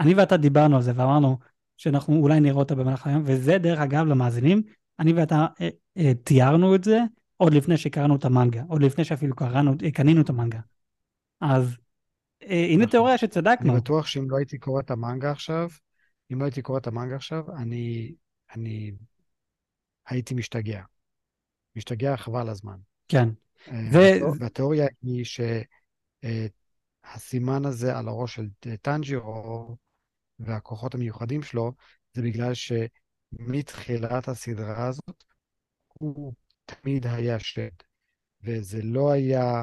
אני 0.00 0.14
ואתה 0.14 0.36
דיברנו 0.36 0.76
על 0.76 0.82
זה 0.82 0.92
ואמרנו 0.94 1.38
שאנחנו 1.76 2.16
אולי 2.16 2.40
נראה 2.40 2.58
אותה 2.58 2.74
במהלך 2.74 3.06
היום, 3.06 3.22
וזה 3.26 3.58
דרך 3.58 3.78
אגב 3.78 4.06
למאזינים, 4.06 4.62
אני 4.98 5.12
ואתה 5.12 5.46
אה, 5.60 5.68
אה, 5.98 6.14
תיארנו 6.14 6.74
את 6.74 6.84
זה 6.84 7.00
עוד 7.36 7.54
לפני 7.54 7.76
שקראנו 7.76 8.16
את 8.16 8.24
המנגה, 8.24 8.62
עוד 8.68 8.82
לפני 8.82 9.04
שאפילו 9.04 9.36
קראנו, 9.36 9.74
אה, 9.84 9.90
קנינו 9.90 10.20
את 10.20 10.28
המנגה. 10.28 10.60
אז 11.40 11.76
אה, 12.42 12.66
הנה 12.68 12.76
נכון. 12.76 12.90
תיאוריה 12.90 13.12
אני 13.12 13.18
שצדקנו. 13.18 13.74
בטוח 13.74 14.06
שאם 14.06 14.30
לא 14.30 14.36
הייתי 14.36 14.58
קורא 14.58 14.80
את 14.80 14.90
המנגה 14.90 15.30
עכשיו, 15.30 15.68
אם 16.32 16.40
לא 16.40 16.44
הייתי 16.44 16.62
קורא 16.62 16.78
את 16.78 16.86
המנגה 16.86 17.16
עכשיו, 17.16 17.44
אני, 17.56 18.14
אני 18.56 18.92
הייתי 20.06 20.34
משתגע. 20.34 20.82
משתגע 21.76 22.16
חבל 22.16 22.48
הזמן. 22.48 22.76
כן. 23.08 23.28
אה, 23.68 23.74
ו- 23.92 23.96
והתיאור- 23.96 24.34
והתיאוריה 24.40 24.86
היא 25.02 25.24
שהסימן 27.04 27.64
הזה 27.64 27.98
על 27.98 28.08
הראש 28.08 28.34
של 28.34 28.48
טנג'ירו 28.82 29.76
והכוחות 30.38 30.94
המיוחדים 30.94 31.42
שלו, 31.42 31.72
זה 32.12 32.22
בגלל 32.22 32.52
שמתחילת 32.54 34.28
הסדרה 34.28 34.86
הזאת 34.86 35.24
הוא 35.88 36.34
תמיד 36.64 37.06
היה 37.06 37.38
שד, 37.38 37.70
וזה 38.42 38.82
לא 38.82 39.12
היה 39.12 39.62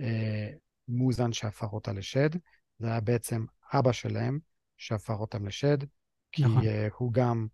אה, 0.00 0.50
מוזן 0.88 1.32
שהפך 1.32 1.72
אותה 1.72 1.92
לשד, 1.92 2.30
זה 2.78 2.86
היה 2.86 3.00
בעצם 3.00 3.44
אבא 3.72 3.92
שלהם 3.92 4.38
שהפך 4.76 5.14
אותם 5.14 5.46
לשד, 5.46 5.78
כי 6.32 6.44
נכון. 6.44 6.66
אה, 6.66 6.88
הוא 6.98 7.12
גם 7.12 7.46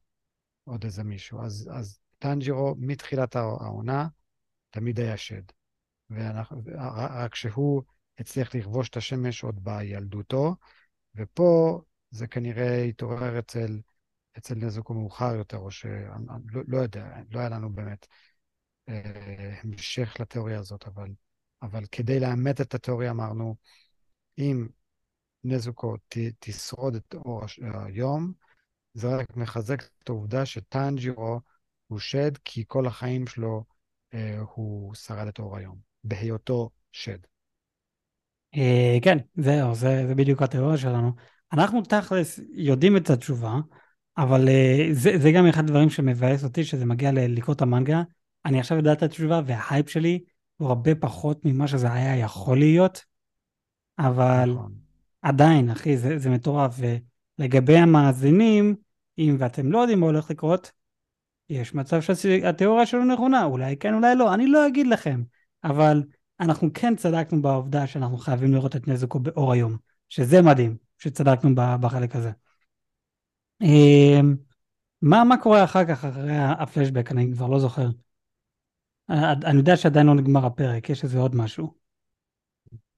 עוד 0.64 0.84
איזה 0.84 1.04
מישהו. 1.04 1.42
אז, 1.42 1.70
אז 1.74 1.98
טנג'ירו 2.18 2.74
מתחילת 2.78 3.36
העונה 3.36 4.08
תמיד 4.70 5.00
היה 5.00 5.16
שד. 5.16 5.42
ואנחנו, 6.10 6.62
רק 7.10 7.34
שהוא 7.34 7.82
הצליח 8.18 8.54
לכבוש 8.54 8.88
את 8.88 8.96
השמש 8.96 9.44
עוד 9.44 9.64
בילדותו, 9.64 10.56
ופה 11.14 11.82
זה 12.10 12.26
כנראה 12.26 12.82
התעורר 12.82 13.38
אצל, 13.38 13.80
אצל 14.38 14.54
נזוקו 14.54 14.94
מאוחר 14.94 15.34
יותר, 15.34 15.56
או 15.56 15.70
שאני 15.70 16.26
לא, 16.68 16.78
יודע, 16.78 17.16
לא 17.30 17.40
היה 17.40 17.48
לנו 17.48 17.72
באמת 17.72 18.06
אה, 18.88 19.60
המשך 19.62 20.16
לתיאוריה 20.20 20.58
הזאת, 20.58 20.86
אבל, 20.86 21.08
אבל 21.62 21.84
כדי 21.92 22.20
לאמת 22.20 22.60
את 22.60 22.74
התיאוריה 22.74 23.10
אמרנו, 23.10 23.56
אם 24.38 24.68
נזוקו 25.44 25.96
ת, 25.96 26.16
תשרוד 26.38 26.94
את 26.94 27.14
אור 27.14 27.44
הש- 27.44 27.60
היום, 27.86 28.32
זה 28.94 29.16
רק 29.16 29.36
מחזק 29.36 29.82
את 30.02 30.08
העובדה 30.08 30.46
שטנג'ירו 30.46 31.40
הוא 31.88 31.98
שד, 31.98 32.36
כי 32.44 32.64
כל 32.66 32.86
החיים 32.86 33.26
שלו 33.26 33.64
אה, 34.14 34.38
הוא 34.54 34.94
שרד 34.94 35.28
את 35.28 35.38
אור 35.38 35.56
היום, 35.56 35.76
בהיותו 36.04 36.70
שד. 36.92 37.18
אה, 38.56 38.98
כן, 39.02 39.18
זהו, 39.36 39.74
זה, 39.74 40.04
זה 40.06 40.14
בדיוק 40.14 40.42
התיאוריה 40.42 40.76
שלנו. 40.76 41.12
אנחנו 41.52 41.82
תכלס 41.82 42.40
יודעים 42.52 42.96
את 42.96 43.10
התשובה, 43.10 43.54
אבל 44.16 44.48
אה, 44.48 44.88
זה, 44.92 45.18
זה 45.18 45.32
גם 45.32 45.46
אחד 45.46 45.64
הדברים 45.64 45.90
שמבאס 45.90 46.44
אותי, 46.44 46.64
שזה 46.64 46.84
מגיע 46.84 47.10
לקרוא 47.14 47.54
את 47.54 47.62
המנגה. 47.62 48.02
אני 48.44 48.60
עכשיו 48.60 48.76
יודע 48.76 48.92
את 48.92 49.02
התשובה, 49.02 49.40
וההייפ 49.46 49.88
שלי 49.88 50.24
הוא 50.56 50.68
הרבה 50.68 50.94
פחות 50.94 51.44
ממה 51.44 51.68
שזה 51.68 51.92
היה 51.92 52.16
יכול 52.16 52.58
להיות, 52.58 53.04
אבל 53.98 54.50
נכון. 54.50 54.72
עדיין, 55.22 55.70
אחי, 55.70 55.96
זה, 55.96 56.18
זה 56.18 56.30
מטורף. 56.30 56.74
ולגבי 57.38 57.76
המאזינים, 57.76 58.74
אם 59.18 59.36
ואתם 59.38 59.72
לא 59.72 59.78
יודעים 59.78 60.00
מה 60.00 60.06
הולך 60.06 60.30
לקרות, 60.30 60.72
יש 61.50 61.74
מצב 61.74 62.00
שהתיאוריה 62.00 62.86
שלו 62.86 63.04
נכונה, 63.04 63.44
אולי 63.44 63.76
כן, 63.76 63.94
אולי 63.94 64.14
לא, 64.14 64.34
אני 64.34 64.46
לא 64.46 64.66
אגיד 64.66 64.86
לכם. 64.86 65.22
אבל 65.64 66.02
אנחנו 66.40 66.68
כן 66.74 66.96
צדקנו 66.96 67.42
בעובדה 67.42 67.86
שאנחנו 67.86 68.16
חייבים 68.16 68.52
לראות 68.52 68.76
את 68.76 68.88
נזקו 68.88 69.18
באור 69.18 69.52
היום, 69.52 69.76
שזה 70.08 70.42
מדהים, 70.42 70.76
שצדקנו 70.98 71.50
בחלק 71.54 72.16
הזה. 72.16 72.30
אמ, 73.62 74.36
מה, 75.02 75.24
מה 75.24 75.42
קורה 75.42 75.64
אחר 75.64 75.84
כך, 75.84 76.04
אחרי 76.04 76.36
הפלשבק, 76.38 77.12
אני 77.12 77.32
כבר 77.32 77.46
לא 77.46 77.58
זוכר. 77.58 77.88
אה, 79.10 79.32
אני 79.32 79.58
יודע 79.58 79.76
שעדיין 79.76 80.06
לא 80.06 80.14
נגמר 80.14 80.46
הפרק, 80.46 80.90
יש 80.90 81.04
איזה 81.04 81.18
עוד 81.18 81.34
משהו. 81.34 81.74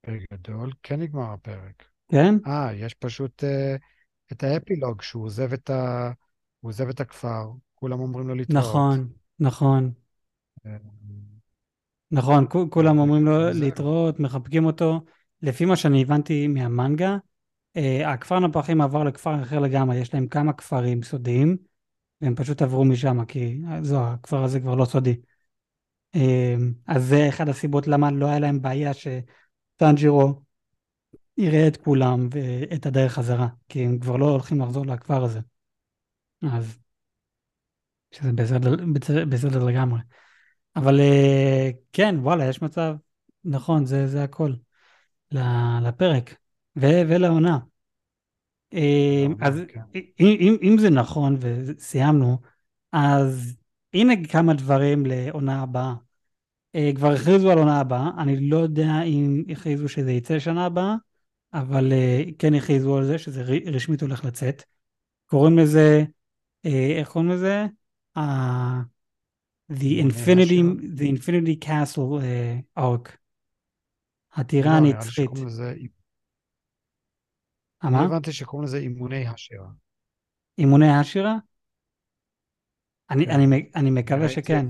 בגדול, 0.07 0.71
כן 0.83 0.99
נגמר 0.99 1.33
הפרק. 1.33 1.85
כן? 2.11 2.35
אה, 2.47 2.73
יש 2.73 2.93
פשוט 2.93 3.43
uh, 3.43 3.81
את 4.31 4.43
האפילוג, 4.43 5.01
שהוא 5.01 5.25
עוזב 5.25 5.53
את, 5.53 5.69
ה... 5.69 6.11
עוזב 6.61 6.89
את 6.89 6.99
הכפר, 6.99 7.51
כולם 7.81 7.99
אומרים 7.99 8.27
לו 8.27 8.35
להתראות. 8.35 8.65
נכון, 8.65 9.07
נכון. 9.39 9.91
אה, 10.65 10.77
נכון, 12.11 12.45
כולם 12.69 12.99
אומרים 12.99 13.25
לו 13.25 13.49
להתראות, 13.53 14.19
מחבקים 14.19 14.65
אותו. 14.65 15.01
לפי 15.41 15.65
מה 15.65 15.75
שאני 15.75 16.01
הבנתי 16.01 16.47
מהמנגה, 16.47 17.17
הכפר 18.05 18.39
נפחים 18.39 18.81
עבר 18.81 19.03
לכפר 19.03 19.43
אחר 19.43 19.59
לגמרי, 19.59 19.97
יש 19.97 20.13
להם 20.13 20.27
כמה 20.27 20.53
כפרים 20.53 21.03
סודיים, 21.03 21.57
והם 22.21 22.35
פשוט 22.35 22.61
עברו 22.61 22.85
משם, 22.85 23.25
כי 23.25 23.61
זו, 23.81 24.03
הכפר 24.03 24.43
הזה 24.43 24.59
כבר 24.59 24.75
לא 24.75 24.85
סודי. 24.85 25.15
אז 26.87 27.03
זה 27.03 27.29
אחד 27.29 27.49
הסיבות 27.49 27.87
למה 27.87 28.11
לא 28.11 28.27
היה 28.27 28.39
להם 28.39 28.61
בעיה 28.61 28.91
שטנג'ירו 28.93 30.41
יראה 31.37 31.67
את 31.67 31.77
כולם 31.77 32.27
ואת 32.31 32.85
הדרך 32.85 33.13
חזרה, 33.13 33.47
כי 33.69 33.85
הם 33.85 33.99
כבר 33.99 34.17
לא 34.17 34.29
הולכים 34.29 34.61
לחזור 34.61 34.85
לכפר 34.85 35.23
הזה. 35.23 35.39
אז, 36.51 36.79
שזה 38.11 38.31
בסדר, 38.33 39.25
בסדר 39.29 39.63
לגמרי. 39.63 39.99
אבל 40.75 40.99
אה, 40.99 41.69
כן, 41.93 42.15
וואלה, 42.19 42.45
יש 42.49 42.61
מצב, 42.61 42.95
נכון, 43.45 43.85
זה, 43.85 44.07
זה 44.07 44.23
הכל, 44.23 44.53
לפרק 45.81 46.35
ו- 46.75 47.01
ולעונה. 47.09 47.59
אה, 48.73 49.25
אז 49.41 49.61
כן. 49.67 49.79
אם, 50.19 50.57
אם 50.61 50.75
זה 50.79 50.89
נכון 50.89 51.37
וסיימנו, 51.39 52.37
אז 52.91 53.57
הנה 53.93 54.13
כמה 54.29 54.53
דברים 54.53 55.05
לעונה 55.05 55.61
הבאה. 55.61 55.93
אה, 56.75 56.91
כבר 56.95 57.11
הכריזו 57.11 57.51
על 57.51 57.57
עונה 57.57 57.79
הבאה, 57.79 58.09
אני 58.17 58.49
לא 58.49 58.57
יודע 58.57 59.01
אם 59.05 59.43
הכריזו 59.49 59.89
שזה 59.89 60.11
יצא 60.11 60.39
שנה 60.39 60.65
הבאה, 60.65 60.95
אבל 61.53 61.93
כן 62.39 62.53
הכריזו 62.53 62.97
על 62.97 63.05
זה 63.05 63.17
שזה 63.17 63.43
רשמית 63.65 64.01
הולך 64.01 64.25
לצאת. 64.25 64.63
קוראים 65.25 65.57
לזה, 65.57 66.03
איך 66.63 67.09
קוראים 67.09 67.31
לזה? 67.31 67.65
Uh, 68.15 68.83
the, 69.69 69.99
Infinity, 69.99 70.61
the 70.95 71.07
Infinity 71.09 71.55
Castle 71.55 72.17
uh, 72.17 72.61
Arc. 72.75 73.17
הטירה 74.33 74.79
לא, 74.79 74.87
הנצחית. 74.87 75.29
אני 77.83 77.97
הבנתי 78.05 78.31
שקוראים 78.31 78.67
לזה 78.67 78.77
אימוני 78.77 79.27
השירה. 79.27 79.67
אימוני 80.57 80.89
השירה? 80.89 81.37
אני, 83.09 83.25
כן. 83.25 83.31
אני, 83.31 83.69
אני 83.75 83.91
מקווה 83.91 84.29
שכן. 84.29 84.65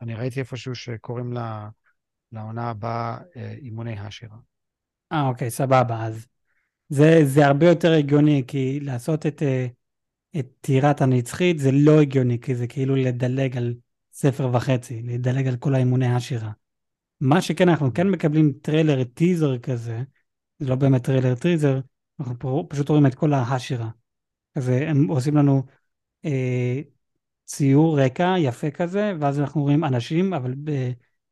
אני 0.00 0.14
ראיתי 0.14 0.40
איפשהו 0.40 0.74
שקוראים 0.74 1.32
לה, 1.32 1.68
לעונה 2.32 2.70
הבאה 2.70 3.18
אימוני 3.36 3.98
השירה. 3.98 4.36
אה, 5.12 5.28
אוקיי, 5.28 5.50
סבבה. 5.50 6.06
אז 6.06 6.26
זה, 6.88 7.20
זה 7.24 7.46
הרבה 7.46 7.68
יותר 7.68 7.92
הגיוני, 7.92 8.44
כי 8.46 8.80
לעשות 8.80 9.26
את, 9.26 9.42
אה, 9.42 9.66
את 10.38 10.46
טירת 10.60 11.00
הנצחית 11.00 11.58
זה 11.58 11.70
לא 11.72 12.00
הגיוני, 12.00 12.40
כי 12.40 12.54
זה 12.54 12.66
כאילו 12.66 12.96
לדלג 12.96 13.56
על 13.56 13.74
ספר 14.12 14.50
וחצי, 14.52 15.02
לדלג 15.02 15.46
על 15.46 15.56
כל 15.56 15.74
האימוני 15.74 16.14
השירה. 16.14 16.50
מה 17.20 17.40
שכן, 17.40 17.68
אנחנו 17.68 17.94
כן 17.94 18.10
מקבלים 18.10 18.52
טריילר, 18.62 19.04
טיזר 19.04 19.58
כזה, 19.58 20.02
זה 20.58 20.68
לא 20.68 20.74
באמת 20.74 21.04
טריילר 21.04 21.34
טיזר, 21.34 21.80
אנחנו 22.20 22.66
פשוט 22.68 22.88
רואים 22.88 23.06
את 23.06 23.14
כל 23.14 23.32
השירה. 23.34 23.88
אז 24.54 24.68
הם 24.68 25.06
עושים 25.06 25.36
לנו 25.36 25.62
אה, 26.24 26.80
ציור 27.44 28.00
רקע 28.00 28.34
יפה 28.38 28.70
כזה, 28.70 29.12
ואז 29.20 29.40
אנחנו 29.40 29.62
רואים 29.62 29.84
אנשים, 29.84 30.34
אבל 30.34 30.54
ב, 30.64 30.70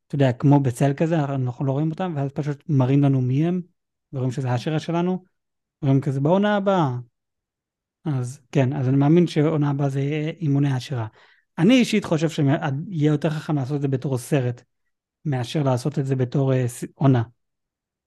אתה 0.07 0.15
יודע, 0.15 0.33
כמו 0.33 0.61
בצל 0.61 0.93
כזה, 0.97 1.25
אנחנו 1.25 1.65
לא 1.65 1.73
רואים 1.73 1.91
אותם, 1.91 2.13
ואז 2.17 2.31
פשוט 2.31 2.65
מראים 2.69 3.03
לנו 3.03 3.21
מי 3.21 3.47
הם, 3.47 3.61
ורואים 4.13 4.33
שזה 4.33 4.51
השירה 4.53 4.79
שלנו, 4.79 5.25
רואים 5.83 6.01
כזה 6.01 6.21
בעונה 6.21 6.57
הבאה. 6.57 6.97
אז 8.05 8.41
כן, 8.53 8.73
אז 8.73 8.89
אני 8.89 8.97
מאמין 8.97 9.27
שעונה 9.27 9.71
הבאה 9.71 9.89
זה 9.89 10.01
יהיה 10.01 10.31
אימוני 10.31 10.73
השירה. 10.73 11.07
אני 11.59 11.75
אישית 11.75 12.05
חושב 12.05 12.29
שיהיה 12.29 12.71
יותר 12.91 13.31
חכם 13.31 13.57
לעשות 13.57 13.77
את 13.77 13.81
זה 13.81 13.89
בתור 13.89 14.19
סרט, 14.19 14.63
מאשר 15.25 15.63
לעשות 15.63 15.99
את 15.99 16.07
זה 16.07 16.17
בתור 16.17 16.53
אה, 16.53 16.67
עונה. 16.95 17.23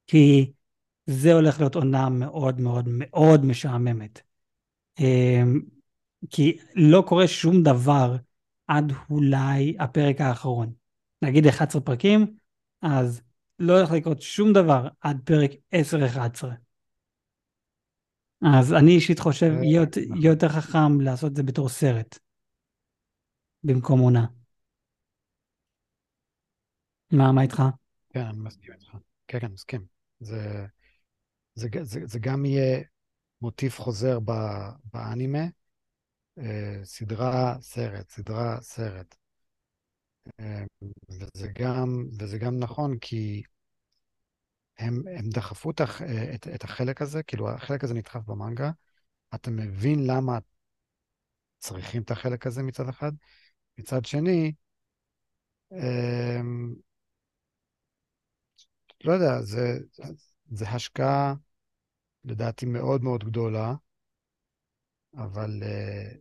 כי 0.08 0.52
זה 1.06 1.34
הולך 1.34 1.60
להיות 1.60 1.76
עונה 1.76 2.10
מאוד 2.10 2.62
מאוד 2.62 2.86
מאוד 2.90 3.46
משעממת. 3.46 4.22
אמ, 5.00 5.62
כי 6.30 6.58
לא 6.76 7.04
קורה 7.08 7.28
שום 7.28 7.64
דבר 7.64 8.16
עד 8.68 8.94
אולי 9.10 9.76
הפרק 9.80 10.22
האחרון. 10.22 10.74
נגיד 11.22 11.48
11 11.48 11.82
פרקים, 11.82 12.26
אז 12.82 13.22
לא 13.60 13.78
הולך 13.78 13.92
לקרות 13.92 14.22
שום 14.22 14.54
דבר 14.54 14.88
עד 15.02 15.20
פרק 15.26 15.52
10-11. 15.72 16.63
אז 18.46 18.74
אני 18.74 18.92
אישית 18.92 19.20
חושב, 19.20 19.52
אה, 19.52 19.64
יהיה 19.66 19.82
נכון. 19.82 20.22
יותר 20.22 20.50
חכם 20.50 21.02
לעשות 21.02 21.32
את 21.32 21.36
זה 21.36 21.44
בתור 21.44 21.70
סרט, 21.70 22.20
במקום 23.64 24.00
עונה. 24.00 24.26
מה, 27.12 27.32
מה 27.32 27.42
איתך? 27.42 27.64
כן, 28.10 28.20
אני 28.20 28.38
מסכים 28.40 28.74
איתך. 28.74 28.92
כן, 29.28 29.40
כן, 29.40 29.48
מסכים. 29.52 29.86
זה, 30.20 30.66
זה, 31.56 31.68
זה, 31.82 32.00
זה 32.06 32.20
גם 32.20 32.46
יהיה 32.46 32.84
מוטיב 33.42 33.72
חוזר 33.72 34.20
באנימה, 34.94 35.44
אה, 36.38 36.80
סדרה, 36.84 37.56
סרט, 37.62 38.10
סדרה, 38.10 38.62
סרט. 38.62 39.16
אה, 40.40 40.64
וזה 41.10 41.48
גם, 41.54 42.06
וזה 42.20 42.38
גם 42.38 42.60
נכון 42.60 42.98
כי 43.02 43.44
הם, 44.78 45.04
הם 45.18 45.30
דחפו 45.30 45.72
את, 45.72 45.82
את, 46.36 46.48
את 46.56 46.64
החלק 46.64 47.02
הזה, 47.02 47.24
כאילו 47.24 47.50
החלק 47.50 47.84
הזה 47.84 47.94
נדחף 47.94 48.22
במנגה, 48.26 48.72
אתה 49.36 49.52
מבין 49.52 50.08
למה 50.08 50.40
צריכים 51.60 52.02
את 52.02 52.12
החלק 52.12 52.48
הזה 52.48 52.64
מצד 52.64 52.90
אחד. 52.90 53.12
מצד 53.78 54.06
שני, 54.06 54.54
אמ, 55.72 56.76
לא 59.04 59.12
יודע, 59.14 59.42
זה, 59.42 59.80
זה 60.52 60.70
השקעה 60.70 61.34
לדעתי 62.26 62.66
מאוד 62.66 63.04
מאוד 63.04 63.24
גדולה, 63.24 63.76
אבל, 65.18 65.64
אה, 65.64 66.14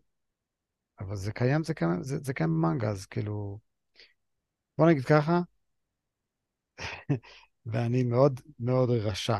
אבל 1.00 1.16
זה 1.16 1.32
קיים, 1.32 1.64
זה 1.64 1.74
קיים, 1.74 2.02
זה, 2.02 2.18
זה 2.18 2.34
קיים 2.34 2.50
במנגה, 2.50 2.90
אז 2.90 3.06
כאילו... 3.06 3.58
בוא 4.78 4.86
נגיד 4.90 5.04
ככה, 5.04 5.40
ואני 7.66 8.02
מאוד 8.02 8.40
מאוד 8.60 8.90
רשע. 8.90 9.38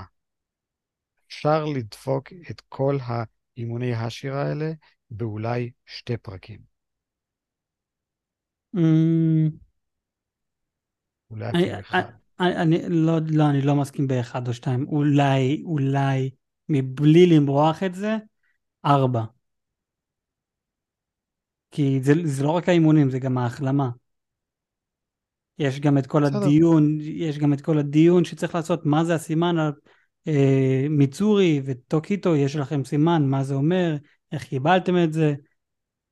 אפשר 1.28 1.64
לדפוק 1.64 2.32
את 2.50 2.60
כל 2.60 2.98
האימוני 3.02 3.94
השירה 3.94 4.42
האלה 4.42 4.72
באולי 5.10 5.70
שתי 5.86 6.16
פרקים. 6.16 6.60
Mm. 8.76 8.80
אולי 11.30 11.50
אפילו 11.50 11.80
אחד. 11.80 12.02
אני 12.40 12.78
לא, 12.88 13.18
לא, 13.30 13.50
אני 13.50 13.62
לא 13.62 13.76
מסכים 13.76 14.06
באחד 14.06 14.48
או 14.48 14.54
שתיים. 14.54 14.86
אולי, 14.88 15.62
אולי, 15.64 16.30
מבלי 16.68 17.26
למרוח 17.26 17.82
את 17.82 17.94
זה, 17.94 18.16
ארבע. 18.84 19.24
כי 21.70 22.00
זה, 22.02 22.12
זה 22.24 22.44
לא 22.44 22.50
רק 22.50 22.68
האימונים, 22.68 23.10
זה 23.10 23.18
גם 23.18 23.38
ההחלמה. 23.38 23.90
יש 25.58 25.80
גם 25.80 25.98
את 25.98 26.06
כל 26.06 26.24
הדיון, 26.24 26.98
יש 27.00 27.38
גם 27.38 27.52
את 27.52 27.60
כל 27.60 27.78
הדיון 27.78 28.24
שצריך 28.24 28.54
לעשות, 28.54 28.86
מה 28.86 29.04
זה 29.04 29.14
הסימן 29.14 29.58
על 29.58 29.72
אה, 30.28 30.86
מיצורי 30.90 31.62
וטוקיטו, 31.64 32.36
יש 32.36 32.56
לכם 32.56 32.84
סימן, 32.84 33.26
מה 33.26 33.44
זה 33.44 33.54
אומר, 33.54 33.96
איך 34.32 34.44
קיבלתם 34.44 35.04
את 35.04 35.12
זה, 35.12 35.34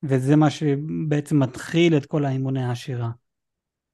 וזה 0.03 0.36
מה 0.36 0.51
שבעצם 0.51 1.38
מתחיל 1.38 1.97
את 1.97 2.07
כל 2.07 2.24
האימוני 2.24 2.64
השירה. 2.64 3.11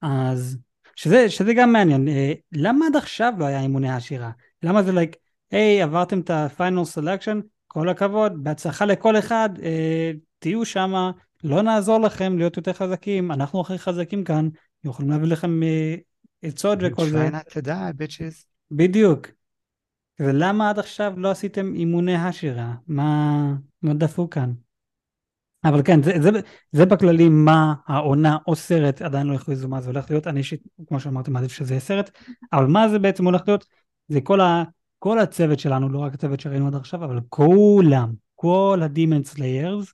אז, 0.01 0.57
שזה, 0.95 1.29
שזה 1.29 1.53
גם 1.53 1.73
מעניין, 1.73 2.07
אה, 2.07 2.33
למה 2.51 2.85
עד 2.85 2.95
עכשיו 2.95 3.33
לא 3.37 3.45
היה 3.45 3.61
אימוני 3.61 3.89
השירה? 3.89 4.31
למה 4.63 4.83
זה 4.83 4.91
like, 4.91 5.15
היי, 5.51 5.81
hey, 5.81 5.83
עברתם 5.83 6.19
את 6.19 6.29
ה-final 6.29 6.97
selection, 6.97 7.41
כל 7.67 7.89
הכבוד, 7.89 8.43
בהצלחה 8.43 8.85
לכל 8.85 9.17
אחד, 9.17 9.49
אה, 9.63 10.11
תהיו 10.39 10.65
שמה, 10.65 11.11
לא 11.43 11.61
נעזור 11.61 11.99
לכם 11.99 12.37
להיות 12.37 12.57
יותר 12.57 12.73
חזקים, 12.73 13.31
אנחנו 13.31 13.61
הכי 13.61 13.77
חזקים 13.77 14.23
כאן, 14.23 14.49
יכולים 14.83 15.11
להביא 15.11 15.27
לכם 15.27 15.63
אה, 15.63 15.95
עצות 16.41 16.79
וכל 16.81 17.05
זה. 17.05 17.29
בדיוק. 18.71 19.27
ולמה 20.19 20.69
עד 20.69 20.79
עכשיו 20.79 21.13
לא 21.17 21.31
עשיתם 21.31 21.73
אימוני 21.73 22.15
השירה? 22.15 22.75
מה, 22.87 23.53
מה 23.81 23.93
דפוק 23.93 24.33
כאן? 24.33 24.53
אבל 25.63 25.81
כן, 25.83 26.03
זה, 26.03 26.11
זה, 26.21 26.29
זה 26.71 26.85
בכללי 26.85 27.29
מה 27.29 27.73
העונה 27.87 28.37
או 28.47 28.55
סרט, 28.55 29.01
עדיין 29.01 29.27
לא 29.27 29.33
הכריזו 29.33 29.67
מה 29.67 29.81
זה 29.81 29.89
הולך 29.89 30.09
להיות, 30.09 30.27
אני 30.27 30.39
אישית, 30.39 30.63
כמו 30.87 30.99
שאמרתי, 30.99 31.31
מעדיף 31.31 31.51
שזה 31.51 31.73
יהיה 31.73 31.81
סרט, 31.81 32.09
אבל 32.53 32.65
מה 32.65 32.89
זה 32.89 32.99
בעצם 32.99 33.25
הולך 33.25 33.41
להיות? 33.47 33.65
זה 34.07 34.21
כל, 34.21 34.41
ה, 34.41 34.63
כל 34.99 35.19
הצוות 35.19 35.59
שלנו, 35.59 35.89
לא 35.89 35.99
רק 35.99 36.13
הצוות 36.13 36.39
שראינו 36.39 36.67
עד 36.67 36.75
עכשיו, 36.75 37.05
אבל 37.05 37.19
כולם, 37.29 38.13
כל 38.35 38.81
ה-Demon 38.83 39.35
Slayers, 39.35 39.91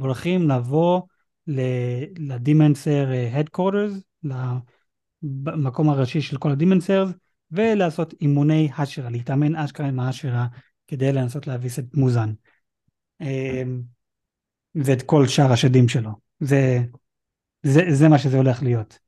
הולכים 0.00 0.50
לבוא 0.50 1.02
לדימנסר 2.18 3.12
אה, 3.12 3.40
Headquarters, 3.40 4.28
למקום 5.22 5.88
הראשי 5.90 6.20
של 6.20 6.38
כל 6.38 6.50
הדימנסרס, 6.50 7.10
ולעשות 7.50 8.14
אימוני 8.20 8.68
השרה, 8.78 9.10
להתאמן 9.10 9.56
אשכרה 9.56 9.88
עם 9.88 10.00
השרה, 10.00 10.46
כדי 10.86 11.12
לנסות 11.12 11.46
להביס 11.46 11.78
את 11.78 11.84
מוזן. 11.94 12.32
אמ, 13.20 13.82
ואת 14.74 15.02
כל 15.02 15.26
שאר 15.26 15.52
השדים 15.52 15.88
שלו. 15.88 16.10
זה, 16.40 16.78
זה, 17.62 17.80
זה 17.90 18.08
מה 18.08 18.18
שזה 18.18 18.36
הולך 18.36 18.62
להיות. 18.62 18.98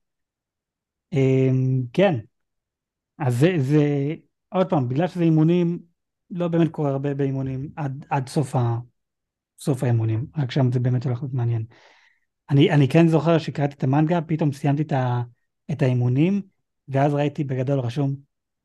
אמ, 1.12 1.82
כן, 1.92 2.14
אז 3.18 3.38
זה, 3.38 3.54
זה, 3.58 4.14
עוד 4.48 4.70
פעם, 4.70 4.88
בגלל 4.88 5.08
שזה 5.08 5.24
אימונים, 5.24 5.78
לא 6.30 6.48
באמת 6.48 6.70
קורה 6.70 6.90
הרבה 6.90 7.14
באימונים 7.14 7.70
עד, 7.76 8.06
עד 8.10 8.28
סוף, 8.28 8.56
ה, 8.56 8.78
סוף 9.58 9.82
האימונים, 9.84 10.26
רק 10.36 10.50
שם 10.50 10.72
זה 10.72 10.80
באמת 10.80 11.04
הולך 11.04 11.22
להיות 11.22 11.34
מעניין. 11.34 11.64
אני, 12.50 12.70
אני 12.70 12.88
כן 12.88 13.08
זוכר 13.08 13.38
שקראתי 13.38 13.74
את 13.74 13.84
המנגה, 13.84 14.20
פתאום 14.20 14.52
סיימתי 14.52 14.82
את, 14.82 14.92
ה, 14.92 15.22
את 15.70 15.82
האימונים, 15.82 16.42
ואז 16.88 17.14
ראיתי 17.14 17.44
בגדול 17.44 17.80
רשום, 17.80 18.14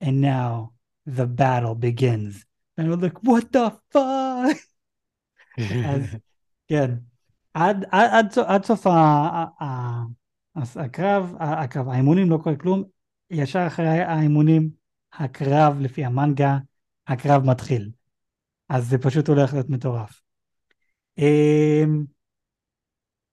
and 0.03 0.23
now 0.23 0.69
the 1.09 1.39
battle 1.39 1.75
begins. 1.81 2.45
ואני 2.77 2.89
אומר, 2.89 3.07
what 3.07 3.43
the 3.55 3.95
fuck? 3.95 4.57
אז 5.89 6.15
כן, 6.67 6.91
עד, 7.53 7.85
עד, 7.91 8.09
עד, 8.11 8.39
עד 8.45 8.65
סוף 8.65 8.87
ה, 8.87 8.91
ה, 8.91 9.63
ה, 9.63 10.03
הקרב, 10.75 11.33
הקרב, 11.39 11.89
האימונים 11.89 12.29
לא 12.29 12.37
קורה 12.37 12.55
כלום, 12.55 12.83
ישר 13.29 13.67
אחרי 13.67 13.87
האימונים, 13.87 14.69
הקרב 15.13 15.79
לפי 15.79 16.05
המנגה, 16.05 16.57
הקרב 17.07 17.43
מתחיל. 17.43 17.91
אז 18.69 18.89
זה 18.89 18.97
פשוט 18.97 19.27
הולך 19.27 19.53
להיות 19.53 19.69
מטורף. 19.69 20.21
אמ, 21.17 22.05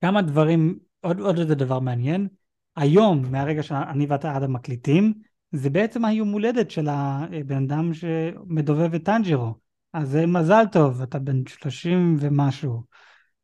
כמה 0.03 0.21
דברים, 0.21 0.79
עוד, 1.01 1.19
עוד 1.19 1.39
איזה 1.39 1.55
דבר 1.55 1.79
מעניין, 1.79 2.27
היום, 2.75 3.31
מהרגע 3.31 3.63
שאני 3.63 4.05
ואתה 4.05 4.35
עד 4.35 4.43
המקליטים, 4.43 5.13
זה 5.51 5.69
בעצם 5.69 6.05
היום 6.05 6.31
הולדת 6.31 6.71
של 6.71 6.87
הבן 6.89 7.63
אדם 7.63 7.93
שמדובב 7.93 8.93
את 8.93 9.05
טנג'ירו. 9.05 9.55
אז 9.93 10.09
זה 10.09 10.25
מזל 10.25 10.63
טוב, 10.71 11.01
אתה 11.01 11.19
בן 11.19 11.47
30 11.47 12.15
ומשהו. 12.19 12.83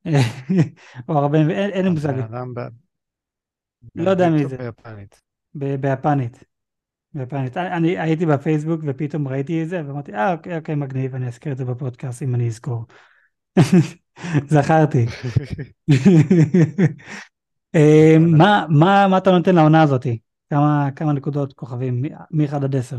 או 1.09 1.17
40, 1.17 1.49
אין 1.49 1.83
לי 1.85 1.91
מושג. 1.91 2.13
לא 3.95 4.09
יודע 4.09 4.29
מי 4.29 4.47
זה. 4.47 4.57
ביפנית. 4.57 5.21
ביפנית. 5.53 6.43
ביפנית. 7.13 7.57
אני 7.57 7.99
הייתי 7.99 8.25
בפייסבוק 8.25 8.81
ופתאום 8.87 9.27
ראיתי 9.27 9.63
את 9.63 9.69
זה 9.69 9.81
ואמרתי, 9.87 10.13
אה, 10.13 10.33
אוקיי, 10.33 10.57
אוקיי, 10.57 10.75
מגניב, 10.75 11.15
אני 11.15 11.27
אזכיר 11.27 11.51
את 11.51 11.57
זה 11.57 11.65
בפודקאסט 11.65 12.23
אם 12.23 12.35
אני 12.35 12.47
אזכור. 12.47 12.85
זכרתי. 14.47 15.05
אה, 17.75 18.15
מה, 18.69 19.17
אתה 19.17 19.31
נותן 19.31 19.55
לעונה 19.55 19.83
הזאת? 19.83 20.05
כמה, 20.95 21.13
נקודות 21.13 21.53
כוכבים 21.53 22.01
מ-1 22.31 22.55
עד 22.55 22.75
10? 22.75 22.97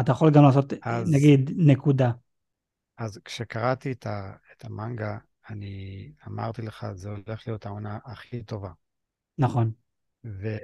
אתה 0.00 0.12
יכול 0.12 0.30
גם 0.30 0.42
לעשות, 0.42 0.72
נגיד, 1.06 1.50
נקודה. 1.56 2.10
אז 2.98 3.20
כשקראתי 3.24 3.92
את, 3.92 4.06
ה, 4.06 4.32
את 4.52 4.64
המנגה, 4.64 5.18
אני 5.50 6.12
אמרתי 6.26 6.62
לך, 6.62 6.86
זה 6.94 7.08
הולך 7.08 7.46
להיות 7.46 7.66
העונה 7.66 7.98
הכי 8.04 8.42
טובה. 8.42 8.70
נכון. 9.38 9.72
ו... 10.24 10.56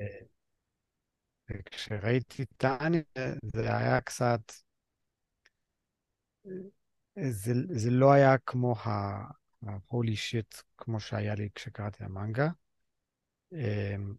וכשראיתי 1.51 2.43
את 2.43 2.65
האנימה, 2.65 3.05
זה 3.43 3.77
היה 3.77 4.01
קצת... 4.01 4.41
זה, 7.31 7.53
זה 7.71 7.91
לא 7.91 8.13
היה 8.13 8.39
כמו 8.39 8.75
ה-holy 8.79 10.15
shit, 10.31 10.63
כמו 10.77 11.01
שהיה 11.01 11.35
לי 11.35 11.49
כשקראתי 11.55 12.05
המנגה. 12.05 12.49
אמ, 13.53 14.15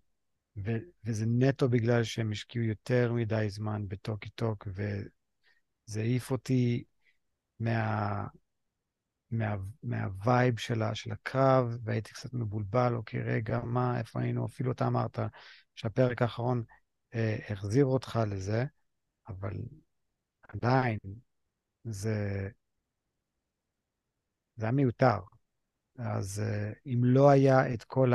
ו, 0.66 0.72
וזה 1.06 1.26
נטו 1.28 1.70
בגלל 1.70 2.04
שהם 2.04 2.32
השקיעו 2.32 2.66
יותר 2.66 3.14
מדי 3.14 3.50
זמן 3.50 3.88
בטוקי 3.88 4.30
טוק, 4.30 4.68
וזה 4.68 6.02
העיף 6.02 6.32
אותי 6.32 6.84
מה, 7.60 8.28
מה, 9.32 9.56
מה 9.84 10.09
vibe 10.09 10.60
של, 10.60 10.82
של 10.94 11.12
הקרב, 11.12 11.78
והייתי 11.84 12.14
קצת 12.14 12.34
מבולבל, 12.34 12.96
אוקיי, 12.96 13.22
רגע, 13.22 13.60
מה, 13.64 14.00
איפה 14.00 14.22
היינו? 14.22 14.46
אפילו 14.46 14.72
אתה 14.72 14.88
אמרת 14.88 15.20
שהפרק 15.76 16.22
האחרון 16.22 16.64
אה, 17.14 17.38
החזיר 17.50 17.86
אותך 17.86 18.20
לזה, 18.28 18.66
אבל 19.28 19.54
עדיין, 20.44 20.98
זה, 21.84 22.50
זה 24.56 24.66
היה 24.66 24.72
מיותר. 24.72 25.20
אז 25.98 26.44
אה, 26.46 26.72
אם 26.86 27.02
לא 27.04 27.30
היה 27.30 27.74
את 27.74 27.84
כל 27.84 28.12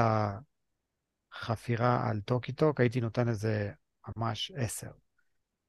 החפירה 1.32 2.10
על 2.10 2.20
טוקיטו, 2.20 2.80
הייתי 2.80 3.00
נותן 3.00 3.28
לזה 3.28 3.72
ממש 4.16 4.52
עשר. 4.56 4.90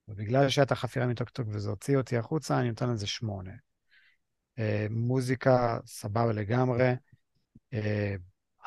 ובגלל 0.07 0.49
שהייתה 0.49 0.75
חפירה 0.75 1.07
מטוקיטו 1.07 1.47
וזה 1.51 1.69
הוציא 1.69 1.97
אותי 1.97 2.17
החוצה, 2.17 2.59
אני 2.59 2.69
נותן 2.69 2.89
לזה 2.89 3.07
שמונה. 3.07 3.51
אה, 4.59 4.87
מוזיקה, 4.89 5.79
סבבה 5.85 6.33
לגמרי. 6.33 6.93
אה, 7.73 8.15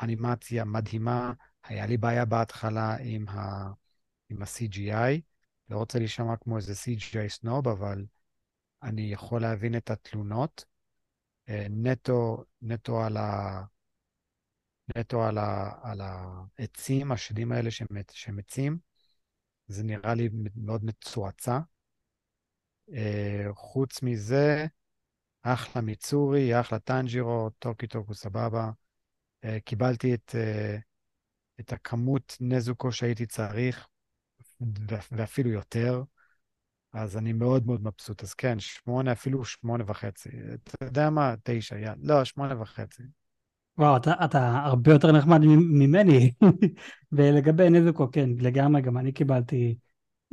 אנימציה 0.01 0.65
מדהימה. 0.65 1.33
היה 1.63 1.85
לי 1.85 1.97
בעיה 1.97 2.25
בהתחלה 2.25 2.95
עם, 2.99 3.29
ה... 3.29 3.71
עם 4.29 4.41
ה-CGI. 4.41 5.21
לא 5.69 5.77
רוצה 5.77 5.99
להישמע 5.99 6.35
כמו 6.35 6.57
איזה 6.57 6.73
CGI 6.73 7.29
סנוב, 7.29 7.67
אבל 7.67 8.05
אני 8.83 9.01
יכול 9.01 9.41
להבין 9.41 9.77
את 9.77 9.91
התלונות. 9.91 10.65
אה, 11.51 11.65
נטו, 11.69 12.43
נטו 12.61 13.03
על 13.03 13.17
ה... 13.17 13.61
נטו 14.97 15.23
על, 15.23 15.37
ה, 15.37 15.71
על 15.83 16.01
העצים, 16.01 17.11
השדים 17.11 17.51
האלה 17.51 17.71
שמת, 17.71 18.11
שמצים. 18.15 18.77
זה 19.67 19.83
נראה 19.83 20.13
לי 20.13 20.29
מאוד 20.55 20.85
מצועצע. 20.85 21.59
חוץ 23.55 24.03
מזה, 24.03 24.65
אחלה 25.41 25.81
מיצורי, 25.81 26.59
אחלה 26.59 26.79
טנג'ירו, 26.79 27.49
טוקי 27.59 27.87
טוקו 27.87 28.13
סבבה. 28.13 28.71
Uh, 29.45 29.59
קיבלתי 29.65 30.13
את, 30.13 30.35
uh, 30.35 30.81
את 31.59 31.73
הכמות 31.73 32.37
נזוקו 32.39 32.91
שהייתי 32.91 33.25
צריך, 33.25 33.87
ואפילו 35.11 35.49
יותר, 35.49 36.03
אז 36.93 37.17
אני 37.17 37.33
מאוד 37.33 37.65
מאוד 37.65 37.83
מבסוט. 37.83 38.23
אז 38.23 38.33
כן, 38.33 38.59
שמונה, 38.59 39.11
אפילו 39.11 39.45
שמונה 39.45 39.83
וחצי. 39.87 40.29
אתה 40.53 40.85
יודע 40.85 41.09
מה? 41.09 41.33
תשע, 41.43 41.77
יאללה. 41.77 41.95
לא, 42.03 42.23
שמונה 42.23 42.61
וחצי. 42.61 43.03
וואו, 43.77 43.97
אתה, 43.97 44.13
אתה 44.25 44.61
הרבה 44.65 44.91
יותר 44.91 45.11
נחמד 45.11 45.39
ממני. 45.45 46.31
ולגבי 47.11 47.69
נזוקו, 47.69 48.11
כן, 48.11 48.29
לגמרי, 48.39 48.81
גם 48.81 48.97
אני 48.97 49.11
קיבלתי 49.11 49.77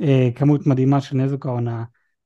אה, 0.01 0.29
כמות 0.35 0.67
מדהימה 0.67 1.01
של 1.01 1.17
נזוקו 1.17 1.49
העונה. 1.49 1.83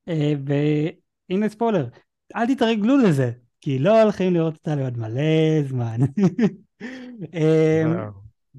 אה, 0.08 0.34
והנה 0.46 1.50
ספוילר, 1.50 1.90
אל 2.36 2.56
תתרגלו 2.56 2.98
לזה, 2.98 3.32
כי 3.62 3.80
לא 3.80 4.02
הולכים 4.02 4.34
לראות 4.34 4.54
אותה 4.54 4.76
לעוד 4.76 4.98
מלא 4.98 5.64
זמן. 5.68 6.00
אמ, 7.34 7.96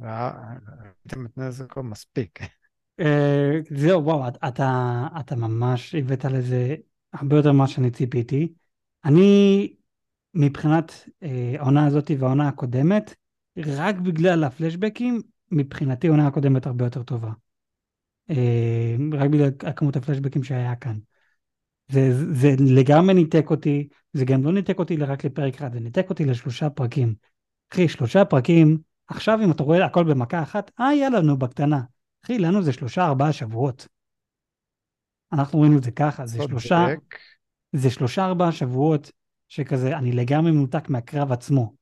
ראיתם 0.00 1.26
את 1.26 1.38
נזקו 1.38 1.82
מספיק. 1.82 2.40
אה, 3.00 3.60
זהו, 3.70 4.04
וואו, 4.04 4.28
אתה, 4.28 5.06
אתה 5.20 5.36
ממש 5.36 5.94
הבאת 5.94 6.24
לזה 6.24 6.74
הרבה 7.12 7.36
יותר 7.36 7.52
ממה 7.52 7.68
שאני 7.68 7.90
ציפיתי. 7.90 8.52
אני, 9.04 9.72
מבחינת 10.34 11.08
אה, 11.22 11.54
העונה 11.58 11.86
הזאת 11.86 12.10
והעונה 12.18 12.48
הקודמת, 12.48 13.14
רק 13.56 13.96
בגלל 13.96 14.44
הפלשבקים, 14.44 15.22
מבחינתי 15.50 16.06
העונה 16.06 16.26
הקודמת 16.26 16.66
הרבה 16.66 16.84
יותר 16.84 17.02
טובה. 17.02 17.30
אה, 18.30 18.96
רק 19.12 19.30
בגלל 19.30 19.50
הכמות 19.60 19.96
הפלשבקים 19.96 20.44
שהיה 20.44 20.76
כאן. 20.76 20.98
זה, 21.88 22.34
זה 22.34 22.54
לגמרי 22.74 23.14
ניתק 23.14 23.50
אותי, 23.50 23.88
זה 24.12 24.24
גם 24.24 24.44
לא 24.44 24.52
ניתק 24.52 24.78
אותי 24.78 24.96
רק 24.96 25.24
לפרק 25.24 25.54
אחד, 25.54 25.72
זה 25.72 25.80
ניתק 25.80 26.06
אותי 26.10 26.24
לשלושה 26.24 26.70
פרקים. 26.70 27.14
אחי, 27.72 27.88
שלושה 27.88 28.24
פרקים, 28.24 28.78
עכשיו 29.08 29.38
אם 29.44 29.50
אתה 29.50 29.62
רואה 29.62 29.84
הכל 29.84 30.04
במכה 30.04 30.42
אחת, 30.42 30.70
אה, 30.80 30.94
יאללה, 30.94 31.20
נו, 31.20 31.38
בקטנה. 31.38 31.80
אחי, 32.24 32.38
לנו 32.38 32.62
זה 32.62 32.72
שלושה, 32.72 33.04
ארבעה 33.04 33.32
שבועות. 33.32 33.88
אנחנו 35.32 35.58
רואים 35.58 35.76
את 35.76 35.82
זה 35.82 35.90
ככה, 35.90 36.26
זה 36.26 36.42
שלושה, 36.42 36.86
זה 37.72 37.90
שלושה, 37.90 38.24
ארבעה 38.24 38.52
שבועות 38.52 39.10
שכזה, 39.48 39.96
אני 39.96 40.12
לגמרי 40.12 40.52
מנותק 40.52 40.88
מהקרב 40.88 41.32
עצמו. 41.32 41.74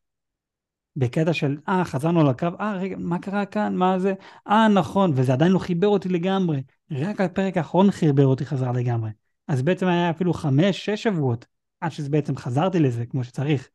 בקטע 0.97 1.33
של, 1.33 1.57
אה, 1.69 1.85
חזרנו 1.85 2.31
לקרב, 2.31 2.55
אה, 2.61 2.77
רגע, 2.77 2.97
מה 2.99 3.19
קרה 3.19 3.47
כאן, 3.47 3.77
מה 3.77 3.99
זה? 3.99 4.15
אה, 4.49 4.69
נכון, 4.69 5.13
וזה 5.15 5.33
עדיין 5.33 5.53
לא 5.53 5.59
חיבר 5.59 5.89
אותי 5.89 6.09
לגמרי. 6.09 6.63
רק 6.91 7.21
הפרק 7.21 7.57
האחרון 7.57 7.91
חיבר 7.91 8.27
אותי 8.27 8.45
חזרה 8.45 8.73
לגמרי. 8.73 9.11
אז 9.49 9.63
בעצם 9.63 9.87
היה 9.87 10.11
אפילו 10.11 10.33
חמש, 10.33 10.85
שש 10.87 11.03
שבועות, 11.03 11.47
עד 11.81 11.91
שזה 11.91 12.11
בעצם 12.11 12.37
חזרתי 12.37 12.79
לזה 12.79 13.07
כמו 13.07 13.25
שצריך. 13.25 13.69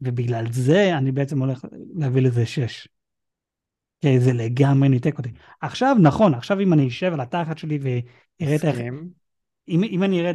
ובגלל 0.00 0.52
זה 0.52 0.98
אני 0.98 1.12
בעצם 1.12 1.40
הולך 1.40 1.64
להביא 1.94 2.22
לזה 2.22 2.46
שש. 2.46 2.88
כי 4.00 4.20
זה 4.20 4.32
לגמרי 4.32 4.88
ניתק 4.88 5.18
אותי. 5.18 5.30
עכשיו, 5.60 5.96
נכון, 6.02 6.34
עכשיו 6.34 6.60
אם 6.60 6.72
אני 6.72 6.88
אשב 6.88 7.12
על 7.12 7.20
התחת 7.20 7.58
שלי 7.58 7.78
ואראה 7.82 8.56
את 8.56 8.64
ה... 8.64 8.70
אם, 9.68 9.84
אם 9.84 10.02
אני 10.02 10.20
אראה 10.20 10.30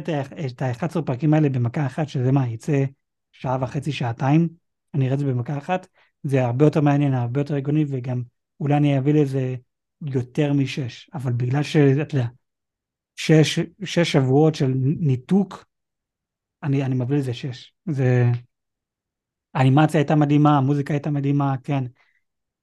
את 0.46 0.62
ה-11 0.62 1.02
פרקים 1.02 1.34
האלה 1.34 1.48
במכה 1.48 1.86
אחת, 1.86 2.08
שזה 2.08 2.32
מה, 2.32 2.48
יצא 2.48 2.84
שעה 3.32 3.58
וחצי, 3.60 3.92
שעתיים, 3.92 4.48
אני 4.94 5.04
אראה 5.04 5.14
את 5.14 5.18
זה 5.18 5.26
במכה 5.26 5.58
אחת, 5.58 5.86
זה 6.22 6.44
הרבה 6.44 6.64
יותר 6.64 6.80
מעניין, 6.80 7.14
הרבה 7.14 7.40
יותר 7.40 7.54
הגיוני, 7.54 7.84
וגם 7.88 8.22
אולי 8.60 8.76
אני 8.76 8.98
אביא 8.98 9.14
לזה 9.14 9.54
יותר 10.06 10.52
משש. 10.52 11.10
אבל 11.14 11.32
בגלל 11.32 11.62
שאתה 11.62 12.16
יודע, 12.16 12.26
שש, 13.16 13.58
שש 13.84 14.12
שבועות 14.12 14.54
של 14.54 14.72
ניתוק, 14.84 15.64
אני, 16.62 16.84
אני 16.84 16.94
מביא 16.94 17.16
לזה 17.16 17.34
שש. 17.34 17.74
זה... 17.86 18.24
האנימציה 19.54 20.00
הייתה 20.00 20.14
מדהימה, 20.14 20.58
המוזיקה 20.58 20.94
הייתה 20.94 21.10
מדהימה, 21.10 21.54
כן. 21.64 21.84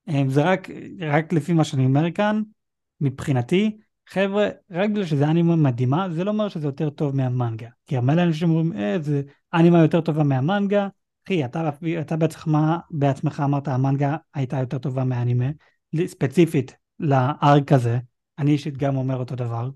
אמ, 0.09 0.29
זה 0.29 0.43
רק, 0.43 0.67
רק 0.99 1.33
לפי 1.33 1.53
מה 1.53 1.63
שאני 1.63 1.85
אומר 1.85 2.11
כאן, 2.11 2.41
מבחינתי, 3.01 3.77
חבר'ה, 4.07 4.49
רק 4.71 4.89
בגלל 4.89 5.05
שזה 5.05 5.25
אנימה 5.25 5.55
מדהימה, 5.55 6.07
זה 6.09 6.23
לא 6.23 6.31
אומר 6.31 6.49
שזה 6.49 6.67
יותר 6.67 6.89
טוב 6.89 7.15
מהמנגה. 7.15 7.69
כי 7.87 7.97
המלא 7.97 8.23
אנשים 8.23 8.49
אומרים, 8.49 8.73
אה, 8.73 8.99
זה 9.01 9.21
אנימה 9.53 9.81
יותר 9.81 10.01
טובה 10.01 10.23
מהמנגה. 10.23 10.87
אחי, 11.27 11.45
אתה, 11.45 11.69
אתה 12.01 12.17
בעצמך, 12.17 12.57
בעצמך 12.91 13.41
אמרת, 13.45 13.67
המנגה 13.67 14.17
הייתה 14.33 14.57
יותר 14.57 14.77
טובה 14.77 15.03
מהאנימה, 15.03 15.45
ספציפית 16.05 16.75
לארק 16.99 17.71
הזה. 17.71 17.99
אני 18.39 18.51
אישית 18.51 18.77
גם 18.77 18.95
אומר 18.95 19.17
אותו 19.17 19.35
דבר. 19.35 19.69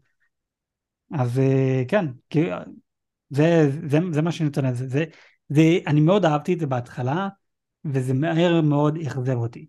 אז 1.14 1.40
אה, 1.40 1.84
כן, 1.88 2.06
כי 2.30 2.50
זה, 3.30 3.70
זה, 3.88 4.00
זה 4.12 4.22
מה 4.22 4.32
שאני 4.32 4.46
נותן 4.46 4.66
לזה. 4.66 4.88
זה, 4.88 5.06
זה, 5.50 5.62
אני 5.88 6.02
מאוד 6.02 6.26
אהבתי 6.26 6.54
את 6.54 6.60
זה 6.60 6.68
בהתחלה, 6.68 7.30
וזה 7.86 8.14
מהר 8.14 8.62
מאוד 8.62 8.98
אכזב 8.98 9.36
אותי. 9.36 9.66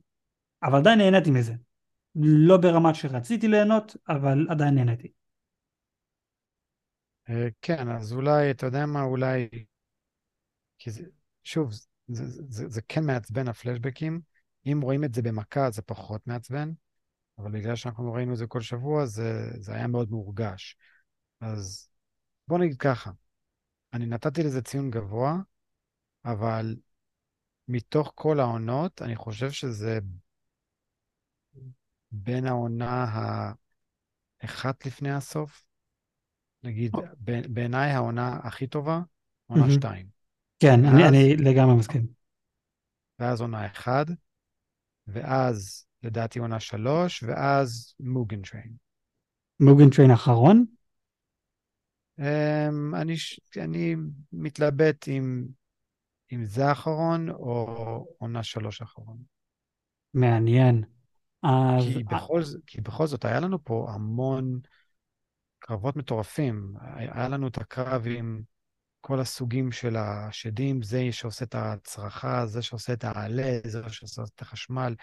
אבל 0.64 0.78
עדיין 0.78 0.98
נהניתי 0.98 1.30
מזה. 1.30 1.54
לא 2.14 2.56
ברמה 2.56 2.94
שרציתי 2.94 3.48
ליהנות, 3.48 3.96
אבל 4.08 4.46
עדיין 4.50 4.74
נהניתי. 4.74 5.12
אה, 7.30 7.48
כן, 7.62 7.88
אז 7.88 8.12
אולי, 8.12 8.50
אתה 8.50 8.66
יודע 8.66 8.86
מה, 8.86 9.02
אולי... 9.02 9.48
כי 10.78 10.90
זה, 10.90 11.04
שוב, 11.44 11.70
זה, 12.08 12.26
זה, 12.26 12.42
זה, 12.48 12.68
זה 12.68 12.82
כן 12.82 13.04
מעצבן 13.04 13.48
הפלשבקים. 13.48 14.20
אם 14.66 14.80
רואים 14.82 15.04
את 15.04 15.14
זה 15.14 15.22
במכה, 15.22 15.70
זה 15.70 15.82
פחות 15.82 16.26
מעצבן, 16.26 16.72
אבל 17.38 17.50
בגלל 17.50 17.76
שאנחנו 17.76 18.12
ראינו 18.12 18.32
את 18.32 18.38
זה 18.38 18.46
כל 18.46 18.60
שבוע, 18.60 19.06
זה, 19.06 19.50
זה 19.58 19.74
היה 19.74 19.86
מאוד 19.86 20.10
מורגש. 20.10 20.76
אז 21.40 21.88
בוא 22.48 22.58
נגיד 22.58 22.76
ככה, 22.76 23.10
אני 23.92 24.06
נתתי 24.06 24.42
לזה 24.42 24.62
ציון 24.62 24.90
גבוה, 24.90 25.36
אבל 26.24 26.76
מתוך 27.68 28.12
כל 28.14 28.40
העונות, 28.40 29.02
אני 29.02 29.16
חושב 29.16 29.50
שזה 29.50 29.98
בין 32.14 32.46
העונה 32.46 33.06
האחת 34.42 34.86
לפני 34.86 35.10
הסוף, 35.10 35.66
נגיד, 36.62 36.92
בעיניי 37.48 37.90
העונה 37.90 38.40
הכי 38.42 38.66
טובה, 38.66 39.00
עונה. 39.46 39.72
שתיים. 39.74 40.06
כן, 40.58 40.84
אני, 40.84 41.08
אני 41.08 41.36
לגמרי 41.36 41.74
מסכים. 41.76 42.06
ואז 43.18 43.40
עונה 43.40 43.66
אחד, 43.66 44.04
ואז 45.06 45.86
לדעתי 46.02 46.38
עונה 46.38 46.60
שלוש, 46.60 47.22
ואז 47.22 47.94
מוגן 48.00 48.42
train. 48.42 48.72
מוגן 49.60 49.90
train 49.90 50.10
אחרון? 50.10 50.64
אממ, 52.20 52.96
אני, 52.96 53.14
אני 53.56 53.94
מתלבט 54.32 55.08
אם, 55.08 55.44
אם 56.32 56.44
זה 56.44 56.66
האחרון 56.66 57.30
או 57.30 58.06
עונה 58.18 58.42
שלוש 58.42 58.80
האחרון. 58.80 59.18
מעניין. 60.14 60.84
אז 61.44 61.84
כי 61.84 62.04
בכל, 62.04 62.42
כי 62.66 62.80
בכל 62.80 63.06
זאת, 63.06 63.24
היה 63.24 63.40
לנו 63.40 63.64
פה 63.64 63.86
המון 63.94 64.60
קרבות 65.58 65.96
מטורפים. 65.96 66.74
היה 66.94 67.28
לנו 67.28 67.48
את 67.48 67.58
הקרב 67.58 68.06
עם 68.06 68.42
כל 69.00 69.20
הסוגים 69.20 69.72
של 69.72 69.96
השדים, 69.96 70.82
זה 70.82 71.08
שעושה 71.10 71.44
את 71.44 71.54
הצרחה, 71.54 72.46
זה 72.46 72.62
שעושה 72.62 72.92
את 72.92 73.04
העלה, 73.04 73.58
זה 73.66 73.82
שעושה 73.88 74.22
את 74.34 74.42
החשמל, 74.42 74.94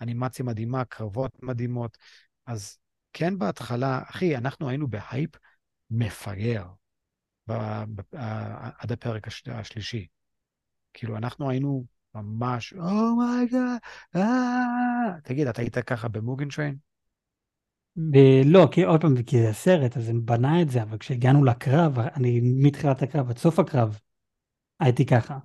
אנימציה 0.00 0.44
מדהימה, 0.44 0.84
קרבות 0.84 1.42
מדהימות. 1.42 1.98
אז 2.46 2.78
כן, 3.12 3.38
בהתחלה, 3.38 4.02
אחי, 4.10 4.36
אנחנו 4.36 4.68
היינו 4.68 4.88
בהייפ 4.88 5.30
מפגר 5.90 6.64
עד 8.78 8.92
הפרק 8.92 9.26
הש- 9.26 9.48
השלישי. 9.48 10.06
כאילו, 10.94 11.16
אנחנו 11.16 11.50
היינו 11.50 11.84
ממש, 12.14 12.72
oh 12.72 12.99
my 12.99 13.25
god, 13.25 13.78
אה... 14.16 15.20
תגיד, 15.24 15.46
אתה 15.46 15.62
היית 15.62 15.78
ככה 15.78 16.08
ב 16.08 16.15
Mugen 16.15 16.48
Train? 16.48 16.76
ב- 17.96 18.42
לא, 18.44 18.68
כי 18.72 18.82
עוד 18.82 19.00
פעם, 19.00 19.22
כי 19.22 19.42
זה 19.42 19.52
סרט, 19.52 19.96
אז 19.96 20.08
הם 20.08 20.26
בנה 20.26 20.62
את 20.62 20.70
זה, 20.70 20.82
אבל 20.82 20.98
כשהגענו 20.98 21.44
לקרב, 21.44 21.98
אני 21.98 22.40
מתחילת 22.42 23.02
הקרב 23.02 23.30
עד 23.30 23.38
סוף 23.38 23.58
הקרב, 23.58 23.98
הייתי 24.80 25.06
ככה. 25.06 25.38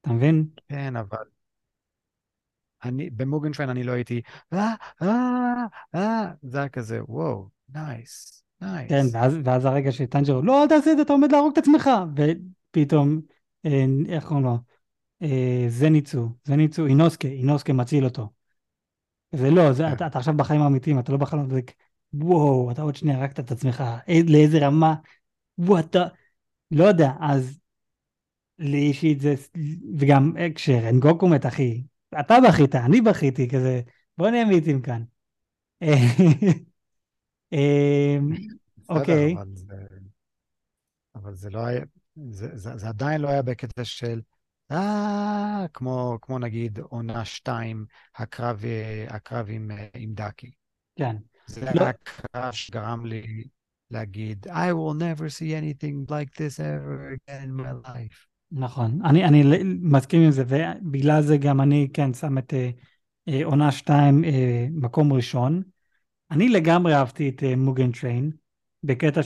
אתה 0.00 0.10
מבין? 0.10 0.46
כן, 0.68 0.96
אבל 0.96 1.24
אני, 2.84 3.10
ב 3.10 3.17
Mugen 3.17 3.52
Train 3.52 3.70
אני 3.70 3.84
לא 3.84 3.92
הייתי, 3.92 4.20
אה, 4.52 4.74
אה, 5.02 5.64
אה, 5.94 6.32
זה 6.42 6.58
היה 6.58 6.68
כזה, 6.68 7.00
וואו, 7.08 7.48
nice, 7.74 8.44
כן, 8.60 8.74
nice. 8.94 9.14
ואז, 9.14 9.38
ואז 9.44 9.64
הרגע 9.64 9.92
שטנג'רו, 9.92 10.42
לא, 10.42 10.62
אל 10.62 10.68
תעשה 10.68 10.92
את 10.92 10.96
זה, 10.96 11.02
אתה 11.02 11.12
עומד 11.12 11.32
להרוג 11.32 11.52
את 11.52 11.58
עצמך. 11.58 11.90
ופתאום, 12.16 13.20
איך 14.08 14.24
קוראים 14.24 14.44
לו? 14.44 14.58
אה, 15.22 15.64
זניצו, 15.68 16.28
זניצו, 16.44 16.86
אינוסקה, 16.86 17.28
אינוסקה 17.28 17.72
מציל 17.72 18.04
אותו. 18.04 18.28
זה 19.32 19.50
לא, 19.50 19.72
זה, 19.72 19.82
כן. 19.82 19.92
אתה, 19.92 20.06
אתה 20.06 20.18
עכשיו 20.18 20.34
בחיים 20.36 20.62
האמיתיים, 20.62 20.98
אתה 20.98 21.12
לא 21.12 21.18
בחלום, 21.18 21.50
זה, 21.50 21.60
וואו, 22.12 22.70
אתה 22.70 22.82
עוד 22.82 22.96
שנייה 22.96 23.18
הרגת 23.18 23.40
את 23.40 23.50
עצמך, 23.50 23.80
אה, 23.80 24.20
לאיזה 24.28 24.66
רמה, 24.66 24.94
וואו, 25.58 25.78
אתה, 25.78 26.04
לא 26.70 26.84
יודע, 26.84 27.10
אז 27.20 27.58
לי 28.58 28.78
אישית 28.78 29.20
זה, 29.20 29.34
וגם 29.98 30.32
אה, 30.38 30.48
כשרנגוקו 30.54 31.28
מת, 31.28 31.46
אחי, 31.46 31.82
אתה 32.20 32.34
בכית, 32.48 32.74
אני 32.74 33.00
בכיתי, 33.00 33.48
כזה, 33.48 33.80
בוא 34.18 34.30
נהיה 34.30 34.44
מיעוטים 34.44 34.82
כאן. 34.82 35.02
אה, 35.82 35.94
אוקיי, 38.88 39.34
אבל 41.14 41.34
זה 41.34 41.50
לא 41.50 41.58
היה, 41.58 41.84
זה, 42.30 42.56
זה, 42.56 42.76
זה 42.76 42.88
עדיין 42.88 43.20
לא 43.20 43.28
היה 43.28 43.42
בקטע 43.42 43.84
של, 43.84 44.20
אה, 44.70 45.66
כמו, 45.72 46.18
כמו 46.22 46.38
נגיד 46.38 46.78
עונה 46.78 47.24
שתיים, 47.24 47.86
הקרב, 48.16 48.64
אה, 48.64 49.06
הקרב 49.08 49.46
עם, 49.48 49.70
אה, 49.70 49.86
עם 49.94 50.14
דאקי. 50.14 50.50
כן. 50.96 51.16
זה 51.46 51.64
לא, 51.64 51.70
היה 51.80 51.90
הקרב 51.90 52.52
שגרם 52.52 53.06
לי 53.06 53.44
להגיד, 53.90 54.46
I 54.48 54.72
will 54.72 54.94
never 54.94 55.28
see 55.28 55.52
anything 55.52 56.10
like 56.10 56.34
this 56.34 56.60
ever 56.60 57.16
again 57.16 57.44
in 57.44 57.60
my 57.60 57.88
life. 57.88 58.26
נכון, 58.52 59.00
אני, 59.04 59.24
אני 59.24 59.62
מסכים 59.80 60.22
עם 60.22 60.30
זה, 60.30 60.44
ובגלל 60.48 61.22
זה 61.22 61.36
גם 61.36 61.60
אני 61.60 61.88
כן 61.94 62.14
שם 62.14 62.38
את 62.38 62.54
אה, 63.28 63.44
עונה 63.44 63.72
2 63.72 64.24
אה, 64.24 64.66
מקום 64.70 65.12
ראשון. 65.12 65.62
אני 66.30 66.48
לגמרי 66.48 66.94
אהבתי 66.94 67.28
את 67.28 67.42
אה, 67.42 67.56
Mugen 67.56 67.92
Train, 67.92 68.30
בקטע 68.82 69.20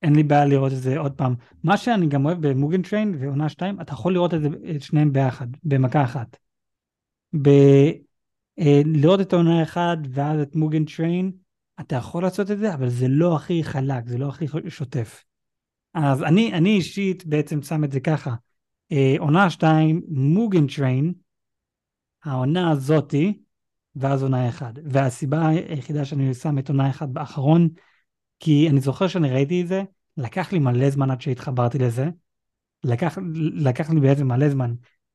שאין 0.00 0.16
לי 0.16 0.22
בעיה 0.22 0.44
לראות 0.44 0.72
את 0.72 0.78
זה 0.78 0.98
עוד 0.98 1.12
פעם. 1.12 1.34
מה 1.64 1.76
שאני 1.76 2.06
גם 2.06 2.24
אוהב 2.24 2.46
ב 2.46 2.52
Mugen 2.52 2.82
Train 2.82 3.16
ועונה 3.20 3.48
2, 3.48 3.80
אתה 3.80 3.92
יכול 3.92 4.12
לראות 4.12 4.34
את 4.34 4.40
זה, 4.42 4.48
את 4.76 4.82
שניהם 4.82 5.12
ביחד, 5.12 5.46
במכה 5.64 6.04
אחת. 6.04 6.36
ב, 7.42 7.48
אה, 8.58 8.82
לראות 8.84 9.20
את 9.20 9.32
העונה 9.32 9.62
1 9.62 9.98
ואז 10.10 10.40
את 10.40 10.56
Mugen 10.56 10.84
Train, 10.84 11.32
אתה 11.80 11.96
יכול 11.96 12.22
לעשות 12.22 12.50
את 12.50 12.58
זה, 12.58 12.74
אבל 12.74 12.88
זה 12.88 13.08
לא 13.08 13.36
הכי 13.36 13.64
חלק, 13.64 14.08
זה 14.08 14.18
לא 14.18 14.28
הכי 14.28 14.46
שוטף. 14.68 15.24
אז 15.94 16.22
אני, 16.22 16.52
אני 16.52 16.70
אישית 16.70 17.26
בעצם 17.26 17.62
שם 17.62 17.84
את 17.84 17.92
זה 17.92 18.00
ככה. 18.00 18.34
אה, 18.92 19.14
עונה 19.18 19.50
2, 19.50 20.02
מוגן 20.08 20.66
טריין, 20.66 21.12
העונה 22.24 22.70
הזאתי, 22.70 23.42
ואז 23.96 24.22
עונה 24.22 24.48
1. 24.48 24.74
והסיבה 24.84 25.48
היחידה 25.48 26.04
שאני 26.04 26.34
שם 26.34 26.58
את 26.58 26.68
עונה 26.68 26.90
1 26.90 27.08
באחרון, 27.08 27.68
כי 28.38 28.68
אני 28.70 28.80
זוכר 28.80 29.08
שאני 29.08 29.30
ראיתי 29.30 29.62
את 29.62 29.68
זה, 29.68 29.82
לקח 30.16 30.52
לי 30.52 30.58
מלא 30.58 30.90
זמן 30.90 31.10
עד 31.10 31.20
שהתחברתי 31.20 31.78
לזה. 31.78 32.08
לקח, 32.84 33.18
לקח 33.54 33.90
לי 33.90 34.00
בעצם 34.00 34.28
מלא 34.28 34.48
זמן 34.48 34.74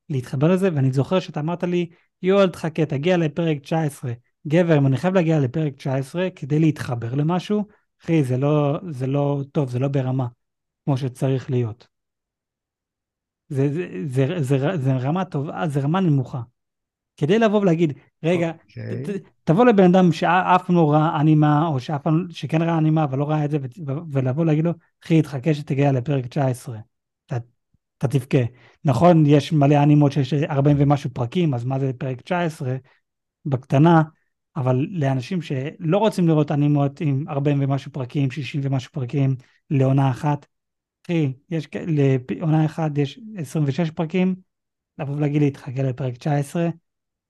להתחבר 0.09 0.51
לזה, 0.51 0.69
ואני 0.75 0.91
זוכר 0.91 1.19
שאתה 1.19 1.39
אמרת 1.39 1.63
לי, 1.63 1.89
יואל, 2.21 2.49
תחכה, 2.49 2.85
תגיע 2.85 3.17
לפרק 3.17 3.57
19. 3.59 4.13
גבר, 4.47 4.77
אם 4.77 4.87
אני 4.87 4.97
חייב 4.97 5.13
להגיע 5.13 5.39
לפרק 5.39 5.75
19 5.75 6.29
כדי 6.35 6.59
להתחבר 6.59 7.15
למשהו, 7.15 7.65
אחי, 8.03 8.23
זה 8.23 8.37
לא, 8.37 8.79
זה 8.89 9.07
לא 9.07 9.41
טוב, 9.51 9.69
זה 9.69 9.79
לא 9.79 9.87
ברמה. 9.87 10.27
כמו 10.85 10.97
שצריך 10.97 11.49
להיות. 11.49 11.87
זה, 13.49 13.69
זה, 13.73 13.87
זה, 14.05 14.25
זה, 14.41 14.57
זה, 14.57 14.77
זה 14.77 14.93
רמה 14.93 15.25
טובה, 15.25 15.67
זה 15.67 15.79
רמה 15.79 15.99
נמוכה. 15.99 16.41
כדי 17.21 17.39
לבוא 17.39 17.59
ולהגיד, 17.59 17.93
רגע, 18.23 18.51
אוקיי. 18.67 19.03
ת, 19.03 19.09
ת, 19.09 19.29
תבוא 19.43 19.65
לבן 19.65 19.83
אדם 19.83 20.11
שאף 20.11 20.65
פעם 20.67 20.75
לא 20.75 20.91
ראה 20.91 21.21
אנימה, 21.21 21.67
או 21.67 21.79
שאף 21.79 22.01
פעם, 22.01 22.25
שכן 22.29 22.61
ראה 22.61 22.77
אנימה, 22.77 23.03
אבל 23.03 23.17
לא 23.17 23.29
ראה 23.29 23.45
את 23.45 23.51
זה, 23.51 23.57
ולבוא 24.11 24.45
להגיד 24.45 24.65
לו, 24.65 24.71
אחי, 25.03 25.21
תחכה 25.21 25.53
שתגיע 25.53 25.91
לפרק 25.91 26.25
19. 26.25 26.77
אתה 27.25 27.37
אתה 27.97 28.07
תבכה. 28.07 28.37
נכון, 28.85 29.25
יש 29.25 29.53
מלא 29.53 29.83
אנימות 29.83 30.11
שיש 30.11 30.33
40 30.33 30.77
ומשהו 30.79 31.09
פרקים, 31.09 31.53
אז 31.53 31.65
מה 31.65 31.79
זה 31.79 31.91
פרק 31.97 32.21
19 32.21 32.75
בקטנה, 33.45 34.01
אבל 34.55 34.87
לאנשים 34.91 35.41
שלא 35.41 35.97
רוצים 35.97 36.27
לראות 36.27 36.51
אנימות 36.51 37.01
עם 37.01 37.25
40 37.29 37.57
ומשהו 37.61 37.91
פרקים, 37.91 38.31
60 38.31 38.61
ומשהו 38.63 38.91
פרקים 38.91 39.35
לעונה 39.69 40.11
אחת, 40.11 40.45
אחי, 41.05 41.33
יש, 41.49 41.67
לעונה 42.29 42.65
אחת 42.65 42.97
יש 42.97 43.19
26 43.37 43.91
פרקים, 43.91 44.35
לבוא 44.99 45.15
ולהגיד 45.15 45.41
לי, 45.41 45.51
תחכה 45.51 45.83
לפרק 45.83 46.17
19, 46.17 46.69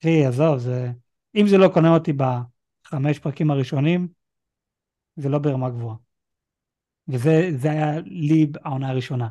אחי, 0.02 0.26
עזוב, 0.26 0.58
זה... 0.58 0.92
אם 1.36 1.48
זה 1.48 1.58
לא 1.58 1.68
קונה 1.68 1.94
אותי 1.94 2.14
בחמש 2.14 3.20
פרקים 3.20 3.52
הראשונים, 3.52 4.08
זה 5.16 5.30
לא 5.30 5.40
ברמה 5.40 5.70
גבוהה. 5.70 5.96
וזה 7.08 7.72
היה 7.72 8.00
לי 8.06 8.52
העונה 8.64 8.90
הראשונה. 8.90 9.28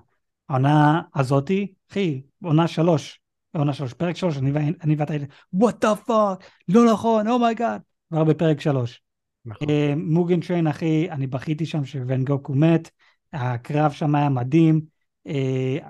העונה 0.49 1.03
הזאתי, 1.15 1.75
אחי, 1.91 2.23
עונה 2.43 2.69
שלוש, 2.69 3.21
עונה 3.57 3.73
שלוש, 3.73 3.93
פרק 3.93 4.17
שלוש, 4.17 4.37
אני, 4.83 4.95
ואתה, 4.99 5.15
what 5.57 5.85
the 5.85 6.09
fuck, 6.09 6.45
לא 6.69 6.93
נכון, 6.93 7.29
oh 7.29 7.42
my 7.42 7.55
god, 7.55 7.81
oh 7.81 7.85
כבר 8.15 8.25
בפרק 8.25 8.61
שלוש. 8.61 9.03
נכון. 9.45 9.69
אה, 9.69 9.97
Mugen 9.97 10.41
Train, 10.41 10.67
אחי, 10.67 11.11
אני 11.11 11.27
בכיתי 11.27 11.67
שם 11.67 11.85
כשרנגוקו 11.85 12.55
מת, 12.55 12.91
הקרב 13.33 13.93
שם 13.93 14.15
היה 14.15 14.29
מדהים, 14.29 14.81
אה, 15.29 15.31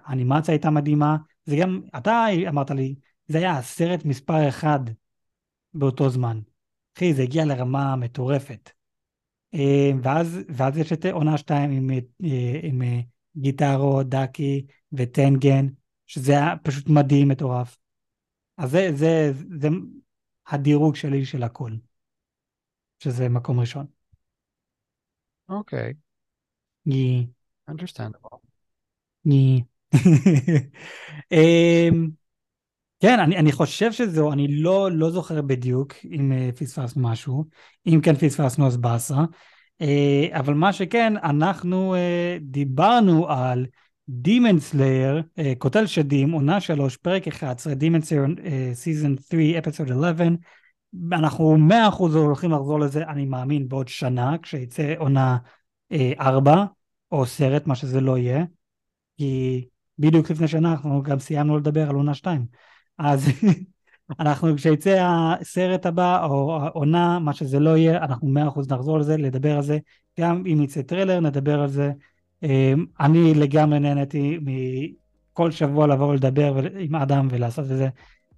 האנימציה 0.05 0.55
הייתה 0.55 0.71
מדהימה, 0.71 1.17
זה 1.45 1.57
גם, 1.57 1.81
אתה 1.97 2.27
אמרת 2.49 2.71
לי, 2.71 2.95
זה 3.31 3.39
היה 3.39 3.59
הסרט 3.59 4.05
מספר 4.05 4.49
אחד 4.49 4.81
באותו 5.75 6.11
זמן. 6.11 6.41
אחי, 6.97 7.15
זה 7.15 7.23
הגיע 7.23 7.45
לרמה 7.45 7.97
מטורפת. 7.97 8.71
אה, 9.55 9.91
ואז, 10.03 10.39
ואז 10.49 10.77
יש 10.77 10.93
את 10.93 11.07
עונה 11.07 11.39
שתיים 11.39 11.71
עם, 11.71 11.91
אה, 12.25 12.61
עם 12.63 12.83
אה, 12.83 13.01
גיטרו, 13.37 14.03
דאקי 14.03 14.67
וטנגן, 14.93 15.67
שזה 16.07 16.33
היה 16.33 16.55
פשוט 16.63 16.89
מדהים, 16.89 17.29
מטורף. 17.29 17.79
אז 18.57 18.71
זה, 18.71 18.91
זה, 18.95 19.33
זה 19.61 19.69
הדירוג 20.47 20.97
שלי 20.97 21.25
של 21.25 21.43
הכל, 21.43 21.73
שזה 22.99 23.29
מקום 23.29 23.61
ראשון. 23.61 23.87
אוקיי. 25.49 25.91
Okay. 25.91 26.91
Yeah. 26.93 27.27
Understandable. 27.71 28.41
Yeah. 29.25 29.61
um, 31.33 32.20
כן, 33.01 33.21
אני, 33.21 33.37
אני 33.37 33.53
חושב 33.53 33.93
שזהו, 33.93 34.33
אני 34.33 34.49
לא, 34.49 34.91
לא 34.93 35.11
זוכר 35.11 35.43
בדיוק 35.43 35.95
אם 36.05 36.33
uh, 36.33 36.57
פספסנו 36.57 37.09
משהו, 37.09 37.45
אם 37.87 38.01
כן 38.03 38.15
פספסנו 38.15 38.67
אז 38.67 38.77
באסה, 38.77 39.25
uh, 39.83 39.85
אבל 40.33 40.55
מה 40.55 40.73
שכן, 40.73 41.17
אנחנו 41.17 41.95
uh, 41.95 42.43
דיברנו 42.43 43.29
על 43.29 43.67
Demon 44.27 44.73
Slayer, 44.73 45.23
uh, 45.39 45.43
קוטל 45.59 45.87
שדים, 45.87 46.31
עונה 46.31 46.61
3, 46.61 46.97
פרק 46.97 47.29
11, 47.29 47.73
Demon 47.73 48.03
Slayer 48.03 48.39
uh, 48.39 48.43
Season 48.85 49.23
3, 49.31 49.57
Episode 49.59 49.93
11, 49.93 50.27
אנחנו 51.13 51.57
100% 51.69 51.73
הולכים 51.99 52.53
לחזור 52.53 52.81
לזה, 52.81 53.05
אני 53.05 53.25
מאמין, 53.25 53.69
בעוד 53.69 53.89
שנה, 53.89 54.37
כשיצא 54.43 54.95
עונה 54.99 55.39
uh, 55.93 55.97
4, 56.21 56.65
או 57.13 57.27
סרט, 57.27 57.67
מה 57.67 57.75
שזה 57.75 58.01
לא 58.01 58.19
יהיה, 58.19 58.45
כי 59.19 59.65
בדיוק 59.99 60.31
לפני 60.31 60.49
שנה 60.49 60.73
אנחנו 60.73 61.03
גם 61.03 61.19
סיימנו 61.19 61.59
לדבר 61.59 61.89
על 61.89 61.95
עונה 61.95 62.15
2. 62.15 62.70
אז 63.01 63.29
אנחנו 64.21 64.57
כשיצא 64.57 65.07
הסרט 65.41 65.87
הבא 65.87 66.27
או 66.27 66.59
העונה, 66.63 67.19
מה 67.19 67.33
שזה 67.33 67.59
לא 67.59 67.77
יהיה, 67.77 67.97
אנחנו 67.99 68.29
מאה 68.29 68.49
אחוז 68.49 68.73
נחזור 68.73 68.99
לזה, 68.99 69.17
לדבר 69.17 69.57
על 69.57 69.63
זה. 69.63 69.79
גם 70.21 70.43
אם 70.47 70.61
יצא 70.63 70.83
טריילר, 70.83 71.21
נדבר 71.21 71.61
על 71.61 71.69
זה. 71.69 71.93
אמ, 72.43 72.87
אני 73.01 73.35
לגמרי 73.35 73.79
נהניתי 73.79 74.39
מכל 74.43 75.51
שבוע 75.51 75.87
לבוא 75.87 76.07
ולדבר 76.07 76.61
עם 76.79 76.95
אדם 76.95 77.29
ולעשות 77.31 77.65
את 77.65 77.77
זה, 77.77 77.89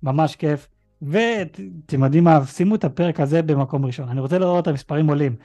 ממש 0.03 0.37
כיף. 0.37 0.69
ואתם 1.03 2.05
יודעים 2.05 2.25
מה, 2.25 2.47
שימו 2.47 2.75
את 2.75 2.85
הפרק 2.85 3.21
הזה 3.21 3.43
במקום 3.43 3.87
ראשון. 3.87 4.09
אני 4.09 4.21
רוצה 4.21 4.39
לראות 4.39 4.63
את 4.63 4.69
המספרים 4.69 5.09
עולים. 5.09 5.37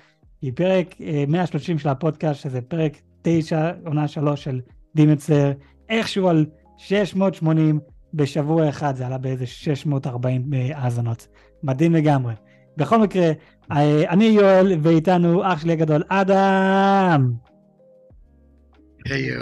כי 0.41 0.51
פרק 0.51 0.95
130 1.27 1.75
אה, 1.75 1.81
של 1.81 1.89
הפודקאסט, 1.89 2.41
שזה 2.41 2.61
פרק 2.61 2.97
9, 3.21 3.71
עונה 3.85 4.07
3 4.07 4.43
של 4.43 4.61
Demon 4.95 5.19
Slayer, 5.19 5.51
איכשהו 5.89 6.27
על 6.27 6.45
680 6.77 7.79
בשבוע 8.13 8.69
אחד, 8.69 8.95
זה 8.95 9.05
עלה 9.05 9.17
באיזה 9.17 9.45
640 9.45 10.53
אה, 10.53 10.69
האזנות. 10.73 11.27
מדהים 11.63 11.93
לגמרי. 11.93 12.33
בכל 12.77 13.01
מקרה, 13.01 13.31
אה, 13.71 14.09
אני 14.09 14.25
יואל, 14.25 14.79
ואיתנו 14.81 15.53
אח 15.53 15.61
שלי 15.61 15.73
הגדול, 15.73 16.03
אדם! 16.09 17.33
היו. 19.05 19.39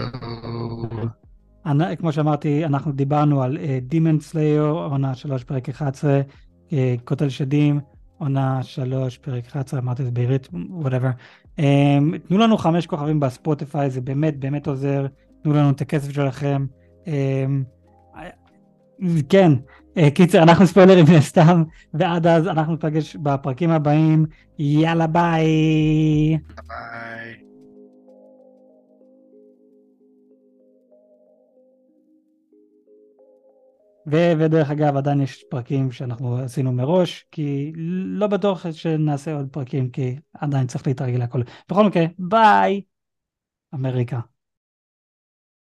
כמו 1.98 2.12
שאמרתי, 2.12 2.66
אנחנו 2.66 2.92
דיברנו 2.92 3.44
על 3.44 3.58
Demon 3.82 4.18
אה, 4.18 4.22
Slayer, 4.22 4.64
עונה 4.64 5.16
3, 5.16 5.44
פרק 5.44 5.70
11, 5.70 6.22
אה, 6.70 6.74
קוטל 7.06 7.30
שדים, 7.30 7.80
עונה 8.18 8.64
3, 8.64 9.18
פרק 9.18 9.46
11, 9.46 9.80
אמרתי 9.80 10.02
את 10.02 10.06
זה 10.06 10.12
בעברית, 10.12 10.50
whatever. 10.70 11.10
אמ, 11.58 11.62
תנו 12.28 12.38
לנו 12.38 12.58
חמש 12.58 12.88
כוכבים 12.88 13.20
בספוטיפיי, 13.20 13.90
זה 13.90 14.02
באמת 14.02 14.40
באמת 14.40 14.68
עוזר, 14.68 15.06
תנו 15.44 15.54
לנו 15.54 15.70
את 15.70 15.82
הכסף 15.82 16.12
שלכם. 16.12 16.66
Um, 17.06 17.10
כן, 19.30 19.52
אה, 19.98 20.12
קיצר, 20.12 20.44
אנחנו 20.44 20.68
ספוילרים 20.68 21.06
מן 21.10 21.16
הסתם, 21.16 21.64
ועד 21.94 22.28
אז 22.28 22.48
אנחנו 22.48 22.74
נפגש 22.74 23.16
בפרקים 23.16 23.70
הבאים. 23.70 24.26
יאללה 24.60 25.08
ביי. 25.08 26.38
ביי. 26.68 27.36
ו- 34.12 34.34
ודרך 34.40 34.70
אגב, 34.72 34.98
עדיין 34.98 35.22
יש 35.22 35.44
פרקים 35.50 35.92
שאנחנו 35.92 36.38
עשינו 36.38 36.72
מראש, 36.72 37.26
כי 37.32 37.72
לא 38.06 38.28
בטוח 38.28 38.72
שנעשה 38.72 39.36
עוד 39.36 39.48
פרקים, 39.52 39.90
כי 39.90 40.16
עדיין 40.34 40.68
צריך 40.68 40.88
להתרגל 40.88 41.22
הכל. 41.22 41.42
בכל 41.70 41.86
מקרה, 41.86 42.06
ביי, 42.20 42.82
אמריקה. 43.74 44.20